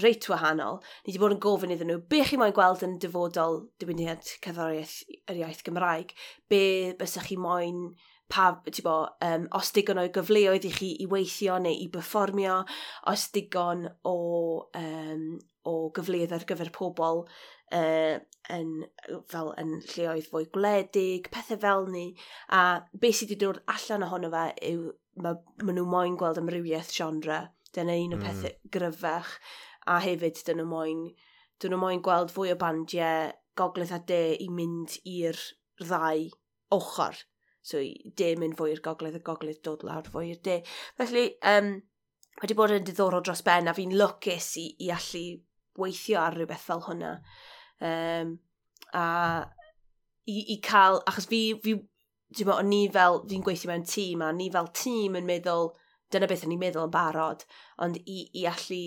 reit 0.04 0.28
wahanol, 0.32 0.82
ni 1.06 1.14
wedi 1.14 1.22
bod 1.22 1.36
yn 1.38 1.42
gofyn 1.44 1.74
iddyn 1.76 1.92
nhw, 1.94 2.02
be 2.12 2.22
chi 2.28 2.40
moyn 2.40 2.56
gweld 2.56 2.84
yn 2.86 2.98
dyfodol 3.02 3.62
diwyniad 3.80 4.26
cerddoriaeth 4.44 4.98
yr 5.32 5.40
iaith 5.44 5.64
Gymraeg? 5.68 6.12
Be 6.52 6.64
bysach 7.00 7.30
chi 7.30 7.38
moyn 7.40 7.86
pa, 8.30 8.50
ti 8.70 8.84
bo, 8.86 8.98
um, 9.26 9.48
os 9.58 9.72
digon 9.74 10.02
o 10.02 10.06
gyfleoedd 10.14 10.68
i 10.68 10.74
chi 10.74 10.90
i 11.02 11.08
weithio 11.10 11.58
neu 11.64 11.80
i 11.86 11.88
performio, 11.94 12.60
os 13.10 13.30
digon 13.34 13.88
o, 14.06 14.18
um, 14.78 15.24
o 15.66 15.78
gyfleoedd 15.96 16.36
ar 16.36 16.46
gyfer 16.52 16.70
pobl 16.76 17.24
uh, 17.76 18.20
yn, 18.54 18.74
fel 19.32 19.52
yn 19.62 19.78
lleoedd 19.92 20.30
fwy 20.32 20.48
gwledig, 20.54 21.30
pethau 21.34 21.60
fel 21.62 21.88
ni. 21.94 22.06
A 22.56 22.82
beth 22.94 23.20
sydd 23.20 23.34
wedi 23.34 23.46
dod 23.46 23.62
allan 23.74 24.06
ohono 24.08 24.32
fe 24.34 24.46
yw, 24.72 24.86
mae 25.24 25.66
ma 25.66 25.76
nhw 25.76 25.88
moyn 25.90 26.18
gweld 26.20 26.42
amrywiaeth 26.42 26.94
genre. 26.96 27.42
Dyna 27.76 27.98
un 28.04 28.16
o 28.16 28.20
mm. 28.20 28.26
pethau 28.26 28.72
gryfach. 28.74 29.34
A 29.90 30.00
hefyd, 30.04 30.42
dyn 30.46 30.62
nhw 30.62 30.70
moyn, 30.70 31.04
dyn 31.62 31.74
nhw 31.74 31.82
moyn 31.82 32.04
gweld 32.06 32.34
fwy 32.34 32.54
o 32.54 32.60
bandiau 32.60 33.34
gogledd 33.60 33.94
a 33.96 34.00
de 34.12 34.24
i 34.40 34.48
mynd 34.54 34.96
i'r 35.10 35.40
ddau 35.82 36.30
ochr. 36.76 37.20
So, 37.66 37.82
de 38.18 38.32
mynd 38.40 38.58
fwy 38.58 38.74
i'r 38.74 38.84
gogledd 38.86 39.20
a 39.20 39.24
gogledd 39.26 39.62
dod 39.66 39.84
lawr 39.86 40.08
fwy 40.10 40.32
i'r 40.34 40.42
de. 40.46 40.58
Felly, 40.98 41.26
um, 41.52 41.76
wedi 42.42 42.56
bod 42.58 42.74
yn 42.74 42.88
diddorol 42.88 43.24
dros 43.26 43.44
ben 43.46 43.70
a 43.70 43.76
fi'n 43.78 43.94
lwcus 44.00 44.54
i, 44.62 44.66
i 44.86 44.92
allu 44.96 45.24
weithio 45.80 46.22
ar 46.24 46.38
rhywbeth 46.38 46.66
fel 46.70 46.84
hwnna. 46.88 47.14
Um, 47.80 48.38
a 48.94 49.06
i, 50.30 50.40
i 50.56 50.58
cael, 50.64 51.00
achos 51.10 51.28
fi, 51.30 51.42
fi 51.64 51.76
dwi'n 52.36 52.50
meddwl, 52.50 52.68
ni 52.70 52.82
fel, 52.94 53.22
fi'n 53.30 53.46
gweithio 53.46 53.72
mewn 53.72 53.86
tîm, 53.90 54.24
a 54.26 54.32
ni 54.36 54.50
fel 54.54 54.70
tîm 54.78 55.18
yn 55.18 55.30
meddwl, 55.30 55.72
dyna 56.14 56.30
beth 56.30 56.46
o'n 56.46 56.54
i'n 56.54 56.62
meddwl 56.62 56.88
yn 56.88 56.94
barod, 56.94 57.46
ond 57.82 57.98
i, 58.04 58.22
i 58.38 58.46
allu 58.50 58.84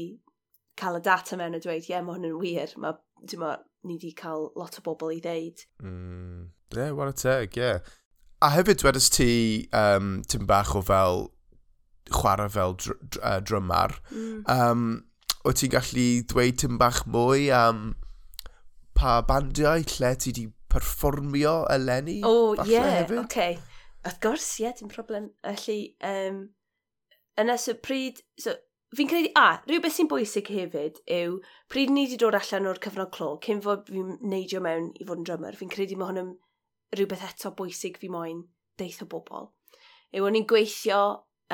cael 0.78 0.98
y 0.98 1.02
data 1.04 1.38
mewn 1.38 1.58
a 1.58 1.62
dweud, 1.62 1.82
ie, 1.82 1.94
yeah, 1.94 2.04
mae 2.04 2.18
hwn 2.18 2.30
yn 2.30 2.38
wir, 2.42 2.74
mae, 2.82 2.98
dwi'n 3.22 3.42
meddwl, 3.42 3.66
ni 3.82 3.96
wedi 3.98 4.12
cael 4.14 4.48
lot 4.58 4.78
o 4.78 4.84
bobl 4.86 5.10
i 5.10 5.18
ddeud. 5.22 5.64
Mm, 5.82 6.50
yeah, 6.76 6.92
what 6.94 7.10
a 7.10 7.16
teg, 7.18 7.58
ie. 7.58 7.62
Yeah. 7.62 7.94
A 8.42 8.50
hefyd, 8.54 8.82
wedys 8.86 9.08
ti 9.14 9.30
um, 9.76 10.20
tim 10.26 10.46
bach 10.46 10.74
o 10.78 10.82
fel 10.86 11.28
chwarae 12.10 12.50
fel 12.50 12.76
dr, 12.78 13.18
uh, 13.22 13.40
drymar, 13.42 13.96
mm. 14.10 14.44
um, 14.50 14.86
o 15.42 15.54
ti'n 15.54 15.74
gallu 15.74 16.06
dweud 16.30 16.58
tim 16.62 16.78
bach 16.78 17.02
mwy 17.10 17.50
am 17.54 17.92
pa 18.96 19.20
bandiau 19.26 19.84
lle 19.96 20.12
ti 20.20 20.32
di 20.36 20.48
perfformio 20.72 21.62
eleni? 21.72 22.20
O, 22.24 22.32
oh, 22.32 22.64
ie, 22.64 22.74
yeah, 22.74 23.04
oce. 23.04 23.22
Okay. 23.24 23.56
Wrth 24.02 24.20
gwrs, 24.24 24.50
ie, 24.58 24.66
yeah, 24.66 24.76
dim 24.78 24.90
problem. 24.92 25.30
Felly, 25.46 25.80
um, 26.08 26.44
yn 27.40 27.54
y 27.54 27.74
pryd... 27.84 28.22
So, 28.40 28.54
fi'n 28.96 29.08
credu, 29.08 29.32
a, 29.40 29.62
rhywbeth 29.64 29.94
sy'n 29.96 30.08
bwysig 30.10 30.50
hefyd 30.52 30.98
yw 31.08 31.38
pryd 31.72 31.92
ni 31.92 32.04
wedi 32.04 32.18
dod 32.20 32.36
allan 32.36 32.68
o'r 32.68 32.80
cyfnod 32.84 33.12
clo, 33.14 33.34
cyn 33.44 33.62
fod 33.64 33.86
fi'n 33.88 34.18
neidio 34.28 34.60
mewn 34.64 34.90
i 35.00 35.06
fod 35.08 35.22
yn 35.22 35.28
drymor, 35.28 35.56
fi'n 35.56 35.72
credu 35.72 35.96
mae 35.96 36.10
hwn 36.10 36.22
yn 36.22 36.32
rhywbeth 36.92 37.24
eto 37.30 37.54
bwysig 37.56 37.96
fi 38.00 38.10
moyn 38.12 38.42
deith 38.80 39.00
o 39.04 39.08
bobl. 39.08 39.48
Yw 40.12 40.28
o'n 40.28 40.36
i'n 40.36 40.48
gweithio 40.48 41.00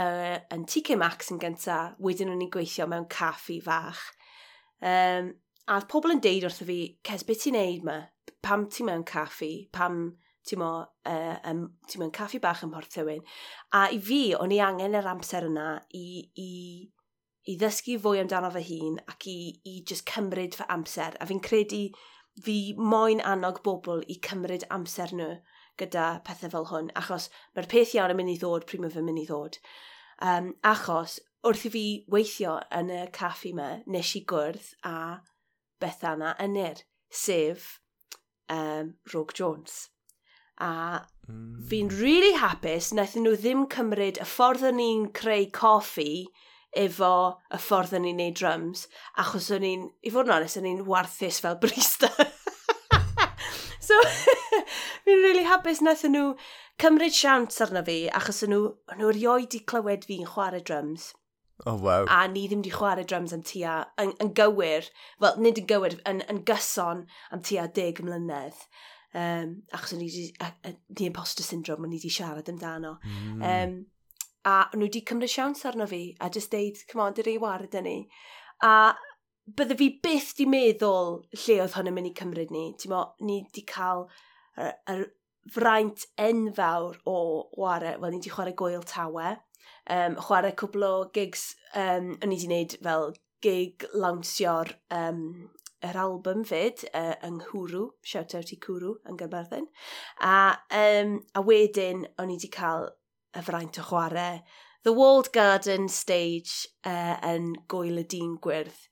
uh, 0.02 0.38
yn 0.54 0.64
TK 0.66 0.98
Max 0.98 1.30
yn 1.34 1.38
gynta, 1.42 1.78
wedyn 2.02 2.32
o'n 2.32 2.42
i'n 2.42 2.50
gweithio 2.54 2.88
mewn 2.90 3.06
caffi 3.12 3.60
fach. 3.62 4.02
Um, 4.82 5.36
A 5.68 5.82
pobl 5.84 6.14
yn 6.14 6.20
deud 6.24 6.46
wrtho 6.48 6.64
fi, 6.64 6.78
Ces, 7.04 7.26
beth 7.28 7.42
ti'n 7.44 7.56
neud 7.58 7.82
ma? 7.84 7.98
Pam 8.44 8.62
ti 8.72 8.86
mewn 8.88 9.02
caffi? 9.04 9.68
Pam 9.74 9.98
ti'n 10.48 10.62
mo, 10.62 10.70
uh, 11.10 11.36
um, 11.50 11.66
ti 11.84 12.00
mewn 12.00 12.12
caffi 12.14 12.40
bach 12.40 12.62
ym 12.64 12.72
Mhorthywyn? 12.72 13.20
A 13.76 13.82
i 13.92 13.98
fi, 14.00 14.22
o'n 14.38 14.54
i 14.56 14.62
angen 14.64 14.96
yr 14.96 15.10
amser 15.12 15.44
yna 15.50 15.66
i, 15.92 16.06
i, 16.40 16.48
i 17.52 17.58
ddysgu 17.60 17.98
fwy 18.00 18.22
amdano 18.22 18.48
fy 18.56 18.64
hun 18.70 18.96
ac 19.12 19.28
i, 19.28 19.36
i 19.68 19.76
just 19.84 20.08
cymryd 20.08 20.56
fy 20.56 20.64
amser. 20.72 21.20
A 21.20 21.28
fi'n 21.28 21.44
credu 21.44 21.84
fi 22.40 22.58
moyn 22.80 23.20
annog 23.20 23.60
bobl 23.66 24.00
i 24.08 24.16
cymryd 24.24 24.64
amser 24.72 25.12
nhw 25.12 25.34
gyda 25.78 26.10
pethau 26.24 26.56
fel 26.56 26.68
hwn, 26.72 26.92
achos 26.98 27.28
mae'r 27.52 27.68
peth 27.70 27.92
iawn 27.98 28.16
yn 28.16 28.22
mynd 28.22 28.38
i 28.38 28.40
ddod 28.40 28.64
pryd 28.64 28.86
mae 28.86 28.96
fe'n 28.96 29.04
mynd 29.04 29.20
i 29.20 29.28
ddod. 29.28 29.60
Um, 30.24 30.54
achos 30.66 31.20
wrth 31.44 31.68
i 31.68 31.76
fi 31.76 31.88
weithio 32.10 32.56
yn 32.74 32.88
y 32.90 33.08
caffi 33.14 33.52
yma, 33.52 33.74
nes 33.86 34.16
i 34.16 34.24
gwrdd 34.32 34.72
a 34.88 34.94
Bethana 35.80 36.34
Ynyr, 36.42 36.82
sef 37.10 37.78
um, 38.48 38.94
Rogue 39.12 39.34
Jones. 39.34 39.88
A 40.60 41.06
mm. 41.28 41.62
fi'n 41.70 41.90
really 42.00 42.34
hapus 42.38 42.90
wnaethon 42.92 43.26
nhw 43.26 43.36
ddim 43.38 43.66
cymryd 43.70 44.18
y 44.18 44.26
ffordd 44.26 44.64
o'n 44.72 44.82
i'n 44.82 45.04
creu 45.14 45.46
coffi 45.54 46.26
efo 46.76 47.12
y 47.54 47.60
ffordd 47.62 47.94
o'n 47.96 48.08
i'n 48.10 48.18
neud 48.20 48.38
drums, 48.40 48.86
achos 49.22 49.48
o'n 49.54 49.66
i'n, 49.66 49.86
i 50.02 50.12
fod 50.12 50.28
yn 50.28 50.36
onest, 50.38 50.58
o'n 50.60 50.68
i'n 50.68 50.84
warthus 50.88 51.40
fel 51.44 51.58
brista. 51.62 52.10
so, 53.80 53.98
fi'n 55.06 55.22
really 55.24 55.46
hapus 55.48 55.82
wnaethon 55.84 56.16
nhw 56.16 56.26
cymryd 56.82 57.14
siawns 57.14 57.62
arno 57.64 57.84
fi, 57.86 58.00
achos 58.20 58.42
o'n 58.46 58.54
nhw, 58.54 58.74
o'n 58.90 59.00
nhw 59.00 59.14
erioed 59.14 59.56
i 59.58 59.62
clywed 59.70 60.10
fi'n 60.10 60.28
chwarae 60.34 60.64
drums. 60.64 61.12
Oh, 61.66 61.74
wow. 61.74 62.04
A 62.06 62.26
ni 62.30 62.46
ddim 62.46 62.62
wedi 62.62 62.70
chwarae 62.70 63.06
drums 63.06 63.32
am 63.34 63.42
tua, 63.42 63.80
yn, 63.98 64.12
yn 64.22 64.30
gywir, 64.38 64.86
wel, 65.22 65.40
nid 65.42 65.58
yn 65.58 65.66
gywir, 65.70 65.96
yn, 66.06 66.22
yn 66.30 66.44
gyson 66.46 67.02
am 67.34 67.42
tua 67.42 67.66
deg 67.74 67.98
mlynedd. 68.04 68.60
Um, 69.18 69.54
achos 69.74 69.96
ni 69.98 70.06
wedi, 70.06 70.76
di 70.86 71.08
imposter 71.08 71.46
syndrome, 71.46 71.88
ni 71.88 71.98
wedi 71.98 72.12
siarad 72.14 72.50
amdano. 72.52 72.98
Mm. 73.02 73.42
Um, 73.42 73.74
a 74.46 74.56
nhw 74.76 74.86
wedi 74.86 75.02
cymryd 75.08 75.34
siawns 75.34 75.64
arno 75.66 75.88
fi, 75.90 76.02
a 76.20 76.30
just 76.30 76.54
deud, 76.54 76.78
come 76.90 77.02
on, 77.08 77.18
dyr 77.18 77.32
ei 77.32 77.42
wared 77.42 77.74
yn 77.80 77.88
ni. 77.88 77.98
A 78.62 78.94
bydde 79.58 79.78
fi 79.80 79.90
byth 80.04 80.30
di 80.38 80.46
meddwl 80.46 81.22
lle 81.42 81.60
oedd 81.64 81.74
hwn 81.74 81.90
yn 81.90 81.98
mynd 81.98 82.12
i 82.12 82.16
cymryd 82.22 82.54
ni. 82.54 82.68
Ti'n 82.78 82.94
mo, 82.94 83.02
ni 83.24 83.40
wedi 83.42 83.66
cael 83.66 84.06
yr, 84.54 84.76
yr 84.94 85.04
fraint 85.50 86.06
enfawr 86.22 87.02
o 87.08 87.18
ware, 87.58 87.96
wel, 87.98 88.14
ni 88.14 88.22
wedi 88.22 88.30
chwarae 88.36 88.54
gwyl 88.54 88.86
tawe 88.86 89.34
um, 89.92 90.18
chwarae 90.26 90.54
cwbl 90.58 90.86
o 90.88 90.92
gigs, 91.14 91.50
um, 91.74 92.14
o'n 92.18 92.32
i 92.32 92.36
wedi 92.36 92.50
wneud 92.50 92.76
fel 92.84 93.10
gig 93.44 93.86
lawnsio'r 93.94 94.74
um, 94.94 95.24
yr 95.86 95.98
album 96.02 96.44
fyd, 96.46 96.82
uh, 96.90 97.14
yng 97.26 97.38
Nghwrw, 97.42 97.84
shout 98.02 98.34
out 98.34 98.52
i 98.54 98.58
Cwrw 98.62 98.96
yn 99.08 99.18
Gyrberthyn. 99.20 99.68
A, 100.26 100.58
um, 100.74 101.18
a 101.38 101.42
wedyn, 101.46 102.06
o'n 102.18 102.32
i 102.32 102.38
wedi 102.38 102.50
cael 102.54 102.88
y 103.36 103.44
fraint 103.46 103.78
o 103.78 103.84
chwarae 103.86 104.40
The 104.86 104.92
Walled 104.94 105.32
Garden 105.32 105.88
Stage 105.88 106.66
uh, 106.86 107.18
yn 107.26 107.52
Gwyl 107.70 108.02
y 108.02 108.06
Dyn 108.10 108.36
Gwyrdd. 108.42 108.86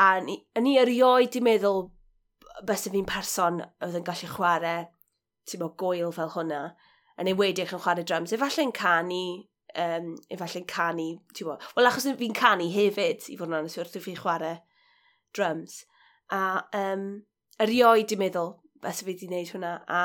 A 0.00 0.18
ni, 0.24 0.38
ni 0.60 0.76
erioed 0.80 1.36
i 1.38 1.42
meddwl 1.44 1.88
bys 2.66 2.86
y 2.88 2.92
fi'n 2.94 3.08
person 3.08 3.62
oedd 3.84 3.96
yn 3.98 4.06
gallu 4.06 4.28
chwarae, 4.32 4.88
ti'n 5.48 5.62
mo, 5.62 5.72
gwyl 5.80 6.12
fel 6.16 6.32
hwnna. 6.34 6.62
A 7.18 7.26
neu 7.26 7.38
wedi 7.38 7.64
eich 7.64 7.74
yn 7.76 7.82
chwarae 7.84 8.06
drums, 8.06 8.34
Efallai'n 8.36 8.74
canu, 8.76 9.22
um, 9.82 10.12
efallai'n 10.32 10.66
canu, 10.70 11.08
ti'n 11.34 11.48
bod. 11.48 11.64
Wel, 11.76 11.88
achos 11.90 12.08
fi'n 12.18 12.36
canu 12.36 12.68
hefyd, 12.72 13.28
i 13.32 13.38
fod 13.38 13.50
yn 13.50 13.58
anes, 13.60 13.78
wrth 13.78 13.98
i 13.98 14.02
fi 14.04 14.16
chwarae 14.18 14.58
drums. 15.36 15.82
A 16.34 16.42
um, 16.76 17.06
erioed 17.62 18.10
di 18.10 18.18
meddwl, 18.20 18.54
beth 18.82 19.02
fi 19.02 19.10
wedi 19.10 19.28
gwneud 19.28 19.52
hwnna, 19.54 19.74
a 19.88 20.02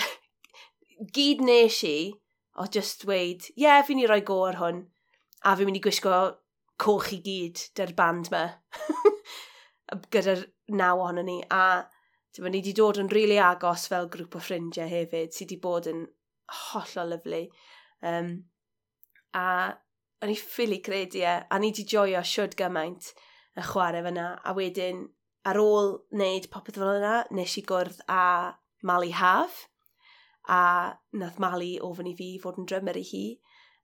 gyd 1.16 1.44
nes 1.44 1.80
i, 1.88 1.96
o 2.60 2.68
just 2.70 3.04
dweud, 3.04 3.48
ie, 3.54 3.64
yeah, 3.66 3.82
fi'n 3.86 4.02
i 4.02 4.08
roi 4.10 4.22
go 4.26 4.42
ar 4.48 4.60
hwn, 4.60 4.84
a 5.44 5.56
fi'n 5.56 5.70
mynd 5.70 5.80
i 5.80 5.84
gwisgo 5.84 6.18
coch 6.80 7.12
i 7.14 7.20
gyd, 7.24 7.68
dy'r 7.78 7.94
band 7.98 8.30
me, 8.34 8.46
gyda'r 10.14 10.46
naw 10.74 11.02
ohono 11.02 11.24
ni, 11.26 11.40
a 11.52 11.84
Dyma 12.34 12.50
ni 12.50 12.58
wedi 12.58 12.72
dod 12.74 12.96
yn 12.98 13.08
rili 13.12 13.28
really 13.28 13.38
agos 13.38 13.84
fel 13.86 14.08
grŵp 14.10 14.32
o 14.34 14.40
ffrindiau 14.42 14.88
hefyd, 14.90 15.30
sydd 15.30 15.52
wedi 15.52 15.58
bod 15.62 15.86
yn 15.86 16.00
hollol 16.50 17.12
lyflu. 17.12 17.42
Um, 18.10 18.32
a 19.34 19.46
o'n 20.24 20.32
i 20.32 20.36
ffili 20.38 20.80
credu 20.84 21.22
e, 21.24 21.34
a 21.50 21.58
ni 21.60 21.70
wedi 21.72 21.84
joio 21.90 22.22
siwrd 22.24 22.56
gymaint 22.58 23.10
y 23.58 23.64
chwarae 23.68 24.02
fyna, 24.06 24.28
a 24.40 24.54
wedyn 24.56 25.04
ar 25.48 25.60
ôl 25.60 25.90
wneud 26.14 26.48
popeth 26.52 26.78
fel 26.80 26.98
yna, 26.98 27.16
nes 27.36 27.56
i 27.60 27.64
gwrdd 27.68 28.00
a 28.10 28.22
Mali 28.84 29.12
Haf, 29.16 29.64
a 30.48 30.94
nath 31.20 31.40
Mali 31.42 31.74
ofyn 31.84 32.10
i 32.10 32.14
fi 32.18 32.30
fod 32.40 32.60
yn 32.60 32.68
drymor 32.68 32.98
i 33.00 33.04
hi, 33.10 33.24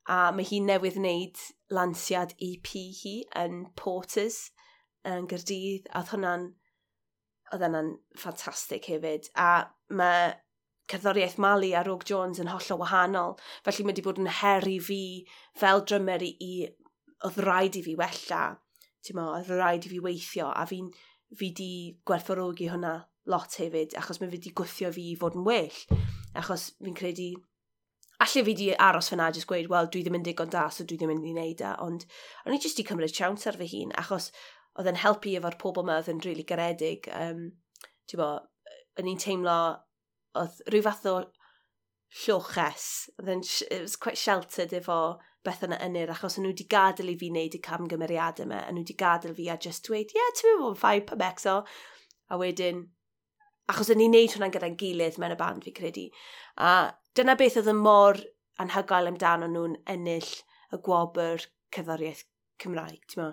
a 0.08 0.30
mae 0.34 0.48
hi 0.48 0.60
newydd 0.64 0.98
wneud 1.00 1.42
lansiad 1.76 2.32
EP 2.40 2.72
hi 3.02 3.14
yn 3.42 3.66
Porters 3.76 4.40
yn 5.08 5.28
Gyrdydd, 5.30 5.90
a 5.92 6.00
oedd 6.00 6.14
hwnna'n, 6.14 6.46
oedd 7.52 7.66
hwnna'n 7.66 7.92
ffantastig 8.20 8.88
hefyd, 8.90 9.30
a 9.36 9.68
mae 9.96 10.32
cerddoriaeth 10.90 11.38
Mali 11.42 11.72
a 11.74 11.84
Rogue 11.86 12.06
Jones 12.08 12.40
yn 12.42 12.50
hollol 12.50 12.80
wahanol. 12.82 13.36
Felly 13.66 13.86
mae 13.86 13.94
wedi 13.94 14.04
bod 14.06 14.20
yn 14.22 14.30
her 14.40 14.66
i 14.68 14.78
fi 14.82 15.02
fel 15.60 15.84
drymer 15.86 16.24
i, 16.26 16.32
i 16.40 16.52
oedd 17.26 17.38
rhaid 17.44 17.78
i 17.78 17.84
fi 17.86 17.94
wella. 18.00 18.42
Ti'n 19.04 19.18
mo, 19.18 19.28
oedd 19.36 19.52
rhaid 19.54 19.86
i 19.86 19.92
fi 19.92 20.00
weithio 20.04 20.50
a 20.50 20.66
fi'n 20.68 20.90
fi 21.38 21.52
di 21.56 21.70
gwerthfawrogi 22.08 22.70
hwnna 22.72 22.96
lot 23.30 23.54
hefyd 23.60 23.94
achos 24.00 24.18
mae 24.20 24.32
fi 24.32 24.40
di 24.42 24.52
gwythio 24.56 24.90
fi 24.94 25.10
i 25.12 25.18
fod 25.20 25.38
yn 25.38 25.46
well. 25.46 25.80
Achos 26.38 26.72
fi'n 26.80 26.98
credu 26.98 27.32
Alla 28.20 28.42
fi 28.44 28.52
di 28.52 28.66
aros 28.76 29.06
fyna 29.08 29.30
jyst 29.32 29.46
gweud, 29.48 29.70
wel, 29.72 29.86
dwi 29.88 30.02
ddim 30.04 30.18
yn 30.18 30.24
digon 30.26 30.50
da, 30.52 30.66
so 30.68 30.84
dwi 30.84 30.98
ddim 31.00 31.08
yn 31.14 31.22
mynd 31.22 31.28
i 31.30 31.30
wneud 31.32 31.62
e, 31.64 31.70
ond 31.80 32.02
o'n 32.44 32.52
i 32.52 32.58
jyst 32.60 32.76
di 32.76 32.84
cymryd 32.84 33.14
siawns 33.16 33.48
ar 33.48 33.56
fy 33.56 33.68
hun, 33.70 33.94
achos 33.96 34.26
oedd 34.76 34.90
yn 34.90 34.98
helpu 35.00 35.32
efo'r 35.38 35.56
pobl 35.62 35.86
yma 35.86 35.96
oedd 36.02 36.10
yn 36.12 36.20
rili 36.20 36.34
really 36.34 36.44
garedig. 36.50 37.08
Um, 37.16 37.46
ti'n 38.04 38.20
bo, 38.20 38.28
o'n 39.00 39.08
i'n 39.08 39.22
teimlo 39.24 39.56
oedd 40.38 40.60
rhyw 40.70 40.84
fath 40.86 41.06
o 41.10 41.16
lloches. 42.22 43.08
Then 43.18 43.42
it 43.70 43.80
was 43.80 43.96
quite 43.96 44.18
sheltered 44.18 44.74
efo 44.76 45.18
beth 45.44 45.62
yna 45.64 45.78
ynyr, 45.84 46.12
achos 46.12 46.36
nhw 46.36 46.50
wedi 46.52 46.66
gadael 46.68 47.12
i 47.12 47.16
fi 47.20 47.30
wneud 47.32 47.56
y 47.56 47.60
camgymeriadau 47.64 48.44
yma, 48.44 48.64
a 48.66 48.72
nhw 48.72 48.82
wedi 48.82 48.96
gadael 49.00 49.36
fi 49.36 49.48
a 49.48 49.56
just 49.56 49.86
dweud, 49.86 50.10
ie, 50.12 50.18
yeah, 50.18 50.32
ti'n 50.36 50.50
mynd 50.50 50.66
o'n 50.68 50.80
ffaith 50.80 51.06
pa 51.08 51.16
exo. 51.30 51.54
A 52.30 52.38
wedyn, 52.40 52.82
achos 53.72 53.90
o'n 53.92 54.02
i'n 54.04 54.12
neud 54.14 54.34
hwnna 54.36 54.50
gyda'n 54.52 54.76
gilydd 54.80 55.16
mewn 55.22 55.34
y 55.34 55.38
band 55.40 55.64
fi 55.64 55.72
credu. 55.76 56.06
A 56.60 56.92
dyna 57.16 57.38
beth 57.40 57.56
oedd 57.62 57.72
y 57.72 57.76
mor 57.78 58.20
anhygoel 58.60 59.08
amdano 59.10 59.48
nhw'n 59.48 59.78
ennill 59.94 60.28
y 60.74 60.80
gwobr 60.84 61.48
cyddoriaeth 61.74 62.26
Cymraeg, 62.60 63.00
ti'n 63.08 63.22
mo. 63.22 63.30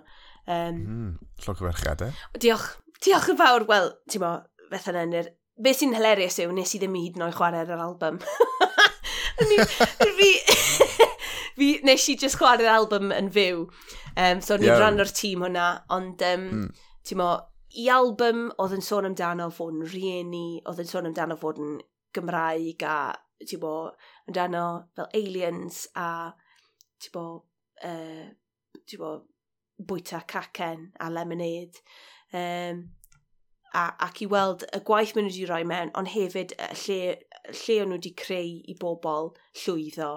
Um, 0.48 0.78
mm, 0.80 1.32
Llog 1.44 1.60
o 1.60 1.68
ferchad, 1.68 2.06
e? 2.06 2.38
Diolch, 2.40 2.70
diolch 3.04 3.28
yn 3.34 3.40
fawr, 3.40 3.68
wel, 3.68 3.92
ti'n 4.08 4.24
mo, 4.24 4.32
yna 4.72 5.02
Enir, 5.04 5.28
be 5.62 5.74
sy'n 5.74 5.94
hilarious 5.96 6.38
yw, 6.42 6.52
nes 6.54 6.74
i 6.74 6.80
ddim 6.80 6.96
hyd 6.98 7.18
yn 7.18 7.26
oed 7.26 7.36
chwarae'r 7.38 7.82
album. 7.82 8.20
ni, 9.50 9.58
fi, 10.18 10.30
fi, 11.58 11.70
nes 11.86 12.08
i 12.12 12.16
just 12.20 12.38
chwarae'r 12.40 12.72
album 12.76 13.12
yn 13.14 13.30
fyw. 13.34 13.64
Um, 14.14 14.42
so, 14.42 14.56
ni'n 14.56 14.70
yeah. 14.70 14.80
rhan 14.80 15.02
o'r 15.02 15.14
tîm 15.14 15.44
hwnna, 15.46 15.68
ond, 15.94 16.24
um, 16.30 16.48
mm. 16.60 16.84
ti'n 17.06 17.20
mo, 17.20 17.30
i 17.78 17.88
album 17.92 18.48
oedd 18.58 18.76
yn 18.78 18.84
sôn 18.84 19.08
amdano 19.10 19.48
fod 19.54 19.76
yn 19.76 19.88
rieni, 19.92 20.46
oedd 20.66 20.82
yn 20.82 20.90
sôn 20.90 21.08
amdano 21.10 21.38
fod 21.38 21.60
yn 21.62 21.78
Gymraeg 22.16 22.84
a, 22.88 22.98
ti'n 23.44 23.62
bo, 23.62 23.74
amdano 24.30 24.66
fel 24.96 25.10
aliens 25.18 25.84
a, 25.98 26.10
ti'n 27.02 27.14
bo, 27.14 27.24
uh, 27.86 28.28
ti'n 28.86 29.02
bo, 29.02 29.16
bwyta 29.78 30.24
cacen 30.26 30.88
a 30.98 31.10
lemonade. 31.10 31.82
Um, 32.34 32.88
a, 33.74 33.84
ac 34.06 34.22
i 34.24 34.28
weld 34.30 34.64
y 34.74 34.80
gwaith 34.88 35.14
maen 35.16 35.28
nhw 35.28 35.34
wedi 35.34 35.48
rhoi 35.48 35.64
mewn, 35.68 35.92
ond 35.98 36.12
hefyd 36.14 36.54
y 36.56 36.68
lle, 36.82 37.00
lle 37.52 37.78
o'n 37.82 37.92
nhw 37.92 37.98
wedi 37.98 38.14
creu 38.22 38.52
i 38.68 38.76
bobl 38.80 39.32
llwyddo. 39.62 40.12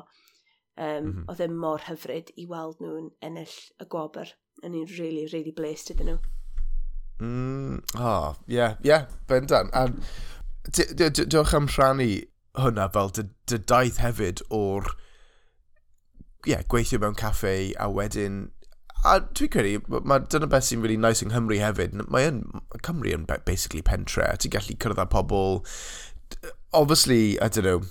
Um, 0.77 0.85
mm 0.85 1.11
-hmm. 1.11 1.25
Oedd 1.29 1.43
e 1.45 1.47
mor 1.51 1.87
hyfryd 1.87 2.31
i 2.39 2.47
weld 2.49 2.79
nhw'n 2.81 3.11
ennill 3.21 3.57
y 3.81 3.87
gwobr. 3.95 4.35
Yn 4.63 4.77
i'n 4.77 4.91
really, 4.97 5.27
really 5.33 5.51
blessed 5.51 5.93
iddyn 5.93 6.13
nhw. 6.13 6.19
Mm, 7.21 7.83
oh, 7.99 8.35
ie, 8.47 8.55
yeah, 8.55 8.77
ie, 8.81 8.87
yeah, 8.89 9.05
bendant. 9.27 9.69
Um, 9.77 9.99
diolch 10.71 11.53
am 11.53 11.67
rhannu 11.67 12.09
hwnna 12.57 12.87
fel 12.93 13.11
dy, 13.15 13.27
dy 13.49 13.59
daith 13.71 13.99
hefyd 14.01 14.41
o'r 14.49 14.89
yeah, 16.45 16.63
gweithio 16.67 16.99
mewn 17.01 17.17
caffe 17.17 17.53
a 17.79 17.87
wedyn 17.91 18.49
a 19.03 19.17
dwi'n 19.33 19.49
credu, 19.53 20.01
mae 20.05 20.23
dyna 20.29 20.47
beth 20.49 20.67
sy'n 20.67 20.83
really 20.83 20.99
nice 20.99 21.23
yng 21.25 21.31
Nghymru 21.33 21.57
hefyd. 21.61 21.95
Mae 22.13 22.27
yn, 22.29 22.41
Cymru 22.85 23.13
yn 23.15 23.27
basically 23.47 23.81
pentre, 23.85 24.27
a 24.27 24.37
ti'n 24.37 24.53
gallu 24.53 24.77
cyrraedd 24.77 25.01
â 25.01 25.07
pobl. 25.09 25.61
Obviously, 26.73 27.39
I 27.41 27.49
don't 27.49 27.65
know, 27.65 27.81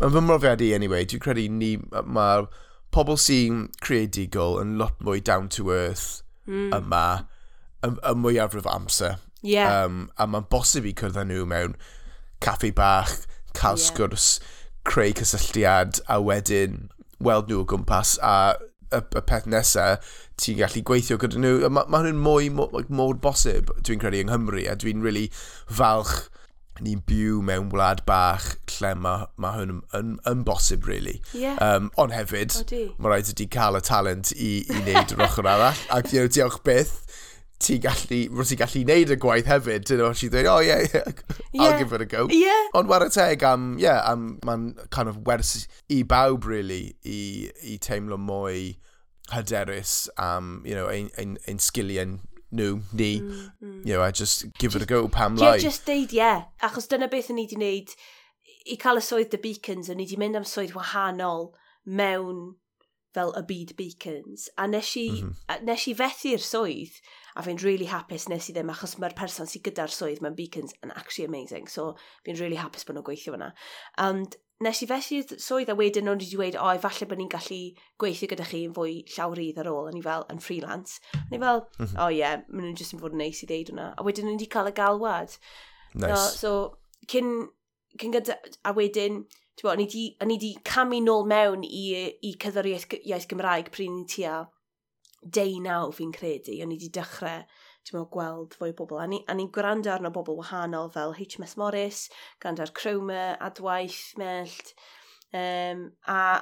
yn 0.00 0.14
fy 0.14 0.22
mrofiadu 0.24 0.70
anyway, 0.76 1.04
dwi'n 1.04 1.24
credu 1.24 1.48
ni, 1.52 1.72
mae 2.06 2.46
pobl 2.94 3.18
sy'n 3.20 3.66
creadigol 3.82 4.60
yn 4.62 4.76
lot 4.80 5.02
mwy 5.04 5.22
down 5.22 5.50
to 5.56 5.68
earth 5.74 6.22
mm. 6.46 6.70
yma, 6.78 7.04
y, 7.82 7.90
y 7.90 8.14
mwyafrif 8.22 8.70
amser. 8.70 9.18
Yeah. 9.42 9.84
Um, 9.84 10.08
a 10.20 10.28
mae'n 10.28 10.48
bosib 10.52 10.86
i 10.86 10.94
cyrraedd 10.96 11.30
nhw 11.32 11.44
mewn 11.50 11.76
caffi 12.44 12.70
bach, 12.76 13.26
cael 13.56 13.78
yeah. 13.78 13.86
sgwrs, 13.90 14.32
creu 14.86 15.12
cysylltiad, 15.18 16.00
a 16.06 16.22
wedyn 16.22 16.86
weld 17.20 17.50
nhw 17.50 17.64
o 17.64 17.68
gwmpas 17.68 18.16
a 18.24 18.34
y, 18.90 19.00
y 19.00 19.22
peth 19.30 19.48
nesaf, 19.50 20.10
ti'n 20.40 20.60
gallu 20.60 20.82
gweithio 20.86 21.18
gyda 21.20 21.40
nhw. 21.40 21.54
Mae 21.68 21.88
ma 21.90 22.02
hwn 22.02 22.12
yn 22.14 22.20
mwy 22.24 22.50
mor 22.52 23.16
bosib, 23.22 23.72
dwi'n 23.86 24.02
credu, 24.02 24.22
yng 24.24 24.30
Nghymru, 24.32 24.66
a 24.70 24.76
dwi'n 24.78 25.04
really 25.04 25.28
falch 25.68 26.28
ni'n 26.80 27.02
byw 27.04 27.42
mewn 27.44 27.68
wlad 27.74 28.00
bach 28.08 28.54
lle 28.78 28.94
mae 28.96 29.26
ma 29.40 29.52
hwn 29.56 29.74
yn, 29.74 29.80
yn, 29.98 30.12
yn 30.30 30.44
bosib, 30.46 30.86
really. 30.88 31.18
Yeah. 31.36 31.58
Um, 31.60 31.90
ond 32.00 32.14
hefyd, 32.16 32.56
mae 32.96 33.12
rhaid 33.12 33.32
i 33.32 33.36
ti 33.36 33.48
cael 33.52 33.76
y 33.76 33.82
talent 33.84 34.32
i, 34.36 34.52
i 34.64 34.80
wneud 34.80 35.16
yr 35.16 35.26
ochr 35.26 35.50
arall, 35.50 35.84
ac 35.92 36.14
you 36.14 36.22
know, 36.22 36.32
diolch 36.32 36.62
byth 36.66 36.96
ti'n 37.60 37.82
gallu, 37.84 38.20
rwy'n 38.32 38.48
ti'n 38.48 38.60
gallu 38.60 38.82
neud 38.88 39.12
y 39.12 39.16
gwaith 39.20 39.48
hefyd, 39.50 39.84
dyn 39.88 40.00
nhw, 40.00 40.12
ti'n 40.16 40.32
dweud, 40.32 40.48
oh 40.50 40.60
yeah, 40.64 40.84
yeah, 40.88 41.12
I'll 41.58 41.70
yeah. 41.70 41.78
give 41.78 41.92
it 41.92 42.04
a 42.04 42.08
go. 42.08 42.26
Yeah. 42.32 42.70
Ond 42.78 42.88
wara 42.88 43.10
teg 43.12 43.44
am, 43.46 43.74
yeah, 43.80 44.00
am, 44.08 44.38
mae'n 44.48 44.72
kind 44.94 45.12
of 45.12 45.20
wers 45.28 45.68
i 45.92 46.02
bawb, 46.02 46.48
really, 46.48 46.96
i, 47.04 47.50
i 47.66 47.76
teimlo 47.82 48.18
mwy 48.20 48.78
hyderus 49.30 50.08
am, 50.18 50.62
you 50.66 50.74
know, 50.74 50.88
ein, 50.88 51.10
ein, 51.20 51.36
ein 51.48 51.60
sgiliau 51.60 52.16
nhw, 52.50 52.80
ni, 52.92 53.20
mm, 53.20 53.50
mm. 53.62 53.86
you 53.86 53.92
know, 53.92 54.02
I 54.02 54.10
just 54.10 54.46
give 54.58 54.72
just, 54.72 54.82
it 54.82 54.82
a 54.82 54.86
go, 54.86 55.06
pam 55.08 55.36
lai. 55.36 55.56
Yeah, 55.56 55.68
just 55.68 55.86
deud, 55.86 56.12
yeah, 56.12 56.48
achos 56.62 56.88
dyna 56.90 57.10
beth 57.12 57.30
o'n 57.30 57.38
i 57.38 57.46
wedi 57.46 57.60
wneud 57.60 57.94
i 58.70 58.76
cael 58.80 59.00
y 59.00 59.04
swydd 59.04 59.30
The 59.34 59.40
Beacons, 59.42 59.92
o'n 59.92 60.00
i 60.00 60.08
wedi 60.08 60.18
mynd 60.20 60.40
am 60.40 60.48
swydd 60.48 60.74
wahanol 60.76 61.52
mewn 61.86 62.42
fel 63.14 63.32
y 63.38 63.44
byd 63.46 63.76
Beacons, 63.78 64.48
a 64.58 64.66
nes 64.70 64.96
i, 64.96 65.08
mm 65.10 65.30
-hmm. 65.30 65.64
Nes 65.68 65.86
i 65.90 65.94
fethu'r 65.98 66.42
swydd, 66.42 66.98
a 67.36 67.44
fi'n 67.46 67.62
really 67.62 67.88
hapus 67.90 68.28
nes 68.30 68.50
i 68.50 68.54
ddim 68.56 68.72
achos 68.72 68.96
mae'r 68.98 69.16
person 69.18 69.48
sydd 69.48 69.66
gyda'r 69.68 69.92
swydd 69.94 70.22
mewn 70.24 70.36
beacons 70.38 70.74
yn 70.84 70.94
actually 70.96 71.28
amazing. 71.28 71.68
So 71.68 71.94
fi'n 72.26 72.38
really 72.40 72.58
hapus 72.60 72.86
bod 72.86 72.98
nhw'n 72.98 73.06
gweithio 73.06 73.34
fyna. 73.36 73.52
And 74.02 74.36
nes 74.64 74.82
i 74.84 74.88
fesu 74.90 75.20
swydd 75.40 75.72
a 75.72 75.76
wedyn 75.78 76.10
o'n 76.10 76.18
wedi 76.20 76.34
dweud, 76.34 76.58
o, 76.60 76.72
falle 76.82 77.08
bod 77.08 77.20
ni'n 77.20 77.32
gallu 77.32 77.60
gweithio 78.02 78.28
gyda 78.32 78.48
chi 78.50 78.64
yn 78.68 78.74
fwy 78.76 78.98
llawrydd 79.14 79.60
ar 79.62 79.70
ôl, 79.72 79.88
a 79.88 79.94
ni 79.94 80.02
fel 80.04 80.26
yn 80.32 80.42
freelance. 80.44 81.00
A 81.16 81.24
ni 81.30 81.40
fel, 81.40 81.64
mhm. 81.64 81.78
o 81.78 81.84
mm 81.84 81.86
-hmm. 81.86 82.02
oh, 82.04 82.10
ie, 82.10 82.20
yeah, 82.20 82.36
maen 82.48 82.68
nhw'n 82.68 82.78
jyst 82.80 82.96
yn 82.96 83.02
fod 83.02 83.16
yn 83.16 83.24
neis 83.24 83.40
i 83.44 83.48
ddeud 83.48 83.72
hwnna. 83.72 83.88
A 83.96 84.06
wedyn 84.06 84.28
nhw 84.28 84.36
wedi 84.36 84.50
cael 84.52 84.68
y 84.68 84.76
galwad. 84.76 85.38
Nice. 85.94 86.10
No, 86.12 86.20
so, 86.42 86.52
cyn, 87.08 87.32
cyn 87.96 88.16
gyda, 88.18 88.36
a 88.64 88.74
wedyn, 88.76 89.24
ti'n 89.56 89.66
bod, 89.66 89.80
o'n 89.80 90.34
wedi 90.34 90.54
camu 90.68 91.00
nôl 91.04 91.24
mewn 91.30 91.64
i, 91.64 91.84
i 92.20 92.36
cyddoriaeth 92.44 93.00
iaith 93.00 93.28
Gymraeg 93.32 93.72
pryn 93.72 93.96
ni'n 93.96 94.08
tua 94.12 94.42
deunaw 95.20 95.90
fi'n 95.94 96.12
credu, 96.14 96.56
o'n 96.62 96.72
i 96.72 96.78
wedi 96.78 96.92
dechrau 96.94 97.42
ti'n 97.84 97.96
meddwl, 97.96 98.08
gweld 98.12 98.56
fwy 98.60 98.72
o 98.74 98.76
bobl. 98.78 99.00
A 99.00 99.08
ni'n 99.08 99.36
ni 99.36 99.48
gwrando 99.52 99.92
arno 99.92 100.12
bobl 100.14 100.38
wahanol 100.38 100.90
fel 100.92 101.14
HMS 101.16 101.56
Morris, 101.60 102.06
gwrando 102.42 102.64
ar 102.64 102.72
Cromer, 102.76 103.36
Adwaith, 103.40 104.16
Mellt. 104.20 104.74
Um, 105.32 105.86
a, 106.10 106.40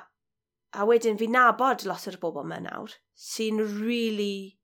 a 0.75 0.87
wedyn 0.89 1.19
fi 1.21 1.29
nabod 1.31 1.85
lot 1.87 2.09
o'r 2.09 2.19
bobl 2.23 2.47
yma 2.47 2.63
nawr 2.65 2.95
sy'n 3.19 3.59
really, 3.83 4.59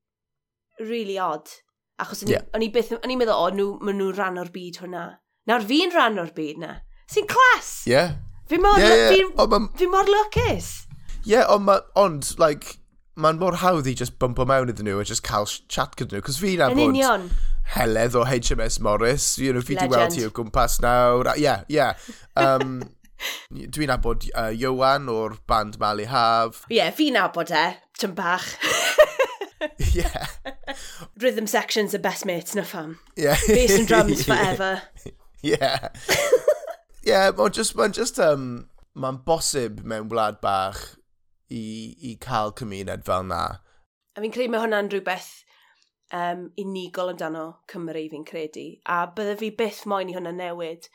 really 0.79 1.19
odd. 1.19 1.51
Achos 1.99 2.23
o'n 2.23 2.31
yeah. 2.31 2.47
i 2.59 2.71
byth, 2.71 2.93
o'n 2.97 3.11
i'n 3.11 3.19
meddwl, 3.19 3.35
o, 3.35 3.51
nhw, 3.55 3.67
maen 3.83 3.99
nhw'n 3.99 4.15
rhan 4.15 4.39
o'r 4.39 4.51
byd 4.51 4.79
hwnna. 4.83 5.03
Nawr 5.49 5.67
fi'n 5.67 5.93
rhan 5.93 6.19
o'r 6.23 6.31
byd 6.35 6.63
na. 6.63 6.71
Sy'n 7.11 7.27
clas! 7.29 7.71
Yeah. 7.87 8.17
Fi 8.49 8.59
mor, 8.61 8.79
yeah, 8.79 9.11
yeah. 9.11 9.29
Fi, 9.35 9.61
fi 9.79 9.87
mor 9.91 10.09
lwcus. 10.09 10.71
Yeah, 11.25 11.47
ond, 11.49 11.71
on, 11.97 12.19
like, 12.39 12.77
mae'n 13.15 13.39
mor 13.39 13.59
hawdd 13.61 13.87
i 13.87 13.95
just 13.95 14.17
bumpo 14.19 14.45
mewn 14.47 14.71
iddyn 14.71 14.89
nhw 14.89 14.99
a 14.99 15.07
just 15.07 15.23
cael 15.27 15.47
chat 15.71 15.95
gyda 15.99 16.17
nhw. 16.17 16.25
Cos 16.25 16.39
fi 16.41 16.55
na 16.59 16.69
bod... 16.73 16.91
union. 16.91 17.29
Heledd 17.75 18.17
o 18.19 18.25
HMS 18.27 18.79
Morris. 18.83 19.29
You 19.41 19.53
know, 19.55 19.63
fi 19.65 19.77
di 19.79 19.87
weld 19.91 20.13
ti 20.15 20.25
o 20.27 20.33
gwmpas 20.35 20.77
nawr. 20.83 21.31
Ie, 21.35 21.45
yeah, 21.45 21.63
ie. 21.69 21.79
Yeah. 21.79 21.95
Um, 22.35 22.77
Dwi'n 23.55 23.87
nabod 23.89 24.27
uh, 24.35 24.51
Iowan 24.51 25.07
o'r 25.09 25.37
band 25.47 25.79
Mali 25.79 26.09
Haf. 26.11 26.65
Ie, 26.67 26.81
yeah, 26.81 26.91
fi'n 26.93 27.15
nabod 27.15 27.53
e, 27.55 27.63
tyn 27.97 28.13
bach. 28.17 28.49
yeah. 29.95 30.27
Rhythm 31.23 31.47
sections 31.47 31.95
are 31.95 32.03
best 32.03 32.27
mates 32.27 32.55
na 32.55 32.67
fam. 32.67 32.99
Yeah. 33.15 33.39
Bass 33.47 33.79
and 33.79 33.87
drums 33.87 34.25
forever. 34.27 34.81
Yeah. 35.41 35.89
yeah, 37.07 37.31
mae'n 37.31 37.55
just, 37.55 37.77
mae'n 37.79 37.95
just, 37.95 38.19
um, 38.19 38.67
mae'n 38.99 39.23
bosib 39.23 39.81
mewn 39.87 40.11
wlad 40.11 40.43
bach 40.43 40.83
i, 41.49 41.63
i 42.11 42.15
cael 42.21 42.53
cymuned 42.57 43.05
fel 43.05 43.27
na. 43.29 43.41
A 44.15 44.23
fi'n 44.23 44.33
credu 44.33 44.53
mae 44.53 44.63
hwnna'n 44.63 44.89
rhywbeth 44.91 45.31
um, 46.13 46.47
unigol 46.61 47.11
amdano 47.13 47.45
Cymru 47.71 48.05
fi'n 48.11 48.25
credu. 48.27 48.65
A 48.85 49.05
bydde 49.15 49.37
fi 49.41 49.51
byth 49.59 49.83
moyn 49.89 50.11
i 50.11 50.15
hwnna 50.15 50.33
newid, 50.35 50.89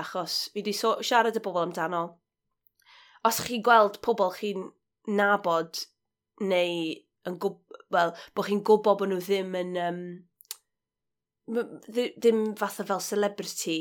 achos 0.00 0.44
fi 0.52 0.60
wedi 0.60 0.74
so 0.76 0.96
siarad 1.02 1.38
y 1.38 1.42
bobl 1.44 1.64
amdano. 1.64 2.04
Os 3.24 3.40
chi 3.46 3.60
gweld 3.64 4.00
pobl 4.04 4.34
chi'n 4.36 4.68
nabod 5.16 5.84
neu 6.44 6.94
yn 7.28 7.40
gwb... 7.40 7.60
Wel, 7.94 8.12
bod 8.34 8.48
chi'n 8.48 8.64
gwybod 8.66 9.00
bod 9.00 9.12
nhw 9.12 9.20
ddim 9.22 9.54
yn... 9.60 9.76
Um, 9.80 10.02
ddim 11.46 12.44
fatha 12.56 12.86
fel 12.88 13.02
celebrity, 13.04 13.78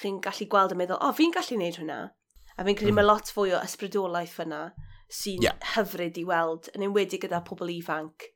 chi'n 0.00 0.20
gallu 0.24 0.48
gweld 0.52 0.72
a 0.72 0.78
meddwl, 0.80 0.98
o, 0.98 1.10
oh, 1.10 1.16
fi'n 1.16 1.32
gallu 1.34 1.56
gwneud 1.58 1.80
hwnna. 1.80 2.00
A 2.56 2.64
fi'n 2.64 2.76
credu 2.78 2.92
mm. 2.92 2.98
mae 3.00 3.06
lot 3.06 3.32
fwy 3.32 3.52
o 3.52 3.62
ysbrydolaeth 3.64 4.38
yna 4.46 4.60
sy'n 5.12 5.44
yeah. 5.44 5.58
hyfryd 5.74 6.18
i 6.20 6.24
weld, 6.26 6.70
yn 6.74 6.86
enwedig 6.88 7.22
gyda 7.24 7.42
pobl 7.46 7.70
ifanc, 7.72 8.28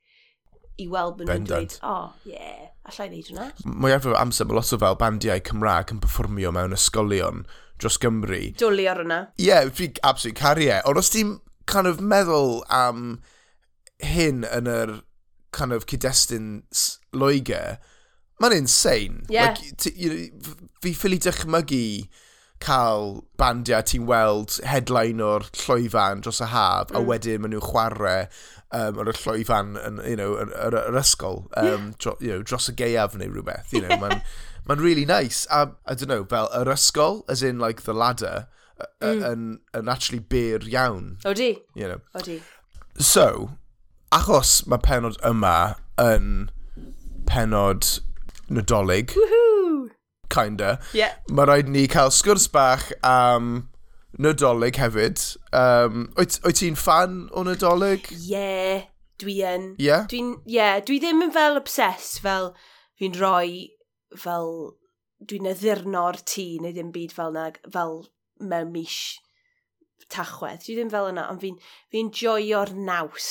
i 0.81 0.87
weld 0.89 1.19
bod 1.19 1.29
nhw'n 1.29 1.47
dweud, 1.49 1.75
o, 1.83 1.91
oh, 1.91 2.13
ie, 2.25 2.35
yeah, 2.37 2.71
allai 2.89 3.09
wneud 3.09 3.31
hwnna. 3.31 3.49
Mwy 3.83 3.95
efo 3.95 4.15
amser, 4.17 4.47
mae 4.47 4.57
lot 4.57 4.71
o 4.73 4.79
fel 4.81 4.97
bandiau 5.01 5.43
Cymraeg 5.51 5.93
yn 5.93 6.01
performio 6.03 6.53
mewn 6.55 6.75
ysgolion 6.77 7.45
dros 7.81 7.99
Gymru. 8.01 8.41
Dwli 8.61 8.87
ar 8.89 9.03
hwnna. 9.03 9.21
Ie, 9.37 9.49
yeah, 9.49 9.69
fi 9.73 9.91
absolutely 10.01 10.39
caru 10.39 10.67
e. 10.69 10.79
Ond 10.89 11.01
os 11.01 11.11
ti'n 11.13 11.37
kind 11.69 11.89
of 11.89 12.01
meddwl 12.01 12.61
am 12.73 13.19
hyn 14.01 14.45
yn 14.47 14.69
yr 14.69 14.99
kind 15.55 15.75
of 15.75 15.85
cyd-destun 15.89 16.61
Loegr, 17.13 17.77
mae'n 18.41 18.57
insane. 18.63 19.25
Yeah. 19.29 19.51
Like, 19.51 19.95
you 19.95 20.09
know, 20.09 20.57
fi 20.81 20.95
ffili 20.97 21.19
dychmygu 21.21 21.83
cael 22.61 23.21
bandiau 23.41 23.83
ti'n 23.87 24.07
weld 24.09 24.59
headline 24.67 25.23
o'r 25.25 25.47
llwyfan 25.63 26.23
dros 26.25 26.41
y 26.43 26.49
haf, 26.51 26.91
mm. 26.91 26.97
a 26.99 27.03
wedyn 27.07 27.43
maen 27.43 27.55
nhw'n 27.55 27.65
chwarae 27.65 28.27
um, 28.71 29.01
ar 29.01 29.11
y 29.11 29.15
llwyfan 29.17 29.75
yn, 29.81 29.99
you 30.07 30.17
know, 30.19 30.35
yr, 30.39 30.53
yr, 30.67 30.77
yr 30.85 30.99
ysgol, 31.01 31.43
um, 31.59 31.91
dro, 31.99 32.15
you 32.19 32.31
know, 32.31 32.45
dros 32.45 32.69
y 32.71 32.75
geiaf 32.77 33.17
neu 33.17 33.31
rhywbeth. 33.31 33.73
You 33.75 33.83
know, 33.85 33.97
mae'n 34.01 34.21
ma 34.69 34.77
really 34.79 35.05
nice. 35.05 35.45
A, 35.49 35.71
I 35.85 35.95
don't 35.95 36.11
know, 36.11 36.23
fel 36.25 36.49
yr 36.57 36.71
ysgol, 36.73 37.23
as 37.29 37.43
in 37.43 37.59
like 37.59 37.83
the 37.83 37.93
ladder, 37.93 38.47
mm. 39.01 39.23
yn, 39.31 39.47
mm. 39.57 39.59
yn 39.79 39.91
actually 39.91 40.21
byr 40.21 40.67
iawn. 40.71 41.17
Odi. 41.25 41.55
You 41.75 41.87
know. 41.93 42.01
Odi. 42.15 42.41
So, 42.97 43.57
achos 44.11 44.61
mae 44.67 44.81
penod 44.83 45.19
yma 45.27 45.75
yn 46.01 46.49
penod 47.29 47.99
nadolig... 48.51 49.15
Woohoo! 49.15 49.89
kinda. 50.31 50.77
Yeah. 50.97 51.17
Mae 51.29 51.49
rhaid 51.49 51.71
ni 51.71 51.87
cael 51.91 52.13
sgwrs 52.15 52.47
bach 52.51 52.89
am 53.03 53.69
Nadolig 54.21 54.79
hefyd. 54.81 55.21
Um, 55.55 56.09
oed, 56.19 56.35
oed 56.45 56.59
ti'n 56.59 56.77
fan 56.79 57.25
o 57.31 57.45
Nadolig? 57.47 58.09
Yeah, 58.27 58.87
dwi 59.21 59.39
yn. 59.47 59.71
Yeah? 59.81 60.05
Dwi'n, 60.11 60.35
yeah, 60.49 60.79
dwi 60.83 60.99
ddim 61.01 61.23
yn 61.27 61.33
fel 61.35 61.59
obsessed 61.59 62.19
fel 62.23 62.51
fi'n 62.99 63.15
rhoi 63.17 63.71
fel 64.19 64.51
dwi'n 65.29 65.49
addurno'r 65.51 66.19
tŷ 66.27 66.47
neu 66.63 66.75
ddim 66.75 66.91
byd 66.95 67.13
fel 67.15 67.35
na, 67.35 67.49
fel 67.71 68.01
mewn 68.41 68.73
mis 68.73 68.97
tachwedd. 70.11 70.65
Dwi 70.65 70.77
ddim 70.77 70.91
fel 70.93 71.11
yna, 71.11 71.27
ond 71.31 71.43
fi'n 71.43 71.59
fi 71.93 72.03
joio'r 72.21 72.73
naws 72.75 73.29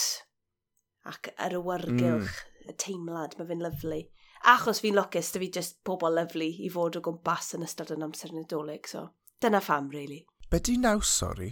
ac 1.11 1.31
yr 1.37 1.57
mm. 1.57 1.61
awyrgylch, 1.61 2.41
mm. 2.41 2.71
y 2.71 2.77
teimlad, 2.81 3.37
mae 3.39 3.49
fe'n 3.51 3.65
lyflu. 3.65 4.01
Achos 4.49 4.81
fi'n 4.81 4.97
lwcus, 4.97 5.33
da 5.35 5.41
fi 5.43 5.51
just 5.53 5.83
pobl 5.85 6.15
lyflu 6.17 6.49
i 6.65 6.71
fod 6.73 6.97
o 6.97 7.03
gwmpas 7.05 7.53
yn 7.59 7.67
ystod 7.67 7.93
yn 7.93 8.07
amser 8.07 8.33
nadolig, 8.33 8.89
so 8.89 9.11
dyna 9.43 9.61
pham, 9.61 9.91
really. 9.93 10.25
Be 10.51 10.61
di 10.65 10.79
naws, 10.81 11.11
sori? 11.21 11.51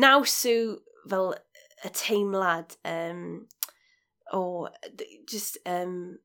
Naws 0.00 0.38
yw 0.48 0.78
fel 1.08 1.34
y 1.84 1.90
teimlad 1.94 2.78
um, 2.88 3.20
o 4.32 4.68
just 5.28 5.58
um, 5.66 6.18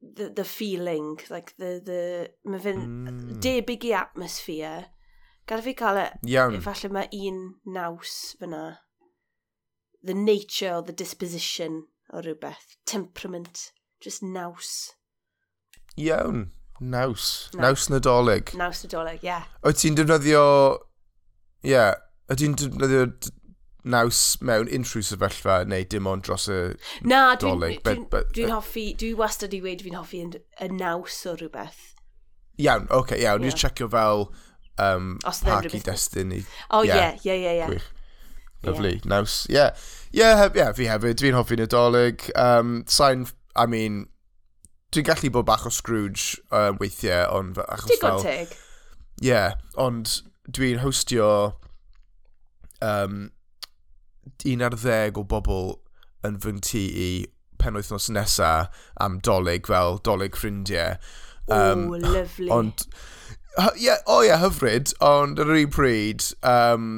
the, 0.00 0.30
the 0.30 0.44
feeling, 0.44 1.18
like 1.30 1.54
the, 1.58 1.80
the, 1.84 2.30
mae 2.48 2.62
fe'n 2.64 2.82
mm. 2.82 3.36
debyg 3.44 3.86
i 3.90 3.94
atmosphere. 4.00 4.86
Gada 5.46 5.62
fi 5.62 5.74
cael 5.78 6.00
e, 6.00 6.06
Iawn. 6.32 6.60
falle 6.64 6.90
mae 6.94 7.10
un 7.28 7.44
naws 7.76 8.34
fyna. 8.40 8.64
The 10.02 10.14
nature 10.14 10.74
or 10.76 10.82
the 10.82 10.96
disposition 10.96 11.84
o 12.12 12.20
rhywbeth, 12.24 12.76
temperament. 12.86 13.70
Just 14.02 14.22
naws. 14.22 14.94
Iawn. 15.96 16.50
Naws. 16.80 17.50
Naws, 17.54 17.60
naws 17.62 17.88
nadolig. 17.88 18.52
Naws 18.58 18.82
nadolig, 18.82 19.20
ie. 19.22 19.28
Yeah. 19.28 19.44
Oed 19.62 19.78
ti'n 19.78 19.94
defnyddio... 19.94 20.42
Ie. 21.62 21.70
Yeah. 21.70 21.92
oed 22.26 22.40
ti'n 22.42 22.56
defnyddio 22.58 23.04
naws 23.92 24.22
mewn 24.42 24.70
unrhyw 24.74 25.04
sefyllfa 25.06 25.60
neu 25.70 25.86
dim 25.86 26.08
ond 26.10 26.26
dros 26.26 26.48
y 26.50 26.56
Na, 27.06 27.28
nadolig? 27.30 27.78
dwi'n 27.86 28.02
dwi, 28.02 28.08
dwi, 28.10 28.22
dwi 28.34 28.48
hoffi... 28.50 28.86
Dwi 28.98 29.12
wastad 29.20 29.54
i 29.54 29.60
wedi 29.62 29.86
fi'n 29.86 29.98
hoffi 30.00 30.24
y 30.26 30.70
naws 30.74 31.20
o 31.30 31.36
rhywbeth. 31.36 31.92
Iawn, 32.58 32.88
oce, 32.90 32.98
okay, 32.98 33.20
iawn. 33.22 33.46
Yeah. 33.46 33.54
Dwi'n 33.54 33.60
checio 33.62 33.90
fel 33.92 34.26
um, 34.82 35.12
Park 35.22 35.76
i 35.78 35.82
Destiny. 35.86 36.40
O, 36.74 36.82
ie, 36.82 36.98
ie, 37.22 37.36
ie, 37.38 37.54
ie. 37.60 37.78
Lovely, 38.66 38.96
yeah. 38.96 39.06
naws. 39.14 39.44
Ie, 39.46 39.54
yeah. 39.60 39.86
yeah, 40.10 40.48
yeah, 40.58 40.74
fi 40.74 40.90
hefyd, 40.90 41.22
dwi'n 41.22 41.38
hoffi'n 41.38 41.62
nadolig. 41.62 42.26
Um, 42.34 42.82
sain 42.90 43.28
I 43.56 43.66
mean, 43.66 44.06
dwi'n 44.92 45.06
gallu 45.08 45.32
bod 45.32 45.46
bach 45.48 45.66
o 45.68 45.72
Scrooge 45.72 46.40
uh, 46.50 46.72
weithiau, 46.80 47.28
ond 47.38 47.60
achos 47.66 47.90
Digon 47.92 48.18
fel... 48.18 48.24
teg. 48.26 48.56
Ie, 49.22 49.28
yeah, 49.28 49.58
ond 49.80 50.20
dwi'n 50.50 50.80
hostio 50.82 51.28
um, 52.82 53.30
un 54.48 54.66
ar 54.66 54.76
ddeg 54.76 55.20
o 55.20 55.24
bobl 55.28 55.76
yn 56.26 56.38
fy 56.42 56.56
ngti 56.56 56.82
i 57.04 57.10
penwythnos 57.62 58.08
nesa 58.14 58.52
am 59.00 59.20
dolyg, 59.24 59.68
fel 59.70 60.00
dolyg 60.06 60.38
ffrindiau. 60.38 60.98
Um, 61.48 61.88
Ooh, 61.88 61.98
lovely. 61.98 62.48
Ond, 62.50 62.86
yeah, 63.76 64.00
o 64.06 64.18
oh, 64.18 64.22
ie, 64.22 64.30
yeah, 64.30 64.42
hyfryd, 64.42 64.94
ond 65.04 65.40
ar 65.42 65.52
yr 65.52 65.62
un 65.62 65.72
pryd, 65.74 66.26
um, 66.46 66.88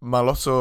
mae 0.00 0.26
lot 0.26 0.46
o 0.50 0.58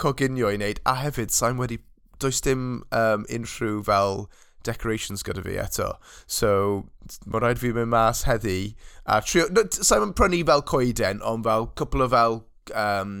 coginio 0.00 0.52
i 0.52 0.58
wneud, 0.58 0.82
a 0.88 0.96
hefyd, 1.02 1.34
sa'n 1.34 1.58
wedi 1.60 1.80
does 2.24 2.40
dim 2.44 2.82
um, 2.90 3.28
unrhyw 3.28 3.84
fel 3.86 4.26
decorations 4.64 5.22
gyda 5.22 5.44
fi 5.44 5.58
eto. 5.60 5.90
So, 6.26 6.50
mae 7.28 7.42
rhaid 7.44 7.60
fi 7.60 7.72
mynd 7.76 7.92
mas 7.92 8.24
heddi. 8.28 8.74
A 9.04 9.20
trio, 9.20 9.46
no, 9.52 9.66
sa'n 9.68 10.06
mynd 10.06 10.16
prynu 10.18 10.40
fel 10.48 10.64
coeden, 10.70 11.20
ond 11.28 11.44
fel 11.46 11.68
cwpl 11.78 12.06
o 12.06 12.08
fel 12.14 12.38
um, 12.84 13.12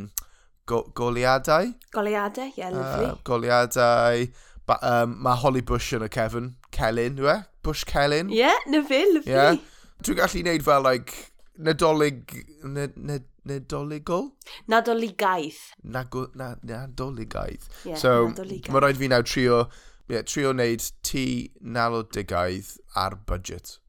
go, 0.70 0.82
goliadau. 0.96 1.74
Goliadau, 1.94 2.48
ie, 2.48 2.62
yeah, 2.62 2.72
lovely. 2.72 3.10
Uh, 3.10 3.20
goliadau. 3.28 4.24
Ba, 4.64 4.78
um, 4.80 5.18
mae 5.26 5.36
Holly 5.42 5.60
Bush 5.60 5.92
yn 5.92 6.06
y 6.06 6.08
Kevin. 6.08 6.54
Celyn, 6.74 7.20
yw 7.20 7.28
e? 7.34 7.36
Bush 7.64 7.84
Celyn. 7.90 8.32
Ie, 8.32 8.40
yeah, 8.40 8.64
na 8.72 8.80
fe, 8.88 9.04
lovely. 9.12 9.36
Yeah. 9.36 9.60
Dwi'n 10.04 10.20
gallu 10.22 10.40
gwneud 10.40 10.64
fel, 10.64 10.88
like, 10.88 11.28
nadolig... 11.60 12.38
Ned, 12.64 12.96
ned, 12.96 13.28
Nadoligol? 13.48 14.30
Nadoligaeth. 14.68 15.74
Nago, 15.84 16.28
na, 16.34 16.54
nadoligaeth. 16.62 17.68
Yeah, 17.84 17.96
so, 18.00 18.28
mae 18.28 18.84
rhaid 18.84 19.00
fi 19.00 19.10
nawr 19.12 19.26
trio, 19.28 19.60
yeah, 20.08 20.24
trio 20.24 20.54
wneud 20.54 20.88
ti 21.06 21.26
nalodigaeth 21.60 22.76
ar 22.96 23.18
budget. 23.26 23.78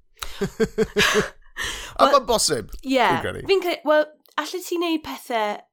A 1.96 2.04
well, 2.04 2.18
mae'n 2.18 2.28
bosib, 2.28 2.74
yeah, 2.84 3.16
fi'n 3.16 3.24
credu. 3.24 3.80
Wel, 3.88 4.06
allai 4.42 4.62
ti 4.66 4.76
wneud 4.82 5.04
pethau 5.06 5.64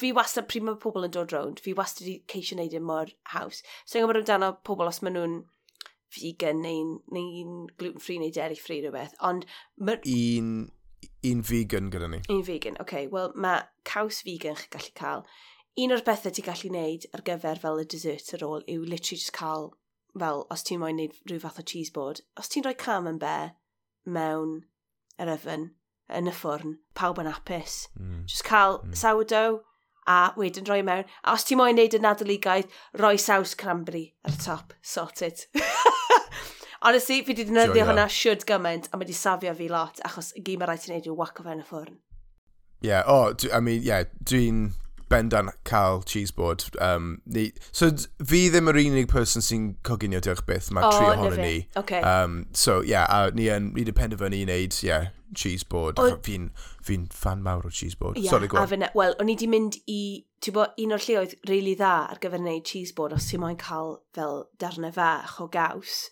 fi 0.00 0.12
wastad 0.16 0.46
pryd 0.48 0.64
mae 0.64 0.78
pobl 0.80 1.06
yn 1.08 1.12
dod 1.14 1.34
rownd, 1.34 1.60
fi 1.64 1.74
wastad 1.76 2.06
wedi 2.06 2.22
ceisio 2.30 2.56
wneud 2.56 2.76
yn 2.78 2.84
e 2.84 2.88
mor 2.90 3.12
haws. 3.34 3.62
So 3.84 3.98
yng 3.98 4.06
gwybod 4.06 4.22
amdano 4.22 4.52
pobl 4.64 4.88
os 4.88 5.02
maen 5.02 5.18
nhw'n 5.18 5.38
vegan 6.16 6.62
neu'n 6.64 6.94
neu 7.12 7.66
gluten-free 7.80 8.22
neu 8.22 8.32
dairy-free 8.32 8.80
rhywbeth, 8.84 9.18
ond... 9.28 9.44
Un 10.08 10.70
un 11.28 11.42
vegan 11.44 11.90
gyda 11.92 12.08
ni. 12.10 12.20
Un 12.28 12.42
vegan, 12.46 12.78
oce. 12.78 12.86
Okay. 12.86 13.08
Wel, 13.12 13.32
mae 13.34 13.62
caws 13.88 14.22
vegan 14.26 14.58
chi'n 14.58 14.72
gallu 14.74 14.94
cael. 14.98 15.24
Un 15.78 15.94
o'r 15.94 16.04
bethau 16.06 16.34
ti'n 16.34 16.46
gallu 16.48 16.72
wneud 16.72 17.06
ar 17.14 17.24
gyfer 17.26 17.60
fel 17.62 17.82
y 17.82 17.86
dessert 17.92 18.32
ar 18.34 18.46
ôl 18.46 18.64
yw 18.66 18.82
literally 18.82 19.22
just 19.22 19.34
cael, 19.36 19.70
fel, 20.18 20.44
os 20.54 20.64
ti'n 20.66 20.82
moyn 20.82 20.98
wneud 20.98 21.18
rhyw 21.30 21.42
fath 21.44 21.60
o 21.62 21.64
cheese 21.72 21.94
board, 21.94 22.24
os 22.40 22.50
ti'n 22.50 22.66
rhoi 22.66 22.74
camembert 22.78 23.54
mewn 24.18 24.60
yr 25.22 25.32
yfyn, 25.36 25.68
yn 26.18 26.30
y 26.30 26.34
ffwrn, 26.34 26.78
pawb 26.98 27.20
yn 27.22 27.30
apus. 27.30 27.84
Mm. 27.98 28.24
Just 28.26 28.46
cael 28.48 28.80
mm. 28.82 28.96
sourdough 28.98 29.62
a 30.08 30.32
wedyn 30.40 30.66
rhoi 30.66 30.80
mewn. 30.86 31.06
A 31.22 31.36
os 31.36 31.46
ti'n 31.46 31.60
moyn 31.60 31.76
wneud 31.76 31.98
y 31.98 32.02
adolygaeth, 32.10 32.74
rhoi 32.98 33.16
saws 33.20 33.54
cranberry 33.58 34.08
ar 34.24 34.34
y 34.34 34.42
top. 34.44 34.74
Sorted. 34.82 35.46
Honestly, 36.88 37.20
fi 37.20 37.34
wedi 37.34 37.44
defnyddio 37.44 37.84
hwnna 37.84 38.08
siwrd 38.08 38.46
gymaint, 38.48 38.86
a 38.88 38.96
mae 38.96 39.04
wedi 39.04 39.16
safio 39.16 39.52
fi 39.56 39.66
lot, 39.68 39.98
achos 40.08 40.30
y 40.38 40.40
gym 40.44 40.62
mae 40.62 40.70
rhaid 40.70 40.84
ti'n 40.86 40.94
neud 40.94 41.08
yw 41.10 41.16
waco 41.18 41.44
fe 41.44 41.52
yn 41.52 41.60
y 41.60 41.66
ffwrn. 41.68 41.98
Ie, 42.80 42.88
yeah, 42.88 43.02
o, 43.04 43.16
oh, 43.26 43.48
I 43.52 43.60
mean, 43.60 43.82
yeah, 43.84 44.06
dwi'n 44.24 44.70
bendan 45.12 45.50
cael 45.68 46.00
cheese 46.02 46.30
board. 46.30 46.64
Um, 46.80 47.20
ni, 47.26 47.50
so, 47.72 47.90
fi 48.24 48.46
ddim 48.48 48.70
yr 48.72 48.78
unig 48.80 49.08
person 49.10 49.44
sy'n 49.44 49.66
coginio 49.84 50.22
diolch 50.24 50.44
byth, 50.48 50.70
mae 50.72 50.86
oh, 50.88 50.94
tri 50.94 51.10
ohono 51.10 51.42
ni. 51.42 51.66
Okay. 51.76 52.00
Um, 52.00 52.46
so, 52.52 52.78
ie, 52.80 52.94
yeah, 52.94 53.04
a 53.12 53.34
ni 53.36 53.50
yn, 53.52 53.72
ni 53.74 53.82
wedi 53.82 53.94
penderfynu 53.98 54.38
i 54.38 54.46
wneud, 54.46 54.78
ie, 54.80 54.88
yeah, 54.88 55.10
cheese 55.36 55.66
board. 55.68 56.00
Fi'n 56.24 56.48
fi 56.84 56.98
fan 57.12 57.44
mawr 57.44 57.68
o 57.68 57.74
cheese 57.74 57.98
board. 58.00 58.16
Yeah, 58.16 58.30
Sorry, 58.30 58.48
go 58.48 58.62
on. 58.62 58.86
Wel, 58.96 59.18
o'n 59.18 59.28
i 59.28 59.36
wedi 59.36 59.50
mynd 59.50 59.76
i, 59.84 60.00
ti'n 60.40 60.56
bod, 60.56 60.72
un 60.80 60.96
o'r 60.96 61.04
lleoedd 61.04 61.36
rili 61.36 61.52
really 61.52 61.76
dda 61.76 61.92
ar 62.14 62.22
gyfer 62.22 62.40
wneud 62.40 62.64
cheese 62.68 62.96
board 62.96 63.16
os 63.18 63.28
ti'n 63.28 63.44
moyn 63.44 63.60
cael 63.60 63.98
fel 64.16 64.46
darnau 64.56 64.94
fach 64.96 65.36
o 65.44 65.50
gaws 65.52 66.06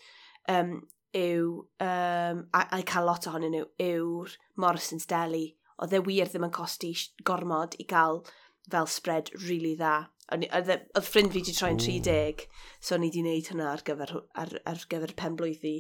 um, 0.53 0.73
yw, 1.17 1.53
um, 1.81 2.43
a, 2.53 2.65
a 2.77 2.83
cael 2.87 3.09
lot 3.09 3.29
ohonyn 3.29 3.55
nhw, 3.55 3.69
yw'r 3.83 4.35
Morrison's 4.61 5.09
Deli. 5.11 5.47
Oedd 5.83 5.97
e 5.97 6.03
wir 6.07 6.31
ddim 6.31 6.47
yn 6.49 6.55
costi 6.57 6.93
gormod 7.29 7.77
i 7.81 7.87
gael 7.89 8.23
fel 8.71 8.89
spread 8.91 9.31
really 9.45 9.75
dda. 9.77 10.07
E, 10.33 10.49
oedd 10.59 10.73
ffrind 11.05 11.33
fi 11.35 11.43
wedi 11.43 11.55
troi'n 11.55 11.79
30, 11.83 12.47
so 12.81 12.99
ni 12.99 13.11
wedi 13.11 13.23
gwneud 13.23 13.53
hynna 13.53 13.69
ar 13.75 13.85
gyfer, 13.87 14.17
ar, 14.43 14.57
ar 14.67 14.83
gyfer 14.91 15.15
pen 15.19 15.37
blwyddi. 15.39 15.77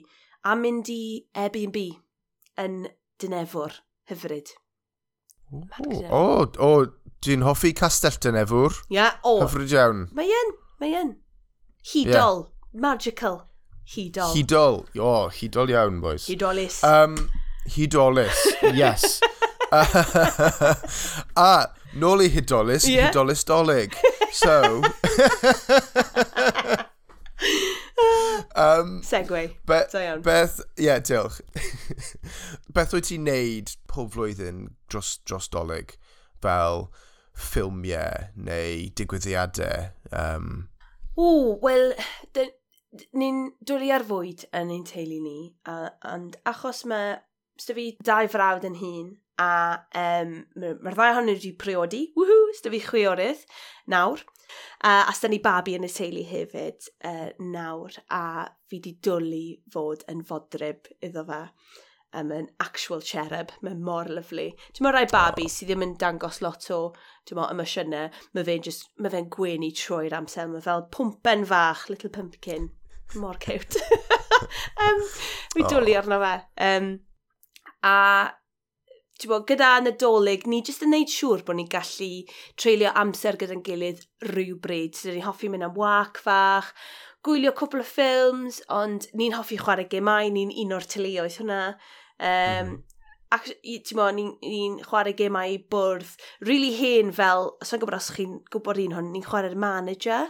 A 0.47 0.55
mynd 0.59 0.91
i 0.93 1.01
Airbnb 1.35 1.81
yn 2.63 2.87
Dynefwr 3.21 3.81
hyfryd. 4.11 4.53
O, 5.51 5.63
o, 6.11 6.23
o 6.63 6.71
dwi'n 7.25 7.45
hoffi 7.47 7.73
Castell 7.77 8.19
Dynefwr. 8.23 8.75
Ia, 8.91 8.97
yeah, 8.99 9.19
o. 9.27 9.39
Hyfryd 9.43 9.75
iawn. 9.75 10.07
Mae 10.17 10.31
yn, 10.31 10.55
mae 10.83 10.95
yn. 11.01 11.13
Hidol, 11.93 12.47
yeah. 12.47 12.81
magical. 12.87 13.41
Hidol. 13.87 14.35
Hidol. 14.35 14.87
O, 14.99 15.03
oh, 15.03 15.29
hidol 15.31 15.71
iawn, 15.71 16.01
boys. 16.01 16.27
Hudolus. 16.27 16.83
Um, 16.85 17.31
hudolus, 17.69 18.47
yes. 18.75 19.21
a, 21.37 21.67
nôl 21.95 22.23
i 22.23 22.29
hudolus, 22.29 22.89
yeah. 22.89 23.07
hudolus 23.07 23.45
dolig. 23.45 23.95
So... 24.33 24.83
um, 28.57 29.03
Segway. 29.03 29.55
Be, 29.67 29.85
so 29.89 29.99
iawn. 30.01 30.23
Beth, 30.23 30.61
ie, 30.79 30.85
yeah, 30.87 30.99
diolch. 30.99 31.41
beth 32.75 32.93
wyt 32.97 33.07
ti'n 33.11 33.27
neud 33.27 33.75
pob 33.91 34.11
flwyddyn 34.15 34.69
dros, 34.91 35.19
dros 35.27 35.49
dolig 35.53 35.95
fel 36.43 36.89
ffilmiau 37.39 38.31
neu 38.35 38.91
digwyddiadau? 38.99 39.91
Um... 40.11 40.69
O, 41.17 41.59
wel, 41.63 41.95
ni'n 43.19 43.45
dwlu 43.67 43.93
ar 43.95 44.05
fwyd 44.07 44.47
yn 44.57 44.73
ein 44.75 44.85
teulu 44.89 45.21
ni, 45.23 45.39
a, 45.69 45.87
ond 46.13 46.39
achos 46.49 46.85
mae 46.91 47.17
sydd 47.61 47.79
fi 47.79 47.87
dau 48.05 48.29
frawd 48.31 48.67
yn 48.69 48.79
hun, 48.81 49.15
a 49.43 49.51
um, 50.01 50.37
mae'r 50.57 50.97
ddau 50.97 51.13
ohonyn 51.13 51.35
wedi 51.37 51.53
priodi, 51.61 52.03
wwhw, 52.17 52.53
sydd 52.57 52.73
fi 52.73 52.83
chwiorydd 52.87 53.43
nawr, 53.93 54.23
uh, 54.23 55.05
a 55.05 55.13
sydd 55.17 55.35
ni 55.35 55.41
babi 55.45 55.77
yn 55.77 55.89
y 55.89 55.93
teulu 55.93 56.25
hefyd 56.31 56.89
uh, 57.09 57.33
nawr, 57.53 57.99
a 58.09 58.47
fi 58.69 58.79
wedi 58.79 58.97
dwlu 59.05 59.45
fod 59.73 60.07
yn 60.13 60.25
fodryb 60.29 60.89
iddo 61.05 61.27
fe 61.29 61.43
um, 62.17 62.33
yn 62.33 62.49
actual 62.63 63.03
cherub. 63.05 63.53
Mae 63.65 63.77
mor 63.89 64.09
lyflu. 64.13 64.49
Ti'n 64.73 64.87
meddwl 64.87 64.99
rai 64.99 65.11
babi 65.11 65.47
oh. 65.47 65.53
sydd 65.53 65.73
ddim 65.73 65.85
yn 65.87 65.95
dangos 66.01 66.41
lot 66.45 66.69
o 66.75 66.81
mo, 67.37 67.47
emosiynau. 67.47 68.11
Mae 68.37 68.49
fe'n 68.49 68.67
ma 69.03 69.13
fe 69.13 69.23
gwenu 69.37 69.71
trwy'r 69.77 70.17
amser. 70.21 70.51
Mae 70.53 70.65
fel 70.65 70.87
pwmpen 70.97 71.47
fach, 71.49 71.87
little 71.93 72.13
pumpkin 72.13 72.71
mor 73.15 73.39
cute. 73.43 73.81
um, 74.85 75.05
mi 75.57 75.65
oh. 75.65 75.71
dwlu 75.71 75.95
arno 75.99 76.19
fe. 76.23 76.35
Um, 76.67 76.91
a 77.87 77.95
ti'n 79.17 79.33
bod, 79.33 79.47
gyda 79.49 79.71
nadolig, 79.81 80.45
ni 80.51 80.61
jyst 80.65 80.85
yn 80.85 80.93
neud 80.93 81.11
siŵr 81.13 81.45
bod 81.47 81.57
ni'n 81.57 81.71
gallu 81.73 82.11
treulio 82.61 82.93
amser 83.01 83.39
gyda'n 83.41 83.63
gilydd 83.65 84.03
rhywbryd. 84.29 84.97
So, 84.99 85.13
ni'n 85.13 85.25
hoffi 85.25 85.49
mynd 85.53 85.65
am 85.69 85.79
wac 85.79 86.21
fach, 86.21 86.73
gwylio 87.27 87.55
cwpl 87.57 87.83
o 87.83 87.87
ffilms, 87.87 88.61
ond 88.73 89.09
ni'n 89.17 89.39
hoffi 89.39 89.59
chwarae 89.61 89.89
gemau, 89.91 90.29
ni'n 90.33 90.53
un 90.65 90.77
o'r 90.77 90.89
teuluoedd 90.91 91.41
hwnna. 91.41 91.63
Um, 92.21 92.75
mm. 92.75 92.77
Ac, 93.35 93.49
ti'n 93.65 93.99
bod, 93.99 94.19
ni'n 94.19 94.35
ni, 94.45 94.85
chwarae 94.87 95.17
gemau 95.19 95.57
i 95.57 95.59
bwrdd, 95.73 96.13
really 96.47 96.75
hen 96.77 97.15
fel, 97.17 97.55
os 97.63 97.73
o'n 97.73 97.83
gwybod 97.83 97.99
os 97.99 98.13
chi'n 98.15 98.37
gwybod 98.53 98.83
un 98.85 98.99
hwn, 98.99 99.15
ni'n 99.15 99.25
chwarae'r 99.27 99.57
manager. 99.59 100.29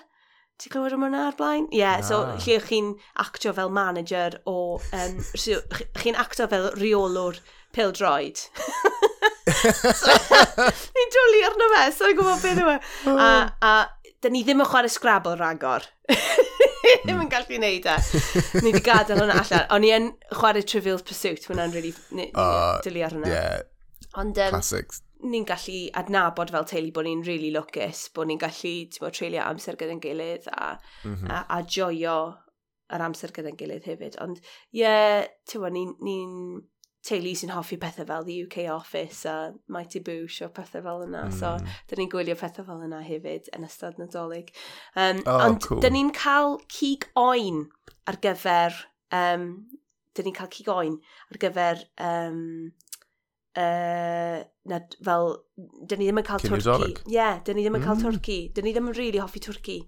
Ti'n 0.56 0.72
clywed 0.72 0.94
am 0.96 1.02
hwnna 1.04 1.26
ar 1.28 1.34
blaen? 1.36 1.66
Ie, 1.68 1.82
yeah, 1.82 1.98
so 2.00 2.22
lle 2.40 2.56
chi'n 2.64 2.94
actio 3.20 3.52
fel 3.56 3.68
manager 3.76 4.38
o... 4.48 4.78
Um, 4.96 5.18
chi'n 5.36 6.16
actio 6.16 6.46
fel 6.48 6.70
reolwr 6.78 7.36
pildroed. 7.76 8.40
Ni'n 10.96 11.12
dwlu 11.12 11.42
arno 11.50 11.68
fe, 11.74 11.82
so'n 11.98 12.16
gwybod 12.16 12.40
beth 12.40 12.62
yw 12.62 12.70
e. 12.72 12.76
A, 13.12 13.28
a 13.68 13.74
da 14.24 14.32
ni 14.32 14.40
ddim 14.46 14.64
yn 14.64 14.70
chwarae 14.70 14.92
Scrabble 14.92 15.36
ragor. 15.36 15.84
ddim 17.04 17.20
yn 17.20 17.28
gallu 17.32 17.60
neud 17.60 17.88
e. 17.92 17.96
Ni 18.62 18.70
wedi 18.70 18.80
gadael 18.86 19.20
hwnna 19.20 19.36
allan. 19.42 19.66
O'n 19.76 19.84
i 19.84 19.92
yn 19.98 20.08
chwarae 20.32 20.64
Trivial 20.64 21.04
Pursuit, 21.04 21.44
hwnna'n 21.50 21.76
really... 21.76 21.92
Uh, 22.32 22.80
dwlu 22.86 23.04
ar 23.04 23.18
hwnna. 23.18 23.34
Yeah. 23.34 23.60
Ond, 24.16 24.40
um, 24.40 24.56
Classics 24.56 25.04
ni'n 25.24 25.46
gallu 25.48 25.78
adnabod 25.96 26.52
fel 26.52 26.66
teulu 26.68 26.92
bod 26.94 27.06
ni'n 27.08 27.24
really 27.26 27.52
lwcus, 27.54 28.06
bod 28.14 28.28
ni'n 28.28 28.40
gallu 28.42 28.74
mo, 29.02 29.10
treulio 29.10 29.44
amser 29.46 29.78
gyda'n 29.80 30.02
gilydd 30.02 30.48
a, 30.52 30.76
mm 31.04 31.14
-hmm. 31.14 31.30
a, 31.32 31.44
a 31.56 31.62
joio 31.62 32.18
yr 32.92 33.02
amser 33.02 33.32
gyda'n 33.34 33.58
gilydd 33.58 33.88
hefyd. 33.88 34.18
Ond 34.22 34.40
ie, 34.40 34.82
yeah, 34.82 35.26
ti'n 35.48 35.68
ni'n 35.74 35.94
ni 36.04 36.16
teulu 37.06 37.32
sy'n 37.38 37.54
hoffi 37.54 37.78
pethau 37.80 38.06
fel 38.08 38.26
The 38.26 38.36
UK 38.44 38.66
Office 38.72 39.24
a 39.30 39.54
Mighty 39.72 40.00
Boosh 40.00 40.40
o 40.42 40.50
pethau 40.54 40.82
fel 40.82 41.04
yna. 41.06 41.26
Mm. 41.28 41.34
So, 41.38 41.54
dyn 41.90 42.02
ni'n 42.02 42.12
gwylio 42.12 42.36
pethau 42.38 42.66
fel 42.66 42.84
yna 42.86 43.02
hefyd 43.06 43.50
yn 43.56 43.66
ystod 43.66 44.00
nadolig. 44.00 44.52
Um, 44.94 45.22
oh, 45.24 45.40
ond 45.46 45.62
cool. 45.66 45.82
dyn 45.84 45.96
ni'n 45.96 46.12
cael 46.16 46.58
cig 46.72 47.08
oen 47.18 47.66
ar 48.10 48.20
gyfer... 48.22 48.84
Um, 49.14 49.66
dyn 50.16 50.30
ni'n 50.30 50.36
cael 50.36 50.50
cig 50.52 50.68
oen 50.72 50.98
ar 51.30 51.40
gyfer 51.42 51.82
um, 52.02 52.40
uh, 53.60 54.42
na, 54.70 54.80
fel, 55.08 55.32
dyn 55.56 56.02
ni 56.02 56.08
ddim 56.08 56.20
yn 56.22 56.26
cael 56.26 56.44
Twrci. 56.44 56.92
Ie, 56.92 57.16
yeah, 57.16 57.40
dyn 57.46 57.58
ni 57.58 57.64
ddim 57.66 57.78
yn 57.78 57.82
mm. 57.82 57.88
cael 57.88 58.02
Twrci. 58.02 58.38
Dyn 58.56 58.68
ni 58.68 58.74
ddim 58.76 58.90
yn 58.92 58.98
really 58.98 59.22
hoffi 59.22 59.42
Twrci. 59.46 59.80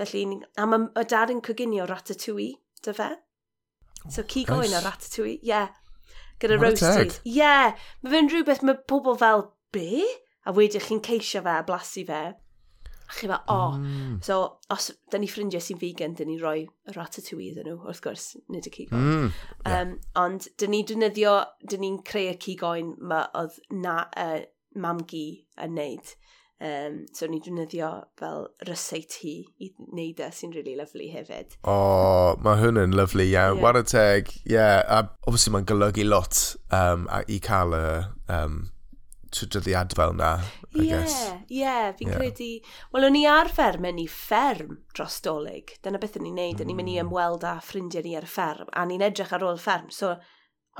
Felly, 0.00 0.24
a 0.56 0.66
mae 0.70 0.88
y 0.96 1.04
dad 1.10 1.32
yn 1.34 1.42
coginio 1.44 1.86
Ratatouille, 1.90 2.56
dy 2.86 2.96
fe? 2.96 3.10
So, 4.08 4.22
ci 4.24 4.46
oh, 4.46 4.56
nice. 4.56 4.70
goen 4.70 4.76
o 4.78 4.82
Ratatouille, 4.86 5.38
ie. 5.42 5.50
Yeah. 5.50 5.72
Gyda 6.40 6.56
roasted. 6.60 7.18
Ie, 7.26 7.34
yeah. 7.36 7.74
mae 8.00 8.14
fe'n 8.14 8.30
rhywbeth 8.32 8.62
mae 8.64 8.78
pobl 8.88 9.18
fel, 9.20 9.50
be? 9.74 10.04
A 10.48 10.54
wedyn 10.56 10.86
chi'n 10.86 11.02
ceisio 11.04 11.42
fe 11.44 11.58
a 11.58 11.66
blasu 11.66 12.06
fe. 12.08 12.22
A 13.10 13.16
chi 13.16 13.26
fa, 13.26 13.40
o. 13.48 13.54
Oh. 13.54 13.78
Mm. 13.78 14.22
So, 14.22 14.36
os 14.70 14.90
da 15.10 15.18
ni 15.18 15.26
ffrindiau 15.26 15.62
sy'n 15.64 15.80
vegan, 15.80 16.14
da 16.14 16.26
ni 16.26 16.38
roi 16.38 16.62
ratatouille 16.94 17.50
iddyn 17.50 17.66
nhw, 17.66 17.80
wrth 17.88 18.02
gwrs, 18.04 18.28
nid 18.54 18.68
y 18.70 18.74
cigoen. 18.76 19.02
Mm. 19.02 19.28
Yeah. 19.66 19.80
Um, 19.80 19.96
ond, 20.22 20.46
da 20.62 20.70
ni 20.70 20.84
dynyddio, 20.86 21.34
da 21.66 21.80
ni'n 21.80 22.00
creu 22.06 22.30
y 22.30 22.38
cigoen 22.46 22.94
ma 23.02 23.24
oedd 23.40 23.58
na, 23.74 24.04
uh, 24.14 24.40
mam 24.78 25.02
gi 25.10 25.26
yn 25.58 25.74
neud. 25.74 26.14
Um, 26.60 27.02
so, 27.16 27.26
ni'n 27.26 27.42
defnyddio 27.42 27.90
fel 28.20 28.46
ryseit 28.68 29.18
hi 29.24 29.36
i 29.64 29.72
wneud 29.88 30.18
e 30.20 30.32
sy'n 30.36 30.54
really 30.54 30.76
lyflu 30.78 31.10
hefyd. 31.10 31.56
O, 31.64 31.74
oh, 31.74 32.34
mae 32.44 32.60
hwn 32.62 32.78
yn 32.84 32.94
lyflu, 32.94 33.24
ie. 33.26 33.32
Yeah. 33.32 33.54
yeah. 33.56 33.62
War 33.64 33.80
y 33.80 33.86
teg, 33.90 34.30
ie. 34.44 34.54
Yeah. 34.54 34.84
A, 34.86 35.06
obviously, 35.26 35.56
mae'n 35.56 35.66
golygu 35.66 36.06
lot 36.06 36.44
um, 36.70 37.10
i 37.26 37.42
cael 37.42 37.74
y... 37.74 37.88
Um, 38.30 38.68
trydyddiad 39.34 39.94
fel 39.96 40.14
na, 40.18 40.32
I 40.74 40.84
yeah, 40.84 40.90
guess. 40.90 41.16
Ie, 41.48 41.60
yeah, 41.60 41.88
fi'n 41.96 42.10
yeah. 42.10 42.18
credu... 42.18 42.50
Wel, 42.94 43.06
o'n 43.08 43.18
i 43.18 43.24
ar 43.30 43.50
fferm 43.50 43.86
yn 43.90 44.00
i 44.02 44.06
fferm 44.10 44.80
dros 44.96 45.20
dolyg. 45.24 45.74
Dyna 45.84 46.00
beth 46.02 46.18
o'n 46.20 46.28
i'n 46.28 46.38
neud. 46.38 46.58
Mm. 46.58 46.64
O'n 46.64 46.72
i'n 46.72 46.78
mynd 46.80 46.92
i 46.92 46.96
mm. 46.98 47.08
ymweld 47.08 47.46
â 47.46 47.56
ffrindiau 47.64 48.06
ni 48.06 48.14
ar 48.18 48.26
y 48.26 48.30
fferm, 48.30 48.70
a 48.74 48.86
ni'n 48.88 49.04
edrych 49.06 49.34
ar 49.36 49.46
ôl 49.46 49.60
fferm. 49.60 49.90
So, 49.94 50.14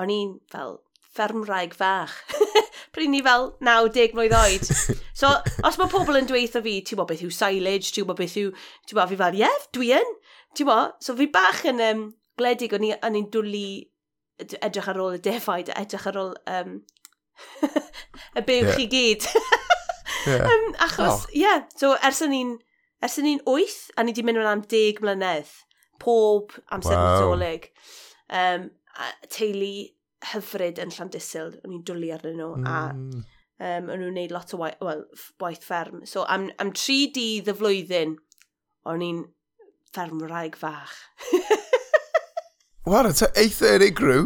o'n 0.00 0.14
i'n 0.14 0.36
fel 0.52 0.78
fferm 1.10 1.44
rhaeg 1.46 1.74
fach. 1.78 2.14
Pryd 2.94 3.12
ni 3.12 3.22
fel 3.26 3.50
90 3.62 4.16
mlynedd 4.18 4.38
oed. 4.40 4.70
so, 5.20 5.32
os 5.66 5.78
mae 5.80 5.90
pobl 5.92 6.18
yn 6.18 6.30
dweitho 6.30 6.62
fi, 6.64 6.78
ti'n 6.86 7.00
bod 7.00 7.10
beth 7.10 7.24
yw 7.26 7.34
silage, 7.34 7.94
ti'n 7.94 8.08
bod 8.08 8.18
beth 8.20 8.38
yw... 8.40 8.54
Ti'n 8.86 8.98
bod 8.98 9.10
fi 9.10 9.18
fel, 9.20 9.38
ie, 9.38 9.44
yeah, 9.44 9.68
dwi 9.74 9.92
yn. 9.98 10.16
Ti'n 10.58 10.70
bod? 10.70 10.98
So, 11.02 11.14
fi 11.18 11.30
bach 11.30 11.62
yn 11.70 11.82
um, 11.86 12.06
gledig, 12.38 12.74
o'n 12.74 12.86
i'n 13.18 13.30
dwlu 13.34 13.66
edrych 14.40 14.88
ar 14.88 15.00
ôl 15.02 15.18
y 15.18 15.20
defaid, 15.22 15.70
edrych 15.76 16.06
ar 16.08 16.18
ôl 16.20 16.32
um, 16.48 16.78
y 18.38 18.44
bywch 18.46 18.74
yeah. 18.74 18.82
i 18.82 18.88
gyd. 18.90 19.28
yeah. 20.26 20.44
um, 20.46 20.66
achos, 20.86 21.24
ie, 21.30 21.40
oh. 21.40 21.40
yeah, 21.42 21.64
so 21.76 21.94
ers 21.96 22.22
yn 22.26 22.34
ni'n 22.34 22.52
ers 23.04 23.16
yn 23.20 23.28
ni'n 23.28 23.42
wyth, 23.48 23.80
a 23.96 24.04
ni 24.04 24.14
wedi 24.14 24.26
mynd 24.26 24.44
am 24.44 24.64
deg 24.70 25.00
mlynedd, 25.04 25.50
pob 26.02 26.54
amser 26.74 26.96
wow. 26.96 27.16
nadolig. 27.16 27.70
Um, 28.30 28.68
teulu 29.32 29.74
hyfryd 30.30 30.80
yn 30.82 30.92
Llandisil, 30.92 31.54
o'n 31.64 31.76
i'n 31.78 31.84
dwlu 31.88 32.10
arnyn 32.14 32.40
nhw, 32.40 32.50
mm. 32.60 32.66
a 32.68 32.80
um, 33.60 33.88
o'n 33.88 34.00
nhw'n 34.00 34.10
gwneud 34.10 34.34
lot 34.34 34.54
o 34.56 34.60
waith, 34.60 34.80
well, 34.84 35.04
waith 35.40 35.64
fferm. 35.64 36.04
So 36.08 36.26
am, 36.28 36.50
am 36.60 36.74
tri 36.76 37.02
dydd 37.14 37.48
y 37.50 37.56
flwyddyn, 37.56 38.16
o'n 38.88 39.04
i'n 39.04 39.24
fferm 39.90 40.24
rhaeg 40.26 40.58
fach. 40.60 40.96
War 42.88 43.04
a 43.04 43.12
teg, 43.12 43.34
eitha 43.36 43.74
yn 43.76 43.82
unrhyw. 43.90 44.22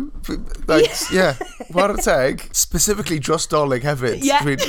Like, 0.68 0.86
yeah. 1.10 1.34
yeah. 1.40 1.48
War 1.74 1.90
a 1.90 1.96
teg, 1.98 2.44
specifically 2.54 3.18
dros 3.18 3.48
dolyg 3.50 3.82
hefyd. 3.82 4.22
Yeah. 4.22 4.46
Dwi'n, 4.46 4.62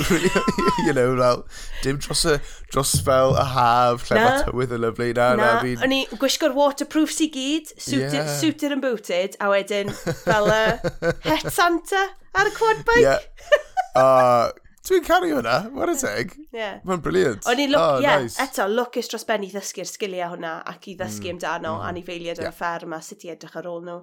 you 0.88 0.94
know, 0.98 1.14
fel, 1.20 1.44
dim 1.84 2.00
dros, 2.02 2.26
y, 2.26 2.40
dros 2.74 2.96
fel 3.06 3.38
y 3.38 3.46
haf, 3.54 4.08
lle 4.10 4.18
mae 4.24 4.42
tywydd 4.42 4.74
yn 4.80 4.84
lyflu. 4.88 5.12
Na, 5.14 5.30
na, 5.38 5.52
na. 5.62 5.86
O'n 5.86 5.94
i 5.94 6.02
gwisgo'r 6.18 6.58
waterproofs 6.58 7.22
i 7.22 7.30
gyd, 7.30 7.76
suited, 7.78 8.18
yeah. 8.18 8.34
suited 8.42 8.74
and 8.74 8.82
booted, 8.82 9.38
a 9.38 9.54
wedyn 9.54 9.94
fel 10.26 10.50
y 10.50 10.62
het 11.30 11.50
Santa 11.54 12.08
ar 12.34 12.50
y 12.50 12.58
quad 12.58 12.86
bike. 12.90 13.06
Yeah. 13.06 13.66
Uh, 13.94 14.50
Dwi'n 14.86 15.06
caru 15.06 15.32
hwnna, 15.34 15.56
what 15.74 15.90
a 15.90 15.96
teg. 15.98 16.36
Yeah. 16.54 16.78
Mae'n 16.86 17.02
briliant. 17.02 17.48
O'n 17.50 17.62
i'n 17.64 17.72
lwc, 17.74 17.82
oh, 17.82 18.04
yeah, 18.04 18.22
nice. 18.22 18.38
eto, 18.44 18.68
lwcus 18.70 19.10
dros 19.10 19.26
ben 19.26 19.46
i 19.48 19.50
ddysgu'r 19.50 19.90
sgiliau 19.90 20.36
hwnna 20.36 20.60
ac 20.70 20.86
i 20.92 20.94
ddysgu 21.00 21.32
mm. 21.32 21.40
amdano 21.40 21.72
mm. 21.80 21.88
anifeiliad 21.90 22.38
yeah. 22.38 22.52
ar 22.52 22.54
y 22.54 22.60
fferm 22.60 22.94
a 22.94 23.02
sut 23.06 23.26
i 23.26 23.34
edrych 23.34 23.58
ar 23.58 23.70
ôl 23.72 23.82
nhw. 23.88 23.98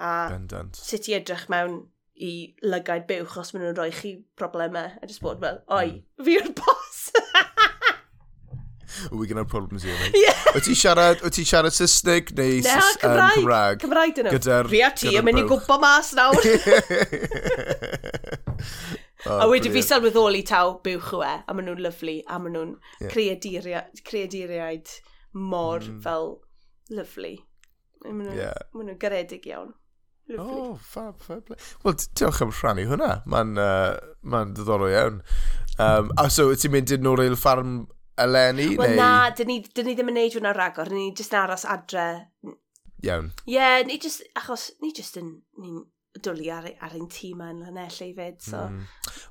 A 0.00 0.14
Bendant. 0.32 0.80
sut 0.80 1.10
i 1.10 1.18
edrych 1.18 1.44
mewn 1.52 1.82
i 2.16 2.32
lygaid 2.64 3.04
buwch 3.10 3.36
os 3.42 3.52
maen 3.52 3.66
nhw'n 3.66 3.76
rhoi 3.76 3.92
chi 3.98 4.14
problemau. 4.40 4.88
A 4.96 5.10
just 5.10 5.20
bod 5.24 5.44
fel, 5.44 5.60
oi, 5.68 5.98
mm. 5.98 6.24
fi 6.24 6.38
yw'r 6.40 6.52
bos. 6.62 7.02
Wy 9.12 9.26
gen 9.28 9.36
have 9.36 9.48
problems 9.48 9.84
i 9.84 9.92
mate. 9.92 10.16
Yeah. 10.16 10.46
Wyt 10.54 10.64
ti 10.64 10.74
siarad, 10.78 11.20
wyt 11.20 11.34
ti 11.36 11.44
siarad 11.44 11.74
Saesneg 11.76 12.32
neu 12.38 12.62
Na, 12.64 12.78
Cymraeg. 12.96 13.20
Um, 13.20 13.34
Cymraeg. 13.36 13.80
Cymraeg 13.84 14.14
dyn 14.16 14.28
nhw. 14.30 14.36
Gyda'r 14.38 14.70
Fi 14.72 14.82
a 14.86 14.90
ti 14.96 15.12
yn 15.12 15.26
mynd 15.26 15.42
i 15.42 15.44
gwmpa 15.50 15.76
mas 15.82 16.12
nawr. 16.16 16.40
Oh, 19.26 19.40
a 19.42 19.48
wedi 19.50 19.72
fi 19.74 19.82
sylweddoli 19.84 20.42
taw 20.46 20.76
bywch 20.84 21.12
yw 21.16 21.24
e, 21.26 21.32
a 21.42 21.54
maen 21.56 21.66
nhw'n 21.70 21.82
lyflu, 21.86 22.20
a 22.26 22.38
maen 22.42 22.54
nhw'n 22.56 22.76
yeah. 23.02 23.88
creaduriaid, 24.06 24.92
mor 25.34 25.82
mm. 25.82 25.98
fel 26.04 26.30
lyflu. 26.94 27.34
Maen 28.04 28.22
nhw'n 28.22 28.38
yeah. 28.38 28.62
Nhw 28.76 28.96
garedig 29.02 29.48
iawn. 29.50 29.74
Lyflu. 30.26 30.54
Oh, 30.58 30.78
fab, 30.82 31.20
fab. 31.22 31.52
Wel, 31.84 31.98
diolch 32.18 32.40
am 32.42 32.54
rhannu 32.54 32.86
hwnna. 32.90 33.10
Mae'n 33.30 33.58
uh, 33.62 33.98
ma 34.26 34.42
ddiddorol 34.48 34.90
iawn. 34.90 35.20
Um, 35.78 36.10
a 36.18 36.26
so, 36.32 36.48
ti'n 36.54 36.74
mynd 36.74 36.94
i'n 36.96 37.04
nôl 37.06 37.22
i'r 37.22 37.36
ffarm 37.38 37.84
eleni? 38.18 38.72
Wel, 38.74 38.96
neu... 38.96 38.98
na, 38.98 39.10
dyn 39.38 39.52
ni, 39.52 39.60
dyn 39.70 39.86
ni 39.86 39.94
ddim 39.94 40.10
yn 40.10 40.18
neud 40.18 40.38
hwnna 40.38 40.54
ragor. 40.56 40.90
Dyn 40.90 40.98
ni 40.98 41.12
jyst 41.14 41.36
aros 41.38 41.66
adre. 41.70 42.08
Iawn. 43.06 43.30
Ie, 43.44 43.54
yeah, 43.54 43.78
ni 43.86 44.00
jyst, 44.02 44.24
achos, 44.38 44.72
ni 44.82 44.90
jyst 44.96 45.20
yn, 45.20 45.30
ni'n 45.62 45.84
dwlu 46.24 46.50
ar, 46.52 46.68
ar 46.82 46.94
ein 46.96 47.08
tîm 47.12 47.42
yn 47.44 47.64
hynell 47.66 47.96
fyd. 48.16 48.38
So. 48.44 48.62
Mm. 48.70 48.84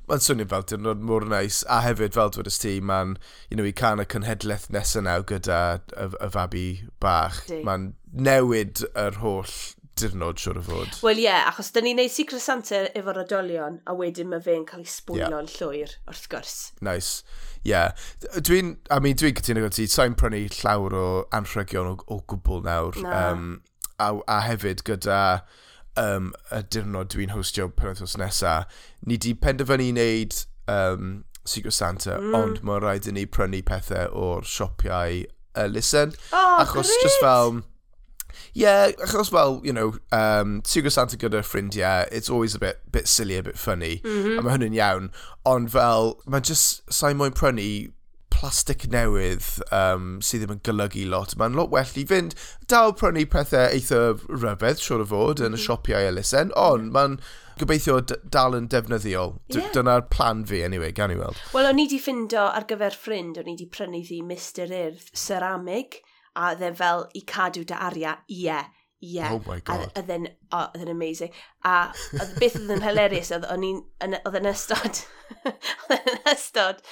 Mae'n 0.09 0.25
swnio 0.25 0.49
fel 0.51 0.67
dyrnod 0.71 1.05
mor 1.05 1.25
neis, 1.31 1.63
a 1.71 1.81
hefyd 1.86 2.17
fel 2.17 2.33
dwyd 2.36 2.51
ysdi, 2.51 2.75
mae'n, 2.81 3.15
you 3.49 3.59
know, 3.59 3.67
i 3.67 3.73
can 3.75 4.03
y 4.03 4.07
cynhedlaeth 4.11 4.69
nesaf 4.73 5.05
naw 5.05 5.25
gyda 5.27 5.61
y, 5.93 6.09
y 6.11 6.29
fabi 6.36 6.67
bach. 7.03 7.41
Mae'n 7.67 7.93
newid 8.15 8.86
yr 8.93 9.19
holl 9.23 9.57
dirnod 9.95 10.39
siwr 10.41 10.59
o 10.59 10.63
fod. 10.65 10.97
Wel 11.05 11.21
ie, 11.21 11.27
yeah, 11.29 11.45
achos 11.49 11.71
da 11.75 11.83
ni'n 11.83 11.99
neud 11.99 12.11
Secret 12.11 12.43
Santa 12.43 12.81
efo'r 12.97 13.21
oedolion, 13.23 13.79
a 13.88 13.95
wedyn 13.95 14.29
mae 14.31 14.43
fe'n 14.43 14.65
cael 14.67 14.83
ei 14.83 14.91
sbwylo'n 14.91 15.47
yeah. 15.47 15.59
llwyr, 15.59 15.93
wrth 16.11 16.25
gwrs. 16.31 16.55
Nice. 16.83 17.23
Ie. 17.63 17.71
Yeah. 17.71 17.93
Dwi'n, 18.36 18.75
I 18.91 18.99
mean, 19.01 19.17
dwi'n 19.19 19.38
cytuno 19.39 19.63
gyda 19.63 19.77
ti, 19.77 19.88
sa'n 19.91 20.17
prynu 20.19 20.43
llawer 20.59 20.97
o 20.99 21.05
anrhegion 21.36 21.93
o, 21.93 21.95
o 22.11 22.19
gwbl 22.27 22.65
nawr. 22.67 22.99
Na. 23.05 23.21
Um, 23.31 23.47
a, 23.97 24.11
a 24.27 24.41
hefyd 24.49 24.83
gyda 24.88 25.19
um, 26.01 26.33
y 26.51 26.61
dirnod 26.73 27.11
dwi'n 27.13 27.33
hostio 27.35 27.69
penwthnos 27.69 28.17
nesaf, 28.21 28.65
ni 29.05 29.17
di 29.17 29.33
penderfynu 29.33 29.91
wneud 29.93 30.35
um, 30.71 31.23
Secret 31.45 31.73
Santa, 31.77 32.17
mm. 32.17 32.35
ond 32.35 32.61
mae'n 32.65 32.81
rhaid 32.81 33.07
i 33.09 33.13
ni 33.13 33.25
prynu 33.29 33.61
pethau 33.65 34.09
o'r 34.09 34.45
siopiau 34.49 35.23
uh, 35.55 35.67
Listen. 35.69 36.13
Oh, 36.33 36.57
achos 36.61 36.89
great. 36.91 37.07
just 37.07 37.19
fel... 37.21 37.63
Yeah, 38.53 38.91
achos 39.03 39.31
fel, 39.31 39.61
you 39.63 39.71
know, 39.71 39.95
um, 40.11 40.61
Secret 40.65 40.91
Santa 40.91 41.17
gyda 41.17 41.41
ffrindiau, 41.43 42.07
it's 42.11 42.29
always 42.29 42.55
a 42.55 42.59
bit, 42.59 42.79
bit 42.91 43.07
silly, 43.07 43.37
a 43.37 43.43
bit 43.43 43.57
funny, 43.57 44.01
mm 44.03 44.23
-hmm. 44.23 44.39
a 44.39 44.41
mae 44.43 44.57
hynny'n 44.57 44.75
iawn. 44.75 45.11
Ond 45.45 45.71
fel, 45.71 46.17
mae 46.25 46.41
just, 46.41 46.83
sa'n 46.91 47.15
mwyn 47.19 47.35
prynu 47.35 47.69
plastic 48.45 48.85
newydd 48.93 49.45
um, 49.73 50.19
sydd 50.21 50.43
ddim 50.43 50.53
yn 50.53 50.59
golygu 50.67 51.05
lot. 51.09 51.33
Mae'n 51.39 51.55
lot 51.57 51.71
well 51.73 51.95
i 51.97 52.03
fynd 52.05 52.35
dal 52.69 52.93
prynu 52.97 53.23
pethau 53.31 53.71
eitha 53.73 54.01
rybedd, 54.29 54.77
siwr 54.81 55.01
o 55.01 55.07
fod, 55.09 55.41
yn 55.41 55.55
y 55.55 55.57
mhm. 55.57 55.63
siopiau 55.63 56.05
elusen, 56.11 56.53
ond 56.53 56.91
mhm. 56.91 56.93
mae'n 56.93 57.17
gobeithio 57.57 57.97
dal 58.05 58.57
yn 58.57 58.69
defnyddiol. 58.69 59.33
Yeah. 59.55 59.71
Dyna'r 59.73 60.05
plan 60.13 60.45
fi, 60.45 60.61
anyway, 60.67 60.93
gan 60.93 61.15
i 61.15 61.17
weld. 61.17 61.41
Wel, 61.55 61.71
o'n 61.71 61.81
i 61.81 61.87
wedi 61.87 62.01
ffindo 62.03 62.45
ar 62.45 62.69
gyfer 62.69 62.93
ffrind, 62.93 63.41
o'n 63.41 63.49
i 63.49 63.55
wedi 63.55 63.69
prynu 63.71 64.03
ddi 64.05 64.21
Mr 64.27 64.69
Urdd 64.83 65.09
ceramig, 65.25 66.01
a 66.37 66.53
dde 66.59 66.73
fel 66.77 67.07
i 67.17 67.25
cadw 67.25 67.65
dy 67.65 67.81
aria, 67.89 68.19
ie. 68.29 68.43
Yeah. 68.45 68.71
Ie. 69.01 69.17
Yeah. 69.17 69.33
Oh 69.33 69.41
my 69.45 69.57
god. 69.65 69.89
Oedd 69.97 70.13
yn, 70.13 70.29
oedd 70.55 70.85
yn 70.85 70.93
amazing. 70.93 71.33
A 71.65 71.91
oedd 72.13 72.37
beth 72.37 72.61
oedd 72.61 72.77
yn 72.77 72.85
hilarious, 72.85 73.33
oedd 73.33 73.49
yn 73.57 74.49
ystod, 74.53 75.05
oedd 75.89 76.11
yn 76.13 76.27
ystod 76.31 76.85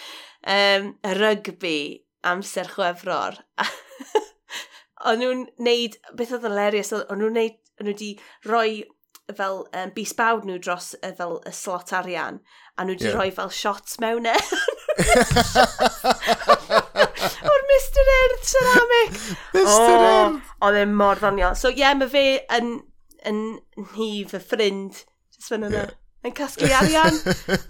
um, 0.48 0.94
rygbi 1.20 1.78
amser 2.24 2.72
chwefror. 2.72 3.42
o'n 5.08 5.20
nhw'n 5.20 5.46
neud, 5.64 5.98
beth 6.18 6.34
oedd 6.38 6.48
yn 6.48 6.58
lerius, 6.58 6.94
o'n 6.96 7.20
nhw'n 7.20 7.40
neud, 7.40 7.58
o'n 7.80 7.90
nhw 7.90 7.96
wedi 7.96 8.12
rhoi 8.48 8.84
fel 9.38 9.64
um, 9.72 9.92
bus 9.96 10.14
bawd 10.20 10.48
nhw 10.48 10.60
dros 10.64 10.94
uh, 11.00 11.12
fel 11.18 11.40
y 11.48 11.54
slot 11.56 11.94
arian, 11.96 12.40
a 12.78 12.86
nhw 12.86 12.96
wedi 12.96 13.10
yeah. 13.10 13.18
rhoi 13.18 13.32
fel 13.36 13.52
shots 13.54 14.00
mewn 14.04 14.30
e. 14.32 14.38
O'r 17.50 17.64
Mr 17.70 18.10
Earth 18.16 18.46
ceramic. 18.52 19.14
Mr 19.56 19.66
oh, 19.66 19.98
Earth. 19.98 20.52
Oedd 20.64 20.80
e'n 20.84 20.94
mor 20.98 21.18
ddoniol. 21.22 21.56
So 21.60 21.68
ie, 21.72 21.80
yeah, 21.82 21.94
mae 21.98 22.10
fe 22.12 22.26
yn, 22.58 22.68
yn 23.30 23.40
nhif 23.96 24.30
y 24.38 24.40
ffrind. 24.44 24.94
Just 25.34 25.50
fan 25.52 25.68
yna. 25.70 25.84
Yeah 25.88 25.96
yn 26.24 26.36
casglu 26.38 26.72
arian. 26.78 27.20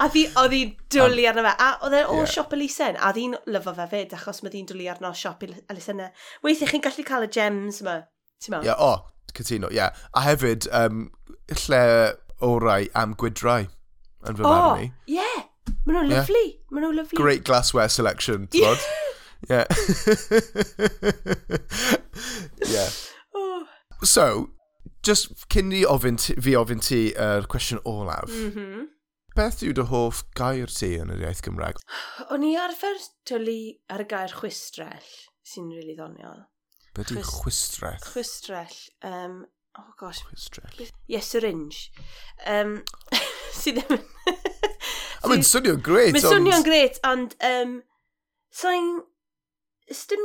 a 0.01 0.07
ddi, 0.11 0.25
oedd 0.39 0.55
hi'n 0.57 0.73
dwlu 0.93 1.27
arno 1.29 1.45
fe. 1.47 1.53
A 1.65 1.69
oedd 1.85 1.97
e 1.97 2.03
o 2.05 2.17
yeah. 2.19 2.31
siop 2.33 2.53
elusen. 2.57 2.99
A 2.99 3.11
ddi'n 3.15 3.37
lyfo 3.53 3.75
fe 3.77 3.87
fyd, 3.91 4.15
achos 4.17 4.43
mae 4.43 4.53
ddi'n 4.53 4.69
dwlu 4.71 4.89
arno 4.93 5.13
siop 5.17 5.45
elusenne. 5.47 6.11
Weithiau 6.45 6.71
chi'n 6.71 6.83
gallu 6.85 7.07
cael 7.07 7.27
y 7.27 7.31
gems 7.33 7.81
yma. 7.83 7.99
Ti'n 8.43 8.55
meddwl? 8.55 8.67
Ie, 8.67 8.71
yeah, 8.71 8.83
o, 8.83 8.91
oh, 8.91 9.31
cytuno, 9.37 9.71
ie. 9.73 9.79
Yeah. 9.81 10.03
A 10.13 10.25
hefyd, 10.27 10.67
um, 10.83 11.07
lle 11.65 11.83
orau 12.43 12.91
am 12.99 13.15
gwydrau 13.19 13.69
yn 14.27 14.37
fy 14.37 14.45
marn 14.45 14.85
i. 14.85 14.91
O, 14.91 15.17
ie. 15.17 15.31
Maen 15.83 15.97
nhw'n 15.97 16.11
lyflu. 16.11 16.43
Maen 16.71 16.87
nhw'n 16.87 16.99
lyflu. 17.01 17.19
Great 17.19 17.47
glassware 17.47 17.89
selection, 17.91 18.47
ti'n 18.51 18.77
Yeah. 19.49 19.65
yeah. 22.65 22.89
Oh. 23.35 23.67
So, 24.03 24.51
just 25.03 25.45
cyn 25.53 25.73
i 25.75 25.83
ofyn 25.89 26.17
fi 26.17 26.55
ofyn 26.59 26.83
ti 26.83 27.03
yr 27.11 27.43
uh, 27.43 27.49
cwestiwn 27.51 27.83
olaf. 27.89 28.31
Mm 28.31 28.51
-hmm. 28.55 28.89
Beth 29.33 29.63
yw 29.65 29.73
dy 29.73 29.87
hoff 29.89 30.23
gair 30.37 30.69
ti 30.69 30.93
yn 31.01 31.09
yr 31.09 31.23
iaith 31.25 31.41
Gymraeg? 31.45 31.79
O'n 32.29 32.43
i 32.45 32.53
arfer 32.59 32.99
twli 33.25 33.79
ar 33.89 34.03
y 34.03 34.07
gair 34.09 34.35
chwistrell 34.39 35.13
sy'n 35.43 35.71
rili 35.71 35.79
really 35.79 35.95
ddoniol. 35.97 36.43
Beth 36.93 37.11
yw 37.11 37.23
Chwis 37.25 37.39
chwistrell? 37.41 38.03
Chwistrell. 38.05 38.77
Um, 39.01 39.45
oh 39.79 39.89
gosh. 39.97 40.21
Chwistrell. 40.29 40.91
Yes, 41.09 41.31
syringe. 41.33 41.89
Um, 42.45 42.83
sydd 43.61 43.81
ddim... 43.81 44.03
A 45.23 45.31
mae'n 45.31 45.45
swnio'n 45.47 45.81
gret. 45.81 46.13
Mae'n 46.13 46.27
swnio'n 46.27 46.65
gret, 46.67 46.99
ond... 47.09 47.33
Um, 47.41 47.79
so. 48.53 48.73
Ystyn... 49.89 50.21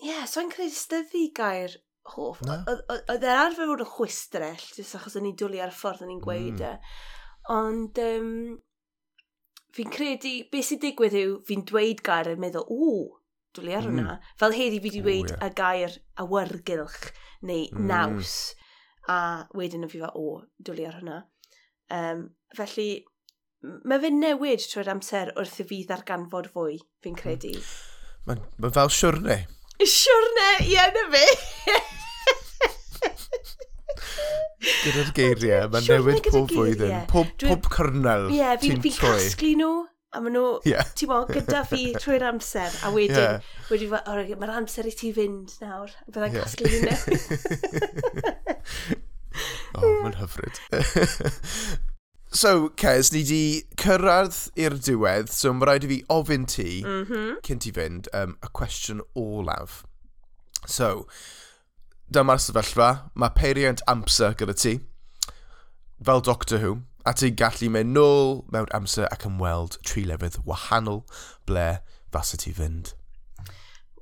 Ie, 0.00 0.10
yeah, 0.10 0.26
so 0.28 0.44
credu 0.52 0.76
styddi 0.76 1.30
gair 1.36 1.80
hoff. 2.16 2.42
Oedd 2.46 3.24
e'r 3.24 3.44
arfer 3.46 3.70
fod 3.70 3.84
yn 3.84 3.92
chwistrell, 3.94 4.66
jyst 4.76 4.98
achos 4.98 5.16
o'n 5.18 5.28
i'n 5.30 5.38
dwlu 5.38 5.62
ar 5.62 5.72
y 5.72 5.76
ffordd 5.76 6.04
o'n 6.06 6.12
i'n 6.14 6.22
gweud 6.24 6.60
mm. 6.60 6.66
e. 6.66 6.74
Mm. 6.74 7.08
Ond 7.56 8.00
um, 8.04 8.32
fi'n 9.76 9.92
credu, 9.94 10.34
beth 10.52 10.68
sy'n 10.68 10.82
digwydd 10.82 11.16
yw, 11.20 11.36
fi'n 11.48 11.66
dweud 11.68 12.02
gair 12.06 12.32
yn 12.34 12.42
meddwl, 12.42 12.66
o, 12.70 13.20
dwlu 13.56 13.76
ar 13.76 13.86
hwnna. 13.88 14.16
Mm. 14.16 14.32
Fel 14.42 14.56
heddi 14.56 14.78
fi 14.78 14.88
wedi 14.88 15.04
dweud 15.04 15.34
yeah. 15.34 15.44
y 15.46 15.54
gair 15.58 15.98
awyrgylch 16.24 17.12
neu 17.46 17.68
mm. 17.68 17.86
naws. 17.90 18.34
A 19.10 19.46
wedyn 19.56 19.88
fi 19.90 20.02
fel, 20.02 20.12
o, 20.14 20.42
dwlu 20.66 20.86
ar 20.86 20.98
hwnna. 21.00 21.22
Um, 21.90 22.26
felly, 22.56 22.90
mae 23.60 24.02
fe'n 24.02 24.20
newid 24.22 24.66
trwy'r 24.70 24.92
amser 24.94 25.32
wrth 25.36 25.62
i 25.62 25.66
fi 25.68 25.80
ddarganfod 25.88 26.52
fwy, 26.54 26.78
fi'n 27.02 27.16
hmm. 27.16 27.22
credu. 27.22 27.54
Mm. 27.56 27.72
Mae'n 28.28 28.44
ma 28.62 28.70
fel 28.76 28.92
siwrne. 28.94 29.40
Siwrne, 29.80 30.50
ie, 30.68 30.84
na 30.94 31.06
fi. 31.14 31.24
Gyda'r 34.60 35.08
geiriau, 35.16 35.70
mae'n 35.72 35.86
newid 35.88 36.20
pob 36.26 36.50
flwyddyn. 36.52 37.06
Pob, 37.10 37.28
pob 37.40 37.62
cyrnel 37.72 38.28
ti'n 38.30 38.36
troi. 38.36 38.36
Ie, 38.36 38.58
fi'n 38.60 38.80
casglu 39.00 39.52
nhw, 39.60 39.70
a 40.12 40.20
maen 40.20 40.34
nhw, 40.36 40.60
yeah. 40.68 40.84
ti'n 40.98 41.08
bod, 41.10 41.28
gyda 41.32 41.60
fi 41.70 41.80
trwy'r 42.02 42.24
amser, 42.32 42.72
a 42.84 42.86
wedyn, 42.94 43.20
yeah. 43.20 43.40
wedyn, 43.70 43.90
o, 44.00 44.02
mae'r 44.42 44.56
amser 44.58 44.84
i 44.90 44.92
ti 44.96 45.08
fynd 45.16 45.48
nawr, 45.62 45.90
byddai'n 46.10 46.36
yeah. 46.36 46.44
casglu 46.44 46.68
nhw. 46.84 46.96
o, 49.76 49.78
oh, 49.84 49.94
mae'n 50.02 50.18
hyfryd. 50.24 50.56
So, 52.30 52.70
Cez, 52.78 53.10
ni 53.10 53.26
di 53.26 53.66
cyrraedd 53.74 54.54
i'r 54.54 54.78
diwedd, 54.78 55.34
so 55.34 55.50
mae 55.50 55.66
rhaid 55.66 55.82
i 55.82 55.90
fi 55.90 55.98
ofyn 56.14 56.46
ti, 56.46 56.78
mm 56.86 57.02
-hmm. 57.08 57.42
cyn 57.42 57.58
ti 57.58 57.74
fynd, 57.74 58.06
um, 58.14 58.38
y 58.38 58.46
cwestiwn 58.54 59.02
olaf. 59.18 59.82
So, 60.62 61.10
dyma'r 62.14 62.40
sefyllfa, 62.42 62.90
mae 63.14 63.34
peiriant 63.36 63.82
amser 63.90 64.34
gyda 64.38 64.54
ti, 64.58 64.78
fel 66.04 66.22
Doctor 66.26 66.58
Who, 66.62 66.72
a 67.06 67.14
ti'n 67.16 67.36
gallu 67.38 67.70
mynd 67.72 67.94
nôl 67.96 68.40
mewn 68.52 68.70
amser 68.76 69.06
ac 69.14 69.26
ymweld 69.28 69.78
tri 69.86 70.04
lefydd 70.08 70.40
wahanol 70.48 71.04
ble 71.48 71.68
fasa 72.12 72.40
ti 72.40 72.52
fynd. 72.56 72.92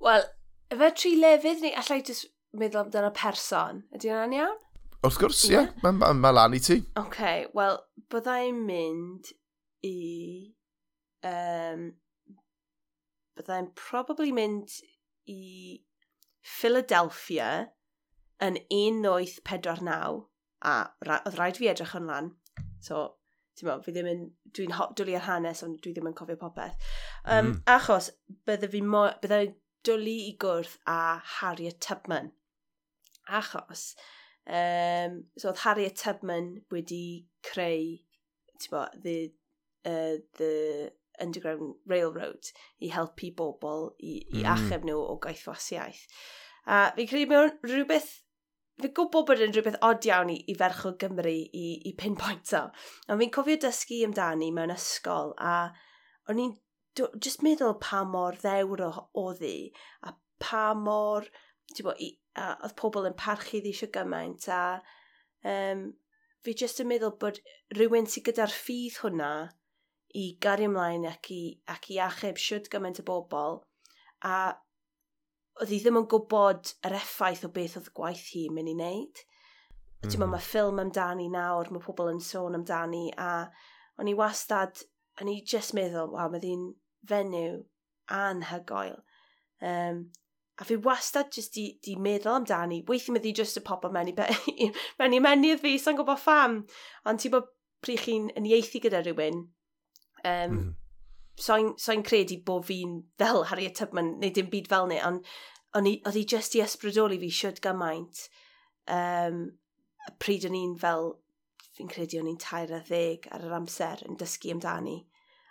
Wel, 0.03 0.25
efe 0.73 0.91
tri 0.97 1.15
lefydd 1.21 1.63
ni 1.65 1.75
allai 1.77 2.01
jyst 2.01 2.31
meddwl 2.59 2.87
amdano 2.87 3.13
person. 3.15 3.85
Ydy 3.95 4.13
hwnna'n 4.13 4.37
iawn? 4.39 4.59
Wrth 5.05 5.21
gwrs, 5.21 5.45
ie. 5.47 5.55
Yeah. 5.55 5.69
Yeah. 5.69 5.81
Mae 5.85 5.99
ma, 6.01 6.13
ma 6.17 6.35
lan 6.35 6.57
i 6.57 6.63
ti. 6.65 6.81
Oce, 6.81 7.05
okay, 7.05 7.47
wel, 7.55 7.81
byddai'n 8.13 8.63
mynd 8.67 9.33
i... 9.87 9.97
Um, 11.29 11.91
byddai'n 13.39 13.69
probably 13.79 14.33
mynd 14.35 14.81
i 15.31 15.83
Philadelphia 16.43 17.69
yn 18.45 18.59
1949 18.71 20.27
a 20.69 20.75
oedd 21.07 21.39
rhaid 21.39 21.59
fi 21.61 21.71
edrych 21.71 21.95
yn 21.99 22.11
lan. 22.11 22.31
So, 22.83 23.05
ti'n 23.59 23.69
meddwl, 23.69 23.85
fi 23.87 23.95
ddim 23.95 24.11
yn, 24.11 24.27
dwi'n 24.55 24.75
dwlu 24.99 25.17
ar 25.19 25.27
hanes 25.27 25.63
ond 25.67 25.81
dwi 25.83 25.95
ddim 25.95 26.11
yn 26.11 26.17
cofio 26.19 26.39
popeth. 26.41 26.77
Um, 27.25 27.53
mm. 27.53 27.57
Achos, 27.75 28.11
byddai 28.49 28.71
fi 28.75 28.83
mo, 28.87 29.07
bydde 29.23 29.41
dwlu 29.87 30.17
i 30.29 30.35
gwrdd 30.41 30.77
a 30.91 30.99
Harriet 31.39 31.81
Tubman. 31.85 32.33
Achos, 33.41 33.91
um, 34.47 35.23
so 35.39 35.51
oedd 35.51 35.65
Harriet 35.65 35.99
Tubman 36.01 36.55
wedi 36.75 37.03
creu, 37.47 37.99
ti'n 38.59 38.75
mo, 38.75 38.87
the, 39.05 39.19
uh, 39.87 40.17
the 40.39 40.93
Underground 41.21 41.75
Railroad 41.87 42.51
i 42.83 42.91
helpu 42.95 43.33
bobl 43.35 43.91
i, 43.99 44.21
i 44.31 44.43
mm. 44.43 44.49
achub 44.55 44.87
nhw 44.87 44.99
o 45.03 45.19
gaethwasiaeth. 45.23 46.07
A 46.69 46.89
fi'n 46.95 47.09
credu 47.11 47.31
mewn 47.31 47.55
rhywbeth 47.67 48.11
fi'n 48.83 48.95
gwybod 48.95 49.27
bod 49.29 49.43
yn 49.43 49.53
rhywbeth 49.55 49.81
od 49.87 50.07
iawn 50.07 50.31
i, 50.33 50.39
i 50.51 50.55
ferch 50.59 50.85
o 50.87 50.95
Gymru 51.01 51.35
i, 51.35 51.67
i 51.91 51.93
pinpointo. 51.99 52.65
Ond 53.09 53.23
fi'n 53.23 53.35
cofio 53.35 53.59
dysgu 53.65 54.01
amdani 54.07 54.53
mewn 54.55 54.75
ysgol 54.75 55.35
a 55.43 55.55
o'n 56.31 56.43
i'n 56.45 56.57
just 57.25 57.45
meddwl 57.47 57.77
pa 57.83 58.05
mor 58.07 58.39
ddewr 58.43 58.85
o, 58.89 59.27
ddi 59.39 59.71
a 60.07 60.15
pa 60.43 60.65
mor, 60.79 61.27
ti'n 61.75 61.87
bod, 61.87 62.03
oedd 62.47 62.77
pobl 62.79 63.09
yn 63.11 63.17
parchu 63.19 63.63
ddi 63.63 63.75
eisiau 63.75 63.93
gymaint 63.95 64.49
a 64.55 64.63
um, 65.47 65.89
fi 66.47 66.55
just 66.63 66.83
yn 66.83 66.91
meddwl 66.91 67.17
bod 67.23 67.41
rhywun 67.77 68.09
sydd 68.11 68.29
gyda'r 68.31 68.55
ffydd 68.55 69.01
hwnna 69.03 69.33
i 70.19 70.25
gario 70.43 70.71
ymlaen 70.71 71.07
ac 71.11 71.31
i, 71.35 71.43
ac 71.75 71.91
i 71.93 71.99
achub 72.05 72.39
siwt 72.41 72.71
gymaint 72.73 73.03
o 73.03 73.07
bobl 73.09 73.61
a 74.25 74.39
oedd 75.59 75.73
hi 75.73 75.81
ddim 75.83 75.99
yn 76.01 76.07
gwybod 76.11 76.75
yr 76.87 76.95
effaith 77.01 77.45
o 77.47 77.51
beth 77.55 77.77
oedd 77.81 77.91
gwaith 77.97 78.29
hi 78.35 78.47
mynd 78.55 78.71
i 78.71 78.77
wneud. 78.77 79.23
Mm. 79.23 80.05
Dwi'n 80.05 80.21
meddwl, 80.23 80.33
mae 80.35 80.45
ffilm 80.45 80.83
amdani 80.83 81.27
nawr, 81.33 81.73
mae 81.75 81.83
pobl 81.83 82.13
yn 82.13 82.23
sôn 82.23 82.59
amdani, 82.59 83.09
a 83.19 83.49
o'n 83.99 84.11
i 84.11 84.15
wastad, 84.19 84.85
o'n 85.19 85.33
i 85.33 85.41
just 85.43 85.75
meddwl, 85.75 86.13
waw, 86.15 86.31
mae 86.31 86.43
ddi'n 86.45 86.65
fenyw 87.11 87.59
anhygoel. 88.15 88.99
Um, 89.59 90.05
a 90.59 90.67
fi 90.67 90.79
wastad 90.83 91.35
jyst 91.35 91.55
di, 91.59 91.67
di 91.83 91.95
meddwl 91.99 92.37
amdani. 92.39 92.83
Weithio 92.89 93.15
mae 93.15 93.23
ddi 93.23 93.35
jyst 93.41 93.59
y 93.59 93.65
pobl 93.67 93.95
mewn 93.95 94.11
i, 94.13 94.71
mewn 94.99 95.17
i 95.19 95.23
menydd 95.23 95.63
fi, 95.63 95.77
sa'n 95.83 95.99
gwybod 95.99 96.23
pham. 96.23 96.61
Ond 97.11 97.23
ti'n 97.23 97.35
bod 97.35 97.51
pryd 97.85 98.03
chi'n 98.05 98.31
ieithi 98.47 98.83
gyda 98.83 99.03
rhywun, 99.03 99.43
um, 99.43 99.49
mm. 100.23 100.55
Mm-hmm 100.55 100.77
so'n 101.39 101.73
so, 101.79 101.95
credu 102.03 102.41
bod 102.45 102.67
fi'n 102.69 102.99
fel 103.21 103.45
Harriet 103.51 103.79
Tubman, 103.79 104.17
neu 104.23 104.35
dim 104.35 104.51
byd 104.51 104.69
fel 104.71 104.89
ni, 104.91 104.99
ond 105.05 105.27
oedd 105.79 106.17
hi 106.17 106.25
just 106.29 106.57
i 106.57 106.63
ysbrydoli 106.65 107.19
fi 107.23 107.31
siwt 107.35 107.63
gymaint. 107.65 108.27
Um, 108.89 109.45
a 110.09 110.15
pryd 110.23 110.47
o'n 110.49 110.57
i'n 110.57 110.75
fel, 110.81 111.13
fi'n 111.77 111.91
credu 111.93 112.21
o'n 112.21 112.31
i'n 112.31 112.41
tair 112.43 112.73
a 112.75 112.81
ddeg 112.89 113.29
ar 113.35 113.45
yr 113.47 113.57
amser 113.61 114.03
yn 114.09 114.19
dysgu 114.19 114.55
amdani. 114.55 114.99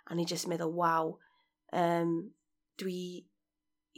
A 0.08 0.16
ni 0.16 0.24
i 0.24 0.28
just 0.28 0.48
meddwl, 0.50 0.74
waw, 0.76 1.14
um, 1.76 2.14
dwi, 2.80 3.00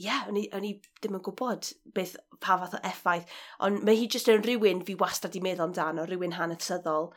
ie, 0.01 0.07
yeah, 0.07 0.26
o'n 0.28 0.38
i 0.66 0.72
ddim 1.01 1.18
yn 1.18 1.24
gwybod 1.26 1.72
beth, 1.97 2.16
pa 2.41 2.59
fath 2.61 2.76
o 2.78 2.82
effaith. 2.86 3.30
Ond 3.66 3.84
mae 3.86 3.99
hi 3.99 4.09
jyst 4.11 4.30
yn 4.32 4.43
rhywun 4.45 4.84
fi 4.86 4.97
wastad 5.01 5.36
i 5.38 5.43
meddwl 5.45 5.68
amdano, 5.68 6.07
rhywun 6.09 6.36
hanesyddol. 6.38 7.11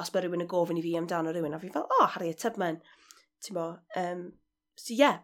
Os 0.00 0.12
mae 0.14 0.24
rhywun 0.24 0.46
yn 0.46 0.50
gofyn 0.50 0.80
i 0.80 0.84
fi 0.84 0.96
amdano 0.98 1.34
rhywun, 1.34 1.56
a 1.56 1.62
fi 1.62 1.72
fel, 1.74 1.86
o, 1.86 2.00
oh, 2.00 2.10
Harriet 2.14 2.40
Tubman 2.42 2.80
ti'n 3.44 3.56
bo. 3.56 3.66
Um, 3.96 4.32
so, 4.76 4.94
yeah. 4.94 5.18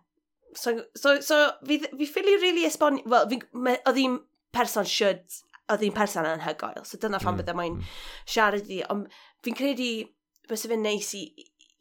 So, 0.54 0.84
so, 0.94 1.20
so 1.20 1.52
fi, 1.66 1.78
fi 1.78 2.06
ffili 2.08 2.40
really 2.40 2.64
esbonio, 2.68 3.04
wel, 3.12 3.28
oedd 3.76 4.00
hi'n 4.00 4.20
person 4.56 4.88
should, 4.88 5.24
oedd 5.72 5.84
hi'n 5.84 5.96
person 5.96 6.28
anhygoel, 6.28 6.84
so 6.86 7.00
dyna 7.00 7.20
phan 7.20 7.34
mm. 7.34 7.42
bydda 7.42 7.56
mae'n 7.58 7.76
mm. 7.76 7.90
siarad 8.36 8.70
i, 8.72 8.80
ond 8.92 9.10
fi'n 9.44 9.58
credu, 9.58 9.90
fysa 10.48 10.70
fe'n 10.70 10.84
neis 10.86 11.12
i, 11.18 11.26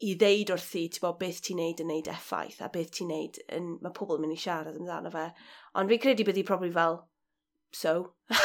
i 0.04 0.12
ddeud 0.20 0.52
wrthi, 0.52 0.84
ti'n 0.92 1.04
bo, 1.06 1.14
beth 1.16 1.40
ti'n 1.46 1.60
neud 1.62 1.80
yn 1.80 1.88
neud 1.92 2.10
effaith, 2.12 2.60
a 2.60 2.68
beth 2.72 2.92
ti'n 2.98 3.12
neud 3.12 3.40
yn, 3.56 3.76
mae 3.80 3.96
pobl 3.96 4.18
yn 4.18 4.26
mynd 4.26 4.36
i 4.36 4.40
siarad 4.42 4.76
amdano 4.76 5.12
fe. 5.14 5.30
Ond 5.78 5.92
fi'n 5.92 6.02
credu 6.02 6.26
byddi 6.28 6.44
probably 6.48 6.72
fel, 6.74 7.00
so. 7.72 7.96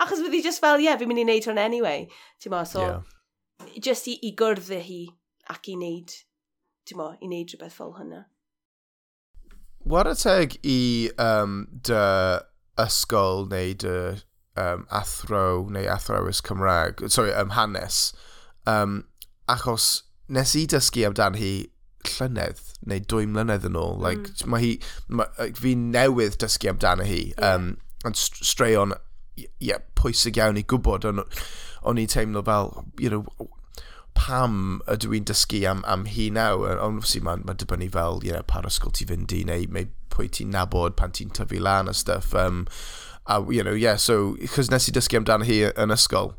Achos 0.00 0.22
byddi 0.22 0.44
just 0.46 0.62
fel, 0.62 0.78
ie, 0.78 0.86
yeah, 0.86 1.00
fi'n 1.00 1.10
mynd 1.10 1.24
i 1.24 1.26
neud 1.26 1.50
hwn 1.50 1.58
anyway. 1.60 2.06
Ti'n 2.38 2.54
bod, 2.54 2.70
so, 2.70 2.86
yeah. 2.86 3.74
just 3.82 4.06
i, 4.12 4.20
i 4.28 4.34
gwrdd 4.38 4.70
hi 4.86 5.02
ac 5.50 5.72
i 5.72 5.78
neud 5.80 6.14
mo, 6.96 7.12
i 7.20 7.28
wneud 7.28 7.52
rhywbeth 7.52 7.76
fel 7.76 7.96
hynna. 7.98 8.24
Wara 9.90 10.14
teg 10.18 10.56
i 10.66 11.10
um, 11.18 11.62
dy 11.88 12.04
ysgol 12.80 13.46
neu 13.50 13.74
dy 13.84 13.96
um, 14.60 14.86
athro 15.00 15.68
neu 15.70 15.88
athrawys 15.88 16.42
Cymraeg, 16.44 17.04
sorry, 17.10 17.32
um, 17.32 17.54
hanes, 17.56 18.12
um, 18.66 19.04
achos 19.48 20.02
nes 20.28 20.54
i 20.56 20.66
dysgu 20.70 21.06
amdan 21.08 21.38
hi 21.40 21.52
llynedd 22.08 22.60
neu 22.88 23.04
dwy 23.12 23.28
mlynedd 23.28 23.66
yn 23.68 23.78
ôl. 23.78 23.96
Like, 24.00 24.32
mm. 24.32 24.50
Mae 24.52 24.64
hi, 24.64 24.72
ma, 25.08 25.28
fi 25.58 25.76
newydd 25.76 26.38
dysgu 26.40 26.72
amdano 26.72 27.06
hi. 27.08 27.22
Yeah. 27.30 27.54
Um, 27.54 27.70
ond 28.08 28.16
straeon 28.16 28.94
yeah, 29.60 29.80
pwysig 29.98 30.38
iawn 30.40 30.58
i 30.60 30.64
gwybod. 30.64 31.04
ond 31.08 31.24
on 31.82 32.00
i'n 32.00 32.10
teimlo 32.12 32.44
fel, 32.44 32.72
you 33.00 33.10
know, 33.10 33.24
pam 34.20 34.80
ydw 34.90 35.14
i'n 35.16 35.26
dysgu 35.30 35.62
am, 35.70 35.80
am 35.88 36.04
hi 36.10 36.28
naw, 36.34 36.64
ond 36.68 36.82
obviously 36.84 37.22
mae'n 37.24 37.44
ma 37.48 37.56
dibynnu 37.56 37.88
fel, 37.94 38.20
you 38.26 38.34
know, 38.34 38.44
par 38.46 38.68
ysgol 38.68 38.92
ti 38.96 39.06
fynd 39.08 39.32
i, 39.36 39.42
neu, 39.48 39.64
neu 39.72 39.88
pwy 40.12 40.28
ti'n 40.36 40.52
nabod 40.54 40.98
pan 40.98 41.14
ti'n 41.16 41.32
tyfu 41.36 41.60
lan 41.62 41.88
a 41.88 41.94
stuff. 41.96 42.34
Um, 42.34 42.66
a, 43.26 43.40
you 43.48 43.64
know, 43.64 43.72
yeah, 43.72 43.96
so, 43.96 44.36
chos 44.54 44.70
nes 44.72 44.90
i 44.90 44.96
dysgu 44.96 45.20
amdano 45.20 45.48
hi 45.48 45.62
yn 45.70 45.94
ysgol. 45.96 46.34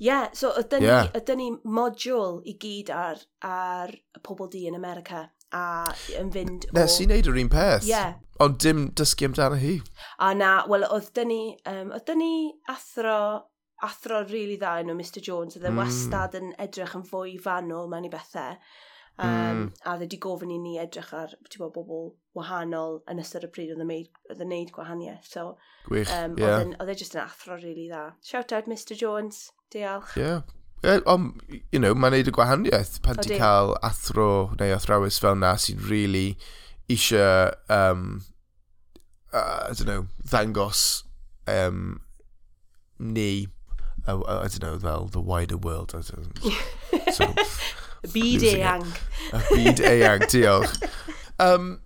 Yeah, 0.00 0.30
so 0.32 0.50
ydyn, 0.58 0.82
yeah. 0.82 1.10
ni, 1.10 1.20
ydyn 1.20 1.40
ni 1.40 1.50
modiwl 1.76 2.40
i 2.48 2.56
gyd 2.60 2.90
ar, 2.94 3.20
ar 3.44 3.92
pobl 4.26 4.48
di 4.50 4.64
yn 4.68 4.78
America 4.78 5.28
a 5.52 5.90
yn 6.18 6.30
fynd 6.34 6.66
o... 6.70 6.74
Nes 6.78 6.96
i 7.02 7.06
wneud 7.08 7.28
yr 7.30 7.38
un 7.42 7.50
peth. 7.52 7.86
Yeah. 7.88 8.18
Ond 8.40 8.58
dim 8.64 8.86
dysgu 8.96 9.28
amdano 9.28 9.58
hi. 9.60 9.78
A 10.22 10.32
na, 10.36 10.60
wel, 10.70 10.86
oedd 10.88 11.10
dyn 11.16 11.30
ni, 11.30 11.42
um, 11.68 11.92
oedd 11.94 12.06
dyn 12.08 12.22
ni 12.22 12.34
athro 12.72 13.20
athro 13.86 14.20
rili 14.22 14.32
really 14.34 14.60
dda 14.60 14.76
yn 14.82 14.92
o 14.92 14.96
Mr 14.96 15.22
Jones, 15.24 15.56
oedd 15.56 15.66
e 15.66 15.72
mm. 15.72 15.80
wastad 15.80 16.36
yn 16.38 16.54
edrych 16.60 16.94
yn 16.98 17.04
fwy 17.08 17.36
fanwl 17.42 17.90
mewn 17.90 18.08
i 18.08 18.12
bethau. 18.12 18.56
Um, 19.20 19.28
mm. 19.28 19.64
A 19.84 19.96
dde 20.00 20.06
di 20.08 20.18
gofyn 20.22 20.52
i 20.54 20.56
ni 20.60 20.78
edrych 20.80 21.10
ar 21.16 21.34
bo, 21.58 21.68
bobl 21.74 22.06
wahanol 22.36 23.02
yn 23.10 23.20
ystod 23.20 23.44
y 23.44 23.50
pryd 23.52 23.74
oedd 23.74 23.82
e 23.84 23.98
yn 24.32 24.44
e 24.44 24.48
neud 24.48 24.72
gwahaniaeth. 24.76 25.28
So, 25.28 25.58
Gwych, 25.88 26.12
um, 26.16 26.38
yeah. 26.40 26.64
Oedd 26.80 26.94
e 26.94 26.96
jyst 27.02 27.18
yn 27.18 27.24
athro 27.24 27.58
rili 27.58 27.66
really 27.66 27.90
dda. 27.90 28.06
Shout 28.24 28.54
out 28.56 28.70
Mr 28.70 28.96
Jones, 28.96 29.50
diolch. 29.74 30.16
Yeah. 30.16 30.42
Yeah, 30.82 31.00
um, 31.04 31.38
you 31.72 31.78
know, 31.78 31.92
mae'n 31.92 32.14
neud 32.16 32.30
y 32.30 32.32
gwahaniaeth 32.32 33.02
pan 33.04 33.20
ti'n 33.20 33.36
cael 33.36 33.74
athro 33.84 34.54
neu 34.56 34.72
athrawys 34.72 35.20
fel 35.20 35.36
na 35.36 35.52
sy'n 35.60 35.82
really 35.90 36.38
eisiau, 36.88 37.52
um, 37.68 38.22
uh, 39.34 39.68
I 39.68 39.74
don't 39.76 39.90
know, 39.90 40.06
ddangos 40.24 41.02
um, 41.46 42.00
ni 42.98 43.48
I, 44.06 44.12
I 44.12 44.48
don't 44.48 44.62
know, 44.62 44.78
fel 44.78 45.06
the 45.06 45.20
wider 45.20 45.56
world. 45.56 45.94
I 45.94 46.00
don't 46.00 46.44
know, 46.44 47.12
sort 47.12 47.38
of 47.38 48.12
byd 48.14 48.42
eang. 48.42 48.86
Y 49.32 49.42
byd 49.50 49.80
eang, 49.84 50.26
diolch. 50.32 50.76
Um, 51.38 51.80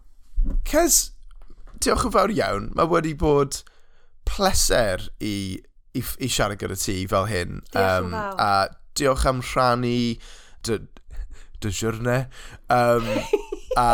Cez, 0.69 1.12
diolch 1.81 2.07
yn 2.09 2.15
fawr 2.15 2.35
iawn. 2.35 2.71
Mae 2.77 2.91
wedi 2.91 3.15
bod 3.19 3.62
pleser 4.29 5.09
i, 5.21 5.61
i, 5.95 6.03
i 6.03 6.31
siarad 6.31 6.61
gyda 6.62 6.79
ti 6.81 7.03
fel 7.11 7.29
hyn. 7.31 7.62
Diolch 7.75 8.09
um, 8.09 8.15
a 8.15 8.51
diolch 8.99 9.27
am 9.31 9.43
rhannu 9.43 9.97
dy, 10.67 10.79
dy 11.61 11.75
siwrne. 11.75 12.25
Um, 12.73 13.11
a 13.77 13.89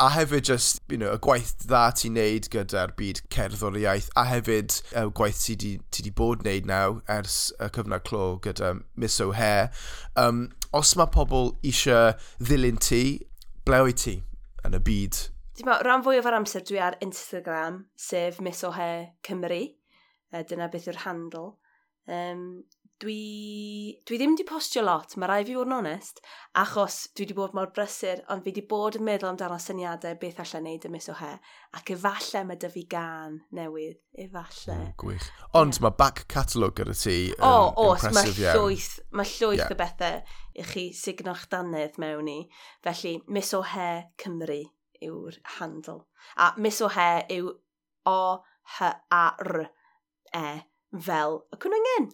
a 0.00 0.08
hefyd 0.08 0.42
just, 0.42 0.80
you 0.88 0.96
know, 0.96 1.12
y 1.12 1.20
gwaith 1.20 1.50
dda 1.60 1.82
ti'n 2.00 2.14
neud 2.16 2.46
gyda'r 2.52 2.94
byd 2.96 3.18
cerddoriaeth, 3.34 4.08
a 4.16 4.24
hefyd 4.30 4.78
y 4.96 5.02
gwaith 5.18 5.42
ti 5.44 5.56
di, 5.60 5.72
ti 5.92 6.04
di 6.06 6.12
bod 6.16 6.40
wneud 6.46 6.68
naw 6.70 6.96
ers 7.12 7.36
y 7.60 7.68
cyfnod 7.76 8.06
clo 8.08 8.22
gyda 8.46 8.72
Miss 8.96 9.20
O'Hare. 9.20 9.68
Um, 10.16 10.46
os 10.72 10.94
mae 10.96 11.12
pobl 11.12 11.52
eisiau 11.60 12.14
ddilyn 12.40 12.80
ti, 12.80 13.02
ble 13.68 13.82
o'i 13.84 13.92
ti 13.92 14.16
yn 14.64 14.78
y 14.78 14.82
byd? 14.88 15.20
Dwi'n 15.60 15.68
meddwl, 15.68 15.84
rhan 15.84 16.06
fwy 16.06 16.22
o'r 16.22 16.38
amser 16.38 16.64
dwi 16.64 16.80
ar 16.80 16.96
Instagram, 17.04 17.82
sef 18.00 18.40
Miss 18.40 18.64
O'Hare 18.64 19.10
Cymru. 19.26 19.66
Uh, 20.32 20.46
dyna 20.48 20.70
beth 20.72 20.88
yw'r 20.88 21.04
handle. 21.04 21.58
Um, 22.08 22.64
dwi, 23.00 23.96
dwi 24.06 24.18
ddim 24.20 24.34
wedi 24.34 24.44
postio 24.48 24.82
lot, 24.84 25.14
mae 25.16 25.28
rai 25.30 25.44
fi 25.48 25.54
fod 25.56 25.68
yn 25.70 25.76
onest, 25.78 26.20
achos 26.60 26.96
dwi 27.16 27.24
wedi 27.24 27.36
bod 27.38 27.54
mor 27.56 27.70
brysur, 27.74 28.20
ond 28.32 28.44
fi 28.44 28.50
wedi 28.52 28.64
bod 28.68 28.98
yn 28.98 29.06
meddwl 29.06 29.30
amdano 29.30 29.58
syniadau 29.62 30.14
beth 30.20 30.40
allan 30.44 30.64
neud 30.68 30.84
mis 30.92 31.08
o 31.12 31.14
he, 31.20 31.32
ac 31.78 31.86
efallai 31.94 32.42
mae 32.48 32.60
dy 32.60 32.68
fi 32.74 32.84
gan 32.92 33.32
newydd, 33.56 33.98
efallai. 34.26 34.76
Mm, 34.76 34.92
gwych. 35.00 35.28
Ond 35.60 35.74
yeah. 35.78 35.82
mae 35.86 35.94
back 36.02 36.18
catalog 36.32 36.74
gyda 36.80 36.94
ti 37.00 37.16
yn 37.32 37.40
um, 37.40 37.46
oh, 37.48 37.94
os, 37.94 38.04
mae 38.12 38.28
llwyth, 38.36 38.94
mae 39.16 39.28
llwyth 39.32 39.64
yeah. 39.64 39.72
o 39.72 39.80
bethau 39.80 40.16
i 40.60 40.62
chi 40.72 40.84
signo'ch 40.96 41.44
dannedd 41.52 41.96
mewn 42.02 42.28
i. 42.28 42.38
Felly, 42.84 43.14
mis 43.32 43.50
o 43.56 43.60
he 43.72 43.90
Cymru 44.20 44.62
yw'r 45.00 45.36
handl. 45.56 46.04
A 46.36 46.52
mis 46.60 46.78
o 46.84 46.88
he 46.92 47.10
yw 47.38 47.46
O-H-A-R-E 48.10 49.68
fel 51.06 51.34
y 51.52 51.56
cwnyngen. 51.60 52.06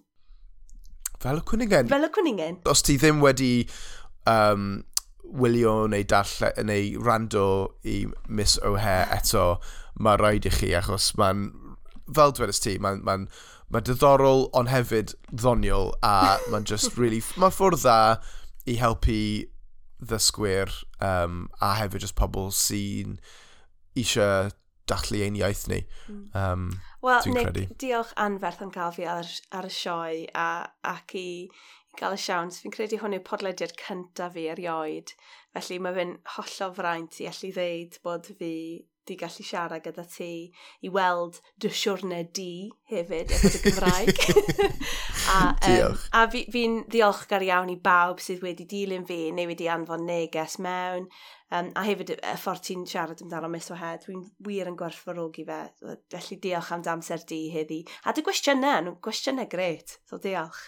Fel 1.23 1.41
y 1.41 1.47
cwningen. 1.49 1.89
Fel 1.91 2.07
y 2.09 2.12
cwningen. 2.12 2.61
Os 2.71 2.85
ti 2.87 2.99
ddim 3.01 3.23
wedi 3.25 3.51
um, 4.31 4.85
wylio 5.27 5.87
neu, 5.91 6.05
darlle, 6.09 6.53
neu 6.67 7.03
rando 7.03 7.47
i 7.85 8.05
Miss 8.29 8.61
O'Hare 8.62 9.09
eto, 9.17 9.47
mae 9.99 10.21
rhaid 10.21 10.49
i 10.49 10.53
chi, 10.55 10.73
achos 10.79 11.12
mae'n, 11.19 11.49
fel 12.14 12.35
dwedais 12.37 12.62
ti, 12.62 12.77
mae'n 12.83 13.05
ma 13.07 13.21
ma 13.73 13.81
diddorol 13.83 14.45
ond 14.55 14.71
hefyd 14.71 15.17
ddoniol 15.33 15.89
a 16.07 16.37
mae'n 16.53 16.67
just 16.71 16.95
really, 17.01 17.19
mae'n 17.35 17.55
ffwrdd 17.55 17.83
dda 17.83 17.99
i 18.71 18.77
helpu 18.79 19.19
ddysgwyr 20.07 20.71
um, 21.03 21.47
a 21.59 21.73
hefyd 21.81 22.05
just 22.05 22.17
pobl 22.19 22.53
sy'n 22.55 23.17
eisiau 23.99 24.53
dallu 24.91 25.22
ein 25.26 25.39
iaith 25.39 25.66
ni. 25.72 25.80
Um, 26.34 26.68
Wel, 27.05 27.32
Nick, 27.34 27.76
diolch 27.82 28.12
anferth 28.26 28.62
am 28.64 28.72
gael 28.74 28.95
fi 28.97 29.07
ar, 29.11 29.30
ar 29.51 29.68
y 29.68 29.72
sioe 29.72 30.26
a, 30.34 30.49
ac 30.95 31.16
i, 31.18 31.28
i 31.47 32.01
gael 32.01 32.16
y 32.16 32.20
siawns. 32.22 32.61
Fi'n 32.62 32.74
credu 32.74 33.01
hwn 33.03 33.18
yw 33.18 33.24
podlediad 33.26 33.76
cyntaf 33.80 34.37
fi 34.37 34.49
erioed. 34.53 35.14
Felly 35.57 35.80
mae 35.80 35.97
fe'n 35.97 36.18
hollol 36.37 36.76
fraint 36.76 37.22
i 37.22 37.30
allu 37.30 37.55
ddeud 37.57 37.99
bod 38.05 38.30
fi 38.39 38.53
di 39.07 39.14
gallu 39.14 39.45
siarad 39.47 39.84
gyda 39.84 40.03
ti 40.11 40.30
i 40.82 40.91
weld 40.91 41.39
dy 41.62 41.70
siwrne 41.70 42.24
di 42.34 42.66
hefyd 42.91 43.30
efo 43.37 43.51
dy 43.55 43.61
Gymraeg. 43.62 44.22
a, 45.37 45.39
um, 45.70 46.01
a 46.11 46.24
fi'n 46.32 46.32
fi, 46.32 46.43
fi 46.55 46.64
ddiolchgar 46.91 47.47
iawn 47.47 47.70
i 47.70 47.78
bawb 47.89 48.22
sydd 48.22 48.43
wedi 48.43 48.66
dilyn 48.72 49.07
fi 49.07 49.20
neu 49.37 49.47
wedi 49.53 49.70
anfon 49.70 50.07
neges 50.11 50.59
mewn 50.66 51.07
Um, 51.55 51.69
a 51.79 51.85
hefyd 51.87 52.11
y 52.17 52.33
ffordd 52.43 52.65
ti'n 52.67 52.87
siarad 52.91 53.21
amdano 53.23 53.47
Miss 53.53 53.71
Wahed, 53.71 54.03
dwi'n 54.03 54.25
wir 54.47 54.67
yn 54.67 54.79
gwerthfawrogi 54.79 55.45
fe. 55.47 55.61
Felly 56.11 56.41
diolch 56.43 56.73
am 56.75 56.83
damser 56.83 57.23
di 57.29 57.45
heddi. 57.55 57.85
A 58.03 58.15
dy 58.17 58.25
gwestiynau, 58.27 58.83
nhw'n 58.83 58.99
gwestiynau 59.05 59.47
gret. 59.53 60.01
So 60.11 60.19
diolch. 60.23 60.65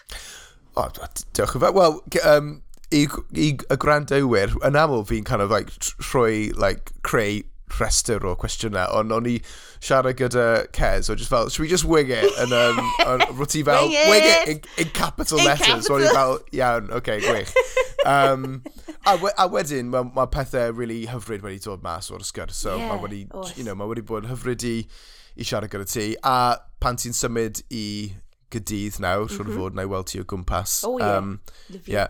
O, 0.77 0.85
oh, 0.85 0.89
diolch 1.35 1.57
yn 1.57 1.65
fawr. 1.65 1.75
Wel, 1.75 1.99
um, 2.31 2.53
i, 2.95 3.03
i 3.35 3.49
y 3.59 3.79
gwrandawyr, 3.83 4.55
yn 4.65 4.79
aml 4.79 5.03
fi'n 5.09 5.27
kind 5.27 5.43
of 5.43 5.51
like, 5.51 5.75
trwy 5.99 6.49
like, 6.55 6.95
creu 7.03 7.43
rhestr 7.77 8.25
o 8.25 8.35
cwestiynau, 8.39 8.87
ond 8.99 9.13
o'n 9.15 9.27
i 9.29 9.35
siarad 9.79 10.17
gyda 10.19 10.45
Cez, 10.75 11.09
o 11.09 11.15
just 11.15 11.29
fel, 11.29 11.49
should 11.49 11.63
we 11.63 11.69
just 11.69 11.85
wing 11.85 12.09
it? 12.09 12.29
And, 12.39 12.53
um, 12.53 12.79
on, 13.05 13.47
ti 13.47 13.63
fel, 13.63 13.87
wing 13.87 13.93
it, 13.93 14.09
wing 14.09 14.23
it 14.23 14.47
in, 14.47 14.85
in 14.85 14.91
capital 14.93 15.39
in 15.39 15.45
letters. 15.45 15.67
Capital. 15.67 15.87
So 15.87 15.97
o'n 15.99 16.07
i 16.07 16.13
fel, 16.13 16.39
iawn, 16.53 16.89
oce, 16.89 16.97
okay, 16.97 17.19
gwych. 17.21 17.53
Um, 18.05 18.63
a, 19.05 19.17
we, 19.17 19.31
a 19.37 19.47
wedyn, 19.49 19.91
mae 19.91 20.07
ma 20.15 20.25
pethau 20.31 20.75
really 20.75 21.05
hyfryd 21.09 21.43
wedi 21.45 21.61
dod 21.63 21.83
mas 21.83 22.09
o'r 22.11 22.23
sgwrs, 22.25 22.55
so 22.55 22.77
yeah, 22.77 22.91
mae 22.91 23.03
wedi, 23.03 23.21
oes. 23.35 23.53
you 23.57 23.65
know, 23.67 23.75
mae 23.75 23.89
wedi 23.91 24.05
bod 24.05 24.25
yn 24.25 24.31
hyfryd 24.31 24.65
i, 24.67 24.77
i 25.35 25.47
siarad 25.47 25.71
gyda 25.73 25.87
ti. 25.89 26.07
A 26.23 26.57
pan 26.83 26.99
ti'n 26.99 27.15
symud 27.15 27.63
i 27.69 27.85
gydydd 28.53 29.01
nawr, 29.03 29.25
mm 29.25 29.27
-hmm. 29.27 29.35
siwr 29.35 29.57
fod 29.57 29.77
na 29.77 29.85
i 29.85 29.91
weld 29.91 30.09
ti 30.11 30.21
o 30.21 30.25
gwmpas. 30.25 30.79
Oh, 30.87 30.97
yeah. 30.99 31.17
Um, 31.17 31.39
yeah. 31.85 32.07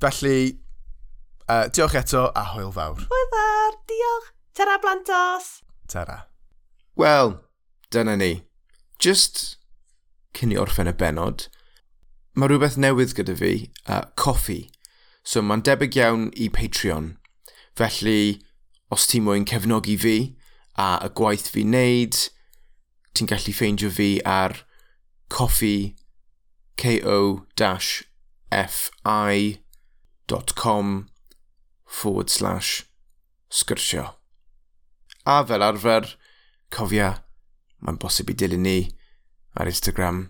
Felly, 0.00 0.58
uh, 1.48 1.66
diolch 1.72 1.98
eto 1.98 2.28
a 2.34 2.44
hwyl 2.54 2.72
fawr. 2.72 3.00
Hwyl 3.10 3.28
fawr, 3.34 3.78
diolch. 3.90 4.33
Tara 4.54 4.78
Blantos! 4.78 5.62
Tara. 5.88 6.28
Wel, 6.96 7.40
dyna 7.90 8.16
ni. 8.16 8.44
Just 8.98 9.56
cyn 10.34 10.52
i 10.54 10.58
orffen 10.58 10.90
y 10.90 10.94
benod, 10.94 11.48
mae 12.38 12.48
rhywbeth 12.50 12.78
newydd 12.78 13.14
gyda 13.18 13.34
fi, 13.38 13.52
uh, 13.86 14.04
coffi. 14.18 14.70
So 15.26 15.42
mae'n 15.42 15.64
debyg 15.66 15.98
iawn 15.98 16.30
i 16.38 16.48
Patreon. 16.54 17.16
Felly, 17.74 18.42
os 18.94 19.06
ti 19.10 19.18
moyn 19.20 19.46
cefnogi 19.50 19.98
fi 19.98 20.16
a 20.78 21.02
y 21.02 21.10
gwaith 21.18 21.50
fi'n 21.50 21.74
neud, 21.74 22.14
ti'n 23.14 23.30
gallu 23.30 23.52
ffeindio 23.54 23.90
fi 23.94 24.10
ar 24.22 24.52
coffi 25.34 25.94
ko-fi.com 26.78 27.28
forward 31.86 32.30
slash 32.30 32.86
sgyrsio. 33.50 34.23
A 35.26 35.40
fel 35.48 35.62
arfer, 35.64 36.04
cofia, 36.68 37.14
mae'n 37.80 37.96
bosib 38.00 38.28
i 38.28 38.34
dilyn 38.36 38.64
ni 38.66 38.78
ar 39.56 39.70
Instagram, 39.70 40.26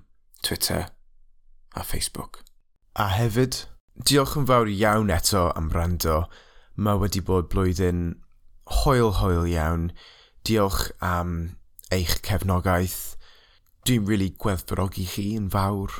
Twitter 0.46 0.86
a 1.74 1.82
Facebook. 1.82 2.44
A 2.94 3.08
hefyd, 3.10 3.64
diolch 4.06 4.36
yn 4.38 4.46
fawr 4.46 4.70
iawn 4.70 5.10
eto 5.10 5.48
am 5.58 5.72
rando. 5.74 6.24
Mae 6.78 7.00
wedi 7.02 7.22
bod 7.26 7.50
blwyddyn 7.50 8.14
hoel 8.82 9.10
hoel 9.18 9.50
iawn. 9.50 9.90
Diolch 10.46 10.92
am 11.02 11.56
eich 11.90 12.20
cefnogaeth. 12.22 13.16
Dwi'n 13.84 14.06
rili 14.06 14.10
really 14.10 14.30
gweddbrogi 14.38 15.08
chi 15.10 15.32
yn 15.34 15.50
fawr. 15.50 15.90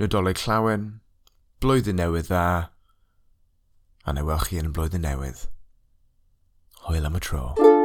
Nodolau 0.00 0.32
llawen, 0.32 0.88
blwyddyn 1.60 2.00
newydd 2.00 2.30
dda, 2.32 2.70
a 4.06 4.14
newel 4.16 4.46
chi 4.46 4.62
yn 4.62 4.70
y 4.70 4.74
blwyddyn 4.74 5.04
newydd. 5.04 5.44
Hwyl 6.86 7.10
am 7.10 7.18
y 7.18 7.22
tro. 7.28 7.77